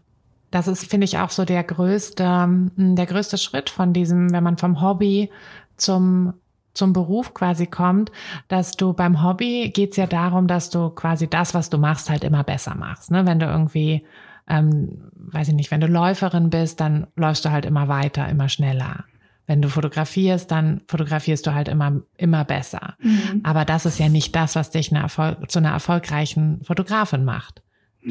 das 0.50 0.68
ist, 0.68 0.88
finde 0.88 1.06
ich, 1.06 1.18
auch 1.18 1.30
so 1.30 1.44
der 1.44 1.64
größte, 1.64 2.22
ähm, 2.22 2.70
der 2.76 3.06
größte 3.06 3.38
Schritt 3.38 3.70
von 3.70 3.92
diesem, 3.92 4.32
wenn 4.32 4.44
man 4.44 4.58
vom 4.58 4.80
Hobby 4.80 5.30
zum 5.76 6.34
zum 6.74 6.92
Beruf 6.92 7.34
quasi 7.34 7.66
kommt, 7.66 8.10
dass 8.48 8.72
du 8.72 8.92
beim 8.92 9.22
Hobby 9.22 9.70
geht's 9.72 9.96
ja 9.96 10.08
darum, 10.08 10.48
dass 10.48 10.70
du 10.70 10.90
quasi 10.90 11.28
das, 11.28 11.54
was 11.54 11.70
du 11.70 11.78
machst, 11.78 12.10
halt 12.10 12.24
immer 12.24 12.42
besser 12.42 12.74
machst. 12.74 13.12
Ne? 13.12 13.24
Wenn 13.26 13.38
du 13.38 13.46
irgendwie 13.46 14.04
ähm, 14.48 15.10
weiß 15.14 15.48
ich 15.48 15.54
nicht, 15.54 15.70
wenn 15.70 15.80
du 15.80 15.86
Läuferin 15.86 16.50
bist, 16.50 16.80
dann 16.80 17.06
läufst 17.16 17.44
du 17.44 17.50
halt 17.50 17.64
immer 17.64 17.88
weiter, 17.88 18.28
immer 18.28 18.48
schneller. 18.48 19.04
Wenn 19.46 19.60
du 19.60 19.68
fotografierst, 19.68 20.50
dann 20.50 20.80
fotografierst 20.88 21.46
du 21.46 21.54
halt 21.54 21.68
immer, 21.68 22.00
immer 22.16 22.44
besser. 22.44 22.94
Mhm. 23.00 23.40
Aber 23.42 23.64
das 23.64 23.84
ist 23.84 23.98
ja 23.98 24.08
nicht 24.08 24.34
das, 24.34 24.56
was 24.56 24.70
dich 24.70 24.94
eine 24.94 25.06
zu 25.48 25.58
einer 25.58 25.70
erfolgreichen 25.70 26.62
Fotografin 26.64 27.24
macht. 27.24 27.62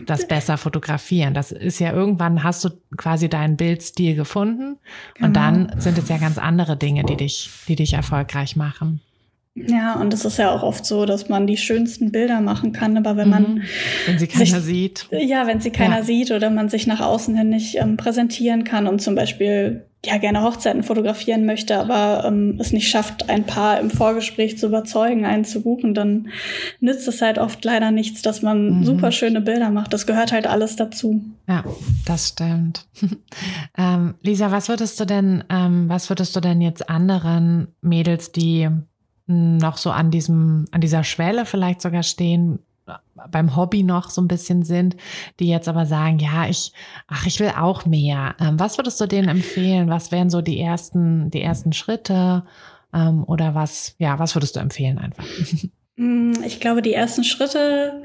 Das 0.05 0.27
besser 0.27 0.57
fotografieren. 0.57 1.35
Das 1.35 1.51
ist 1.51 1.79
ja 1.79 1.91
irgendwann 1.91 2.43
hast 2.43 2.65
du 2.65 2.69
quasi 2.97 3.29
deinen 3.29 3.57
Bildstil 3.57 4.15
gefunden 4.15 4.77
genau. 5.13 5.27
und 5.27 5.35
dann 5.35 5.79
sind 5.79 5.99
es 5.99 6.09
ja 6.09 6.17
ganz 6.17 6.39
andere 6.39 6.77
Dinge, 6.77 7.03
die 7.03 7.15
dich, 7.15 7.51
die 7.67 7.75
dich 7.75 7.93
erfolgreich 7.93 8.55
machen. 8.55 9.01
Ja, 9.55 9.99
und 9.99 10.13
es 10.13 10.25
ist 10.25 10.37
ja 10.37 10.51
auch 10.51 10.63
oft 10.63 10.83
so, 10.83 11.05
dass 11.05 11.29
man 11.29 11.45
die 11.45 11.57
schönsten 11.57 12.11
Bilder 12.11 12.41
machen 12.41 12.71
kann, 12.71 12.97
aber 12.97 13.17
wenn 13.17 13.29
man. 13.29 13.43
Mhm. 13.43 13.61
Wenn 14.07 14.19
sie 14.19 14.27
keiner 14.27 14.45
sich, 14.45 14.55
sieht. 14.55 15.07
Ja, 15.11 15.45
wenn 15.45 15.61
sie 15.61 15.69
keiner 15.69 15.97
ja. 15.97 16.03
sieht 16.03 16.31
oder 16.31 16.49
man 16.49 16.69
sich 16.69 16.87
nach 16.87 17.01
außen 17.01 17.35
hin 17.35 17.49
nicht 17.49 17.75
ähm, 17.75 17.95
präsentieren 17.95 18.63
kann 18.63 18.87
und 18.87 18.99
zum 18.99 19.13
Beispiel 19.13 19.85
ja 20.05 20.17
gerne 20.17 20.41
Hochzeiten 20.41 20.83
fotografieren 20.83 21.45
möchte, 21.45 21.77
aber 21.77 22.25
ähm, 22.25 22.57
es 22.59 22.73
nicht 22.73 22.89
schafft, 22.89 23.29
ein 23.29 23.45
Paar 23.45 23.79
im 23.79 23.89
Vorgespräch 23.89 24.57
zu 24.57 24.67
überzeugen, 24.67 25.23
einen 25.25 25.45
zu 25.45 25.61
buchen, 25.61 25.93
dann 25.93 26.29
nützt 26.79 27.07
es 27.07 27.21
halt 27.21 27.37
oft 27.37 27.63
leider 27.63 27.91
nichts, 27.91 28.21
dass 28.21 28.41
man 28.41 28.79
mhm. 28.79 28.83
super 28.83 29.11
schöne 29.11 29.39
Bilder 29.39 29.69
macht. 29.69 29.93
Das 29.93 30.05
gehört 30.05 30.31
halt 30.31 30.47
alles 30.47 30.75
dazu. 30.75 31.23
Ja, 31.47 31.63
das 32.05 32.29
stimmt. 32.29 32.85
ähm, 33.77 34.15
Lisa, 34.21 34.51
was 34.51 34.67
würdest 34.67 34.99
du 34.99 35.05
denn, 35.05 35.43
ähm, 35.49 35.87
was 35.87 36.09
würdest 36.09 36.35
du 36.35 36.41
denn 36.41 36.59
jetzt 36.59 36.89
anderen 36.89 37.67
Mädels, 37.81 38.31
die 38.31 38.67
noch 39.25 39.77
so 39.77 39.91
an 39.91 40.11
diesem, 40.11 40.65
an 40.71 40.81
dieser 40.81 41.03
Schwelle 41.03 41.45
vielleicht 41.45 41.81
sogar 41.81 42.03
stehen, 42.03 42.59
beim 43.31 43.55
Hobby 43.55 43.83
noch 43.83 44.09
so 44.09 44.21
ein 44.21 44.27
bisschen 44.27 44.63
sind, 44.63 44.97
die 45.39 45.47
jetzt 45.47 45.69
aber 45.69 45.85
sagen, 45.85 46.19
ja, 46.19 46.47
ich, 46.47 46.73
ach, 47.07 47.25
ich 47.25 47.39
will 47.39 47.53
auch 47.57 47.85
mehr. 47.85 48.35
Ähm, 48.39 48.59
was 48.59 48.77
würdest 48.77 48.99
du 48.99 49.07
denen 49.07 49.29
empfehlen? 49.29 49.89
Was 49.89 50.11
wären 50.11 50.29
so 50.29 50.41
die 50.41 50.59
ersten, 50.59 51.31
die 51.31 51.41
ersten 51.41 51.71
Schritte? 51.73 52.43
Ähm, 52.93 53.23
oder 53.23 53.55
was, 53.55 53.95
ja, 53.99 54.19
was 54.19 54.35
würdest 54.35 54.55
du 54.55 54.59
empfehlen 54.59 54.97
einfach? 54.97 55.23
Mm, 56.03 56.33
ich 56.45 56.59
glaube, 56.59 56.81
die 56.81 56.93
ersten 56.93 57.23
Schritte, 57.23 58.03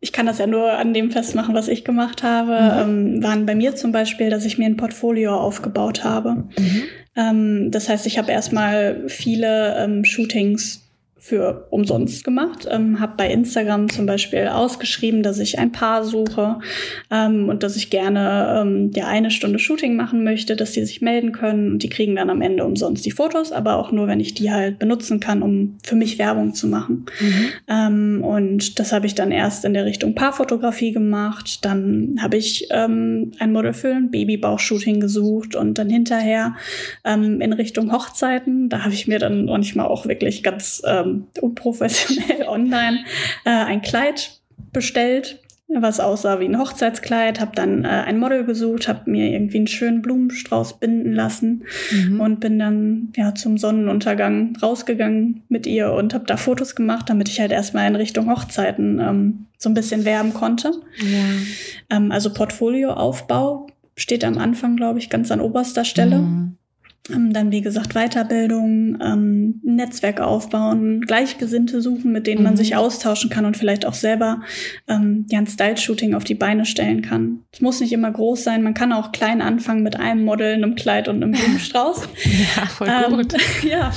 ich 0.00 0.12
kann 0.12 0.26
das 0.26 0.38
ja 0.38 0.46
nur 0.46 0.72
an 0.72 0.92
dem 0.92 1.10
festmachen, 1.10 1.54
was 1.54 1.68
ich 1.68 1.84
gemacht 1.84 2.22
habe, 2.22 2.84
mhm. 2.84 3.16
ähm, 3.16 3.22
waren 3.22 3.46
bei 3.46 3.54
mir 3.54 3.74
zum 3.74 3.92
Beispiel, 3.92 4.30
dass 4.30 4.44
ich 4.44 4.58
mir 4.58 4.66
ein 4.66 4.76
Portfolio 4.76 5.34
aufgebaut 5.36 6.04
habe. 6.04 6.44
Mhm. 6.58 6.82
Ähm, 7.16 7.70
das 7.70 7.88
heißt, 7.88 8.06
ich 8.06 8.18
habe 8.18 8.30
erstmal 8.30 9.08
viele 9.08 9.76
ähm, 9.78 10.04
Shootings 10.04 10.89
für 11.20 11.66
umsonst 11.68 12.24
gemacht. 12.24 12.66
Ähm, 12.70 12.98
habe 12.98 13.12
bei 13.18 13.30
Instagram 13.30 13.90
zum 13.90 14.06
Beispiel 14.06 14.48
ausgeschrieben, 14.48 15.22
dass 15.22 15.38
ich 15.38 15.58
ein 15.58 15.70
Paar 15.70 16.02
suche 16.02 16.58
ähm, 17.10 17.50
und 17.50 17.62
dass 17.62 17.76
ich 17.76 17.90
gerne 17.90 18.62
ähm, 18.62 18.90
ja 18.94 19.06
eine 19.06 19.30
Stunde 19.30 19.58
Shooting 19.58 19.96
machen 19.96 20.24
möchte, 20.24 20.56
dass 20.56 20.72
die 20.72 20.84
sich 20.84 21.02
melden 21.02 21.32
können 21.32 21.72
und 21.72 21.82
die 21.82 21.90
kriegen 21.90 22.16
dann 22.16 22.30
am 22.30 22.40
Ende 22.40 22.64
umsonst 22.64 23.04
die 23.04 23.10
Fotos, 23.10 23.52
aber 23.52 23.76
auch 23.76 23.92
nur, 23.92 24.06
wenn 24.06 24.18
ich 24.18 24.32
die 24.32 24.50
halt 24.50 24.78
benutzen 24.78 25.20
kann, 25.20 25.42
um 25.42 25.76
für 25.84 25.94
mich 25.94 26.18
Werbung 26.18 26.54
zu 26.54 26.66
machen. 26.66 27.04
Mhm. 27.20 27.46
Ähm, 27.68 28.24
und 28.24 28.78
das 28.78 28.92
habe 28.92 29.06
ich 29.06 29.14
dann 29.14 29.30
erst 29.30 29.66
in 29.66 29.74
der 29.74 29.84
Richtung 29.84 30.14
Paarfotografie 30.14 30.92
gemacht. 30.92 31.66
Dann 31.66 32.16
habe 32.22 32.38
ich 32.38 32.68
ähm, 32.70 33.32
ein 33.38 33.52
Model 33.52 33.74
für 33.74 33.94
ein 33.94 34.10
Babybauch-Shooting 34.10 35.00
gesucht 35.00 35.54
und 35.54 35.76
dann 35.76 35.90
hinterher 35.90 36.56
ähm, 37.04 37.42
in 37.42 37.52
Richtung 37.52 37.92
Hochzeiten. 37.92 38.70
Da 38.70 38.84
habe 38.84 38.94
ich 38.94 39.06
mir 39.06 39.18
dann 39.18 39.44
manchmal 39.44 39.86
auch 39.86 40.06
wirklich 40.06 40.42
ganz 40.42 40.80
ähm, 40.86 41.09
ähm, 41.10 41.26
unprofessionell 41.40 42.42
online 42.48 43.04
äh, 43.44 43.50
ein 43.50 43.82
Kleid 43.82 44.40
bestellt, 44.72 45.40
was 45.68 46.00
aussah 46.00 46.40
wie 46.40 46.46
ein 46.46 46.58
Hochzeitskleid, 46.58 47.40
habe 47.40 47.52
dann 47.54 47.84
äh, 47.84 47.88
ein 47.88 48.18
Model 48.18 48.44
gesucht, 48.44 48.88
habe 48.88 49.08
mir 49.10 49.30
irgendwie 49.30 49.58
einen 49.58 49.66
schönen 49.68 50.02
Blumenstrauß 50.02 50.80
binden 50.80 51.12
lassen 51.12 51.64
mhm. 51.92 52.20
und 52.20 52.40
bin 52.40 52.58
dann 52.58 53.12
ja 53.16 53.34
zum 53.34 53.56
Sonnenuntergang 53.56 54.56
rausgegangen 54.60 55.42
mit 55.48 55.66
ihr 55.66 55.92
und 55.92 56.12
habe 56.12 56.26
da 56.26 56.36
Fotos 56.36 56.74
gemacht, 56.74 57.08
damit 57.08 57.28
ich 57.28 57.40
halt 57.40 57.52
erstmal 57.52 57.86
in 57.86 57.96
Richtung 57.96 58.28
Hochzeiten 58.30 58.98
ähm, 58.98 59.46
so 59.58 59.70
ein 59.70 59.74
bisschen 59.74 60.04
werben 60.04 60.34
konnte. 60.34 60.72
Ja. 60.98 61.96
Ähm, 61.96 62.10
also 62.10 62.32
Portfolioaufbau 62.32 63.68
steht 63.96 64.24
am 64.24 64.38
Anfang, 64.38 64.76
glaube 64.76 64.98
ich, 64.98 65.08
ganz 65.08 65.30
an 65.30 65.40
oberster 65.40 65.84
Stelle. 65.84 66.18
Mhm. 66.18 66.56
Ähm, 67.08 67.32
dann, 67.32 67.50
wie 67.50 67.62
gesagt, 67.62 67.94
Weiterbildung, 67.94 68.98
ähm, 69.00 69.60
Netzwerk 69.62 70.20
aufbauen, 70.20 71.00
Gleichgesinnte 71.00 71.80
suchen, 71.80 72.12
mit 72.12 72.26
denen 72.26 72.40
mhm. 72.40 72.44
man 72.44 72.56
sich 72.56 72.76
austauschen 72.76 73.30
kann 73.30 73.46
und 73.46 73.56
vielleicht 73.56 73.86
auch 73.86 73.94
selber 73.94 74.42
ähm, 74.86 75.26
ja, 75.30 75.38
ein 75.38 75.46
Style-Shooting 75.46 76.14
auf 76.14 76.24
die 76.24 76.34
Beine 76.34 76.66
stellen 76.66 77.02
kann. 77.02 77.40
Es 77.52 77.60
muss 77.60 77.80
nicht 77.80 77.92
immer 77.92 78.10
groß 78.10 78.44
sein, 78.44 78.62
man 78.62 78.74
kann 78.74 78.92
auch 78.92 79.12
klein 79.12 79.40
anfangen 79.40 79.82
mit 79.82 79.96
einem 79.96 80.24
Model, 80.24 80.54
einem 80.54 80.74
Kleid 80.74 81.08
und 81.08 81.22
einem 81.22 81.32
Blumenstrauß. 81.32 82.08
ja, 82.56 82.66
voll 82.66 82.88
ähm, 82.88 83.16
gut. 83.16 83.34
ja. 83.68 83.90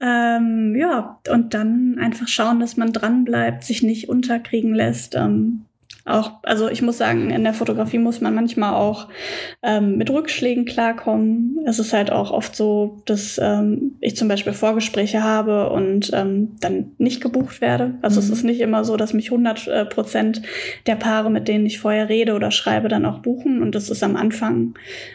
Ähm, 0.00 0.76
ja, 0.76 1.20
und 1.30 1.54
dann 1.54 1.98
einfach 1.98 2.28
schauen, 2.28 2.60
dass 2.60 2.76
man 2.76 2.92
dranbleibt, 2.92 3.64
sich 3.64 3.82
nicht 3.82 4.08
unterkriegen 4.08 4.74
lässt. 4.74 5.14
Ähm, 5.14 5.64
auch, 6.06 6.32
also 6.42 6.68
ich 6.68 6.82
muss 6.82 6.98
sagen, 6.98 7.30
in 7.30 7.44
der 7.44 7.54
Fotografie 7.54 7.98
muss 7.98 8.20
man 8.20 8.34
manchmal 8.34 8.74
auch 8.74 9.08
ähm, 9.62 9.96
mit 9.96 10.10
Rückschlägen 10.10 10.66
klarkommen. 10.66 11.58
Es 11.64 11.78
ist 11.78 11.94
halt 11.94 12.12
auch 12.12 12.30
oft 12.30 12.54
so, 12.54 13.00
dass 13.06 13.40
ähm, 13.42 13.96
ich 14.00 14.14
zum 14.14 14.28
Beispiel 14.28 14.52
Vorgespräche 14.52 15.22
habe 15.22 15.70
und 15.70 16.10
ähm, 16.12 16.56
dann 16.60 16.92
nicht 16.98 17.22
gebucht 17.22 17.62
werde. 17.62 17.94
Also 18.02 18.20
mhm. 18.20 18.26
es 18.26 18.30
ist 18.30 18.44
nicht 18.44 18.60
immer 18.60 18.84
so, 18.84 18.98
dass 18.98 19.14
mich 19.14 19.30
100 19.30 19.66
äh, 19.66 19.84
Prozent 19.86 20.42
der 20.86 20.96
Paare, 20.96 21.30
mit 21.30 21.48
denen 21.48 21.64
ich 21.64 21.78
vorher 21.78 22.10
rede 22.10 22.34
oder 22.34 22.50
schreibe, 22.50 22.88
dann 22.88 23.06
auch 23.06 23.20
buchen. 23.20 23.62
Und 23.62 23.74
das 23.74 23.88
ist 23.88 24.02
am 24.02 24.16
Anfang 24.16 24.74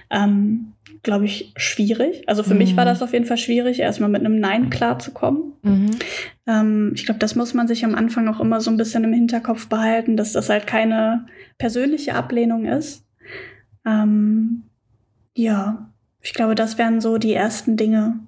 ähm, 0.09 0.73
glaube 1.03 1.25
ich, 1.25 1.53
schwierig. 1.55 2.27
Also 2.27 2.43
für 2.43 2.53
mhm. 2.53 2.59
mich 2.59 2.77
war 2.77 2.85
mhm. 2.85 2.89
das 2.89 3.01
auf 3.01 3.13
jeden 3.13 3.25
Fall 3.25 3.37
schwierig, 3.37 3.79
erstmal 3.79 4.09
mit 4.09 4.21
einem 4.21 4.39
Nein 4.39 4.69
klarzukommen. 4.69 5.53
Mhm. 5.61 5.91
Ähm, 6.47 6.91
ich 6.95 7.05
glaube, 7.05 7.19
das 7.19 7.35
muss 7.35 7.53
man 7.53 7.67
sich 7.67 7.85
am 7.85 7.95
Anfang 7.95 8.27
auch 8.27 8.39
immer 8.39 8.61
so 8.61 8.69
ein 8.69 8.77
bisschen 8.77 9.03
im 9.03 9.13
Hinterkopf 9.13 9.67
behalten, 9.67 10.17
dass 10.17 10.33
das 10.33 10.49
halt 10.49 10.67
keine 10.67 11.25
persönliche 11.57 12.15
Ablehnung 12.15 12.65
ist. 12.65 13.05
Ähm, 13.85 14.63
ja, 15.35 15.89
ich 16.21 16.33
glaube, 16.33 16.55
das 16.55 16.77
wären 16.77 17.01
so 17.01 17.17
die 17.17 17.33
ersten 17.33 17.77
Dinge. 17.77 18.19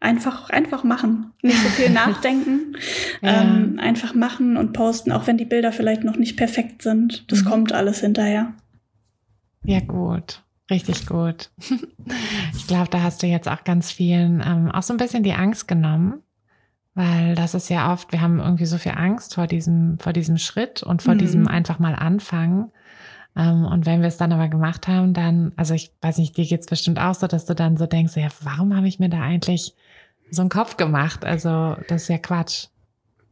Einfach, 0.00 0.50
einfach 0.50 0.84
machen. 0.84 1.32
Nicht 1.42 1.58
so 1.58 1.68
viel 1.70 1.90
nachdenken. 1.92 2.76
ja. 3.22 3.42
ähm, 3.42 3.78
einfach 3.80 4.14
machen 4.14 4.56
und 4.56 4.72
posten, 4.72 5.10
auch 5.10 5.26
wenn 5.26 5.38
die 5.38 5.46
Bilder 5.46 5.72
vielleicht 5.72 6.04
noch 6.04 6.16
nicht 6.16 6.36
perfekt 6.36 6.82
sind. 6.82 7.24
Das 7.32 7.42
mhm. 7.42 7.48
kommt 7.48 7.72
alles 7.72 8.00
hinterher. 8.00 8.52
Ja, 9.64 9.80
gut. 9.80 10.43
Richtig 10.70 11.06
gut. 11.06 11.50
Ich 12.56 12.66
glaube, 12.66 12.88
da 12.88 13.02
hast 13.02 13.22
du 13.22 13.26
jetzt 13.26 13.48
auch 13.48 13.64
ganz 13.64 13.90
vielen 13.90 14.42
ähm, 14.44 14.70
auch 14.70 14.82
so 14.82 14.94
ein 14.94 14.98
bisschen 14.98 15.22
die 15.22 15.34
Angst 15.34 15.68
genommen, 15.68 16.22
weil 16.94 17.34
das 17.34 17.54
ist 17.54 17.68
ja 17.68 17.92
oft, 17.92 18.12
wir 18.12 18.20
haben 18.20 18.40
irgendwie 18.40 18.64
so 18.64 18.78
viel 18.78 18.92
Angst 18.92 19.34
vor 19.34 19.46
diesem, 19.46 19.98
vor 19.98 20.12
diesem 20.12 20.38
Schritt 20.38 20.82
und 20.82 21.02
vor 21.02 21.14
mhm. 21.14 21.18
diesem 21.18 21.48
einfach 21.48 21.78
mal 21.78 21.94
anfangen. 21.94 22.70
Ähm, 23.36 23.66
und 23.66 23.84
wenn 23.84 24.00
wir 24.00 24.08
es 24.08 24.16
dann 24.16 24.32
aber 24.32 24.48
gemacht 24.48 24.88
haben, 24.88 25.12
dann, 25.12 25.52
also 25.56 25.74
ich 25.74 25.92
weiß 26.00 26.18
nicht, 26.18 26.36
dir 26.36 26.46
geht's 26.46 26.66
bestimmt 26.66 26.98
auch 26.98 27.14
so, 27.14 27.26
dass 27.26 27.44
du 27.44 27.54
dann 27.54 27.76
so 27.76 27.86
denkst, 27.86 28.16
ja, 28.16 28.28
warum 28.42 28.74
habe 28.74 28.88
ich 28.88 28.98
mir 28.98 29.08
da 29.08 29.20
eigentlich 29.20 29.74
so 30.30 30.42
einen 30.42 30.50
Kopf 30.50 30.76
gemacht? 30.76 31.24
Also, 31.24 31.76
das 31.88 32.02
ist 32.02 32.08
ja 32.08 32.18
Quatsch. 32.18 32.68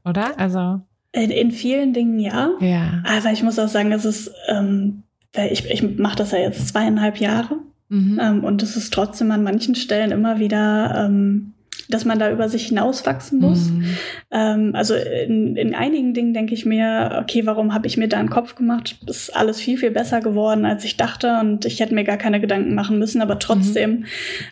Oder? 0.04 0.38
Also. 0.38 0.80
In, 1.12 1.30
in 1.30 1.52
vielen 1.52 1.92
Dingen 1.92 2.18
ja. 2.18 2.50
Ja. 2.60 3.02
Aber 3.04 3.32
ich 3.32 3.42
muss 3.42 3.58
auch 3.58 3.68
sagen, 3.68 3.92
es 3.92 4.04
ist, 4.04 4.30
ähm, 4.48 5.04
weil 5.34 5.52
ich, 5.52 5.70
ich 5.70 5.98
mache 5.98 6.16
das 6.16 6.32
ja 6.32 6.38
jetzt 6.38 6.68
zweieinhalb 6.68 7.18
Jahre 7.18 7.58
mhm. 7.88 8.18
ähm, 8.20 8.44
und 8.44 8.62
es 8.62 8.76
ist 8.76 8.92
trotzdem 8.92 9.30
an 9.30 9.42
manchen 9.42 9.74
Stellen 9.74 10.10
immer 10.10 10.38
wieder, 10.38 11.06
ähm, 11.06 11.54
dass 11.88 12.04
man 12.04 12.18
da 12.18 12.30
über 12.30 12.48
sich 12.48 12.66
hinauswachsen 12.66 13.40
muss. 13.40 13.70
Mhm. 13.70 13.84
Ähm, 14.30 14.70
also 14.74 14.94
in, 14.94 15.56
in 15.56 15.74
einigen 15.74 16.14
Dingen 16.14 16.34
denke 16.34 16.54
ich 16.54 16.64
mir, 16.64 17.18
okay, 17.22 17.46
warum 17.46 17.74
habe 17.74 17.86
ich 17.86 17.96
mir 17.96 18.08
da 18.08 18.18
einen 18.18 18.30
Kopf 18.30 18.54
gemacht? 18.54 18.98
Ist 19.06 19.34
alles 19.34 19.60
viel, 19.60 19.78
viel 19.78 19.90
besser 19.90 20.20
geworden, 20.20 20.64
als 20.64 20.84
ich 20.84 20.96
dachte 20.96 21.38
und 21.40 21.64
ich 21.64 21.80
hätte 21.80 21.94
mir 21.94 22.04
gar 22.04 22.18
keine 22.18 22.40
Gedanken 22.40 22.74
machen 22.74 22.98
müssen, 22.98 23.22
aber 23.22 23.38
trotzdem 23.38 24.04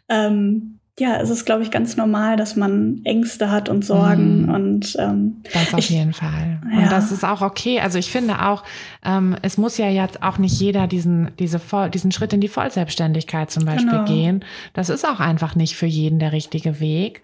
mhm. 0.09 0.80
Ja, 0.99 1.19
es 1.21 1.31
ist, 1.31 1.47
glaube 1.47 1.63
ich, 1.63 1.71
ganz 1.71 1.97
normal, 1.97 2.37
dass 2.37 2.57
man 2.57 3.01
Ängste 3.05 3.51
hat 3.51 3.69
und 3.69 3.85
Sorgen 3.85 4.47
mm. 4.47 4.55
und 4.55 4.97
ähm, 4.99 5.43
das 5.53 5.73
auf 5.73 5.81
ich, 5.81 5.91
jeden 5.91 6.13
Fall. 6.13 6.61
Ja. 6.71 6.79
Und 6.81 6.93
das 6.93 7.11
ist 7.11 7.25
auch 7.25 7.41
okay. 7.41 7.81
Also 7.81 7.99
ich 7.99 8.11
finde 8.11 8.43
auch, 8.43 8.65
ähm, 9.05 9.35
es 9.41 9.57
muss 9.57 9.79
ja 9.79 9.89
jetzt 9.89 10.23
auch 10.23 10.37
nicht 10.37 10.61
jeder 10.61 10.87
diesen 10.87 11.31
diese 11.39 11.59
Voll, 11.59 11.89
diesen 11.89 12.13
Schritt 12.13 12.33
in 12.35 12.41
die 12.43 12.49
Vollselbstständigkeit 12.49 13.51
zum 13.51 13.65
Beispiel 13.65 13.91
genau. 13.91 14.05
gehen. 14.05 14.45
Das 14.75 14.91
ist 14.91 15.07
auch 15.07 15.21
einfach 15.21 15.55
nicht 15.55 15.77
für 15.77 15.87
jeden 15.87 16.19
der 16.19 16.33
richtige 16.33 16.81
Weg. 16.81 17.23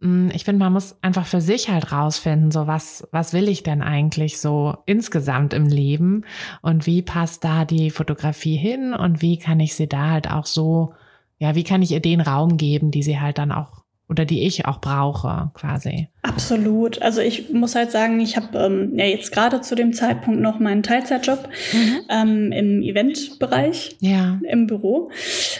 Mm, 0.00 0.28
ich 0.32 0.44
finde, 0.44 0.60
man 0.60 0.72
muss 0.72 0.96
einfach 1.02 1.26
für 1.26 1.40
sich 1.40 1.68
halt 1.68 1.90
rausfinden, 1.90 2.50
so 2.50 2.66
was, 2.66 3.08
was 3.10 3.32
will 3.32 3.48
ich 3.48 3.62
denn 3.62 3.82
eigentlich 3.82 4.38
so 4.38 4.76
insgesamt 4.86 5.52
im 5.52 5.66
Leben 5.66 6.24
und 6.62 6.86
wie 6.86 7.02
passt 7.02 7.42
da 7.44 7.64
die 7.64 7.90
Fotografie 7.90 8.56
hin 8.56 8.94
und 8.94 9.22
wie 9.22 9.38
kann 9.38 9.58
ich 9.58 9.74
sie 9.74 9.88
da 9.88 10.10
halt 10.10 10.30
auch 10.30 10.46
so 10.46 10.94
ja, 11.38 11.54
wie 11.54 11.64
kann 11.64 11.82
ich 11.82 11.90
ihr 11.92 12.00
den 12.00 12.20
Raum 12.20 12.56
geben, 12.56 12.90
die 12.90 13.02
sie 13.02 13.20
halt 13.20 13.38
dann 13.38 13.52
auch 13.52 13.86
oder 14.08 14.24
die 14.24 14.46
ich 14.46 14.66
auch 14.66 14.80
brauche, 14.80 15.50
quasi. 15.54 16.08
Absolut. 16.22 17.02
Also 17.02 17.20
ich 17.20 17.50
muss 17.50 17.74
halt 17.74 17.90
sagen, 17.90 18.20
ich 18.20 18.36
habe 18.36 18.56
ähm, 18.58 18.96
ja 18.96 19.04
jetzt 19.04 19.32
gerade 19.32 19.60
zu 19.62 19.74
dem 19.74 19.92
Zeitpunkt 19.92 20.40
noch 20.40 20.60
meinen 20.60 20.84
Teilzeitjob 20.84 21.48
mhm. 21.72 21.96
ähm, 22.08 22.52
im 22.52 22.82
Eventbereich 22.82 23.96
ja. 24.00 24.40
im 24.48 24.68
Büro. 24.68 25.10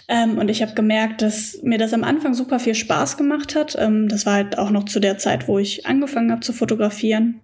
Ähm, 0.07 0.39
und 0.39 0.49
ich 0.49 0.63
habe 0.63 0.75
gemerkt, 0.75 1.23
dass 1.23 1.61
mir 1.63 1.79
das 1.79 1.93
am 1.93 2.05
Anfang 2.05 2.35
super 2.35 2.61
viel 2.61 2.77
Spaß 2.77 3.17
gemacht 3.17 3.57
hat. 3.57 3.77
Ähm, 3.79 4.09
das 4.09 4.27
war 4.27 4.35
halt 4.35 4.59
auch 4.59 4.71
noch 4.71 4.85
zu 4.85 5.01
der 5.01 5.19
Zeit, 5.19 5.49
wo 5.49 5.59
ich 5.59 5.87
angefangen 5.87 6.31
habe 6.31 6.41
zu 6.41 6.53
fotografieren. 6.53 7.41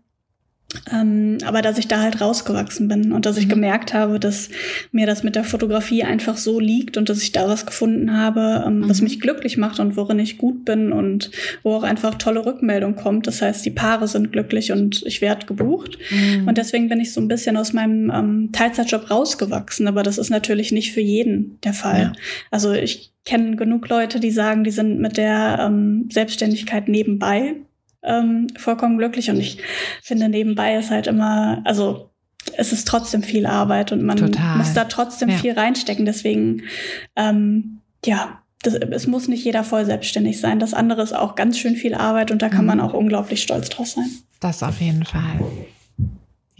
Ähm, 0.93 1.39
aber 1.45 1.63
dass 1.63 1.79
ich 1.79 1.89
da 1.89 2.01
halt 2.01 2.21
rausgewachsen 2.21 2.89
bin 2.89 3.13
und 3.13 3.27
dass 3.27 3.37
ich 3.37 3.47
mhm. 3.47 3.51
gemerkt 3.51 3.95
habe, 3.95 4.19
dass 4.19 4.49
mir 4.91 5.07
das 5.07 5.23
mit 5.23 5.37
der 5.37 5.45
Fotografie 5.45 6.03
einfach 6.05 6.37
so 6.37 6.61
liegt 6.61 6.97
und 6.97 7.09
dass 7.09 7.23
ich 7.23 7.33
da 7.33 7.49
was 7.49 7.67
gefunden 7.67 8.17
habe, 8.17 8.65
ähm, 8.67 8.81
mhm. 8.81 8.89
was 8.89 9.01
mich 9.01 9.21
glücklich 9.21 9.57
macht 9.57 9.81
und 9.81 9.97
worin 9.97 10.19
ich 10.19 10.39
gut 10.39 10.65
bin 10.65 10.93
und 10.93 11.31
wo 11.63 11.75
auch 11.75 11.83
einfach 11.83 12.15
tolle 12.15 12.45
Rückmeldung 12.45 12.97
kommt. 12.97 13.27
Das 13.27 13.43
heißt, 13.43 13.65
die 13.65 13.71
Paare 13.71 14.09
sind 14.09 14.33
glücklich 14.33 14.73
und 14.73 15.03
ich 15.07 15.21
werde 15.21 15.47
gebucht. 15.47 15.99
Mhm. 16.11 16.49
Und 16.49 16.59
deswegen 16.59 16.89
bin 16.89 17.01
ich 17.01 17.13
so 17.13 17.21
ein 17.21 17.29
bisschen 17.29 17.57
aus 17.57 17.73
meinem 17.73 18.11
ähm, 18.11 18.51
Teilzeitjob 18.53 19.11
rausgewachsen. 19.11 19.89
Aber 19.89 20.03
das 20.03 20.19
ist 20.19 20.31
natürlich 20.31 20.73
nicht 20.73 20.93
für 20.93 21.01
jeden 21.01 21.59
der 21.65 21.75
Fall. 21.75 22.01
Ja. 22.01 22.13
Also 22.51 22.73
ich 22.73 23.13
kenne 23.25 23.57
genug 23.57 23.89
Leute, 23.89 24.21
die 24.21 24.31
sagen, 24.31 24.65
die 24.65 24.71
sind 24.71 24.99
mit 24.99 25.17
der 25.17 25.59
ähm, 25.61 26.09
Selbstständigkeit 26.11 26.89
nebenbei 26.89 27.57
ähm, 28.03 28.49
vollkommen 28.57 28.99
glücklich. 28.99 29.31
Und 29.31 29.39
ich 29.39 29.59
finde, 30.03 30.29
nebenbei 30.29 30.77
ist 30.77 30.91
halt 30.91 31.07
immer, 31.07 31.63
also 31.65 32.11
es 32.57 32.73
ist 32.73 32.89
trotzdem 32.89 33.23
viel 33.23 33.47
Arbeit 33.47 33.93
und 33.93 34.03
man 34.03 34.17
Total. 34.17 34.59
muss 34.59 34.75
da 34.75 34.85
trotzdem 34.85 35.29
ja. 35.29 35.37
viel 35.37 35.53
reinstecken. 35.53 36.05
Deswegen, 36.05 36.63
ähm, 37.17 37.79
ja, 38.05 38.43
das, 38.63 38.75
es 38.75 39.07
muss 39.07 39.29
nicht 39.29 39.45
jeder 39.45 39.65
voll 39.65 39.85
selbstständig 39.85 40.41
sein. 40.41 40.59
Das 40.59 40.75
andere 40.75 41.03
ist 41.03 41.15
auch 41.15 41.35
ganz 41.35 41.59
schön 41.59 41.77
viel 41.77 41.95
Arbeit 41.95 42.31
und 42.31 42.43
da 42.43 42.49
kann 42.49 42.63
mhm. 42.63 42.67
man 42.67 42.81
auch 42.81 42.95
unglaublich 42.95 43.43
stolz 43.43 43.69
drauf 43.69 43.89
sein. 43.89 44.11
Das 44.41 44.63
auf 44.63 44.81
jeden 44.81 45.05
Fall. 45.05 45.41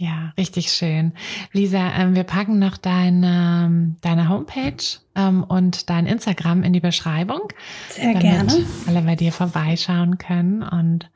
Ja, 0.03 0.33
richtig 0.37 0.69
schön. 0.73 1.13
Lisa, 1.53 1.93
ähm, 1.97 2.13
wir 2.13 2.25
packen 2.25 2.59
noch 2.59 2.75
deine, 2.75 3.95
deine 4.01 4.27
Homepage 4.27 4.83
ähm, 5.15 5.45
und 5.45 5.89
dein 5.89 6.07
Instagram 6.07 6.61
in 6.63 6.73
die 6.73 6.81
Beschreibung. 6.81 7.39
Sehr 7.87 8.07
damit 8.07 8.21
gerne. 8.21 8.65
alle 8.85 9.01
bei 9.03 9.15
dir 9.15 9.31
vorbeischauen 9.31 10.17
können 10.17 10.61
und 10.61 11.09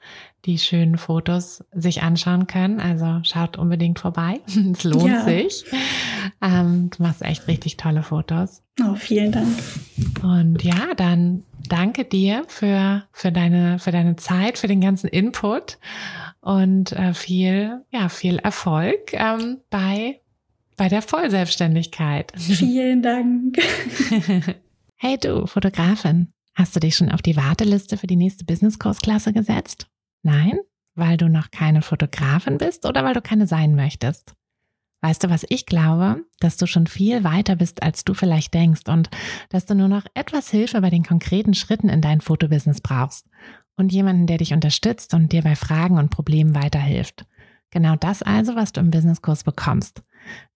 die 0.45 0.57
schönen 0.57 0.97
Fotos 0.97 1.65
sich 1.73 2.01
anschauen 2.01 2.47
können. 2.47 2.79
Also 2.79 3.19
schaut 3.23 3.57
unbedingt 3.57 3.99
vorbei. 3.99 4.39
es 4.71 4.85
lohnt 4.85 5.07
ja. 5.07 5.25
sich. 5.25 5.65
Ähm, 6.41 6.89
du 6.95 7.03
machst 7.03 7.21
echt 7.23 7.45
richtig 7.49 7.75
tolle 7.75 8.03
Fotos. 8.03 8.61
Oh, 8.81 8.95
vielen 8.95 9.33
Dank. 9.33 9.53
Und 10.23 10.63
ja, 10.63 10.93
dann 10.95 11.43
danke 11.67 12.05
dir 12.05 12.45
für, 12.47 13.03
für, 13.11 13.33
deine, 13.33 13.79
für 13.79 13.91
deine 13.91 14.15
Zeit, 14.15 14.57
für 14.57 14.67
den 14.67 14.79
ganzen 14.79 15.09
Input 15.09 15.77
und 16.41 16.91
äh, 16.93 17.13
viel, 17.13 17.83
ja, 17.91 18.09
viel 18.09 18.37
Erfolg 18.37 19.13
ähm, 19.13 19.59
bei, 19.69 20.21
bei 20.75 20.89
der 20.89 21.01
Vollselbstständigkeit. 21.01 22.31
Vielen 22.37 23.01
Dank. 23.01 23.57
hey 24.95 25.17
du, 25.17 25.45
Fotografin, 25.47 26.33
hast 26.55 26.75
du 26.75 26.79
dich 26.79 26.95
schon 26.95 27.11
auf 27.11 27.21
die 27.21 27.35
Warteliste 27.35 27.97
für 27.97 28.07
die 28.07 28.15
nächste 28.15 28.45
Business-Kursklasse 28.45 29.33
gesetzt? 29.33 29.87
Nein? 30.23 30.59
Weil 30.95 31.17
du 31.17 31.29
noch 31.29 31.51
keine 31.51 31.81
Fotografin 31.81 32.57
bist 32.57 32.85
oder 32.85 33.03
weil 33.03 33.13
du 33.13 33.21
keine 33.21 33.45
sein 33.45 33.75
möchtest? 33.75 34.33
Weißt 35.01 35.23
du, 35.23 35.29
was 35.29 35.45
ich 35.49 35.67
glaube? 35.67 36.23
Dass 36.39 36.57
du 36.57 36.65
schon 36.65 36.87
viel 36.87 37.23
weiter 37.23 37.55
bist, 37.55 37.83
als 37.83 38.03
du 38.03 38.15
vielleicht 38.15 38.53
denkst 38.53 38.87
und 38.87 39.11
dass 39.49 39.65
du 39.65 39.75
nur 39.75 39.87
noch 39.87 40.05
etwas 40.15 40.49
Hilfe 40.49 40.81
bei 40.81 40.89
den 40.89 41.03
konkreten 41.03 41.53
Schritten 41.53 41.89
in 41.89 42.01
dein 42.01 42.19
Fotobusiness 42.19 42.81
brauchst 42.81 43.27
und 43.77 43.93
jemanden, 43.93 44.27
der 44.27 44.39
dich 44.39 44.53
unterstützt 44.53 45.13
und 45.13 45.31
dir 45.31 45.43
bei 45.43 45.55
Fragen 45.55 45.97
und 45.97 46.09
Problemen 46.09 46.53
weiterhilft. 46.53 47.25
Genau 47.71 47.95
das 47.95 48.23
also, 48.23 48.55
was 48.55 48.73
du 48.73 48.81
im 48.81 48.91
Businesskurs 48.91 49.43
bekommst. 49.43 50.01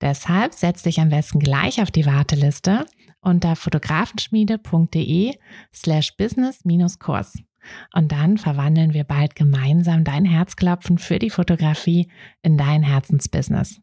Deshalb 0.02 0.54
setz 0.54 0.84
dich 0.84 1.00
am 1.00 1.10
besten 1.10 1.40
gleich 1.40 1.82
auf 1.82 1.92
die 1.92 2.06
Warteliste 2.06 2.86
unter 3.22 3.56
fotografenschmiede.de 3.56 5.36
slash 5.74 6.18
business-kurs. 6.18 7.38
Und 7.94 8.12
dann 8.12 8.38
verwandeln 8.38 8.94
wir 8.94 9.04
bald 9.04 9.36
gemeinsam 9.36 10.04
dein 10.04 10.26
Herzklopfen 10.26 10.98
für 10.98 11.20
die 11.20 11.30
Fotografie 11.30 12.12
in 12.42 12.58
dein 12.58 12.82
Herzensbusiness. 12.82 13.80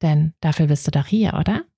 Denn 0.00 0.34
dafür 0.40 0.66
bist 0.66 0.86
du 0.86 0.92
doch 0.92 1.06
hier, 1.06 1.34
oder? 1.34 1.64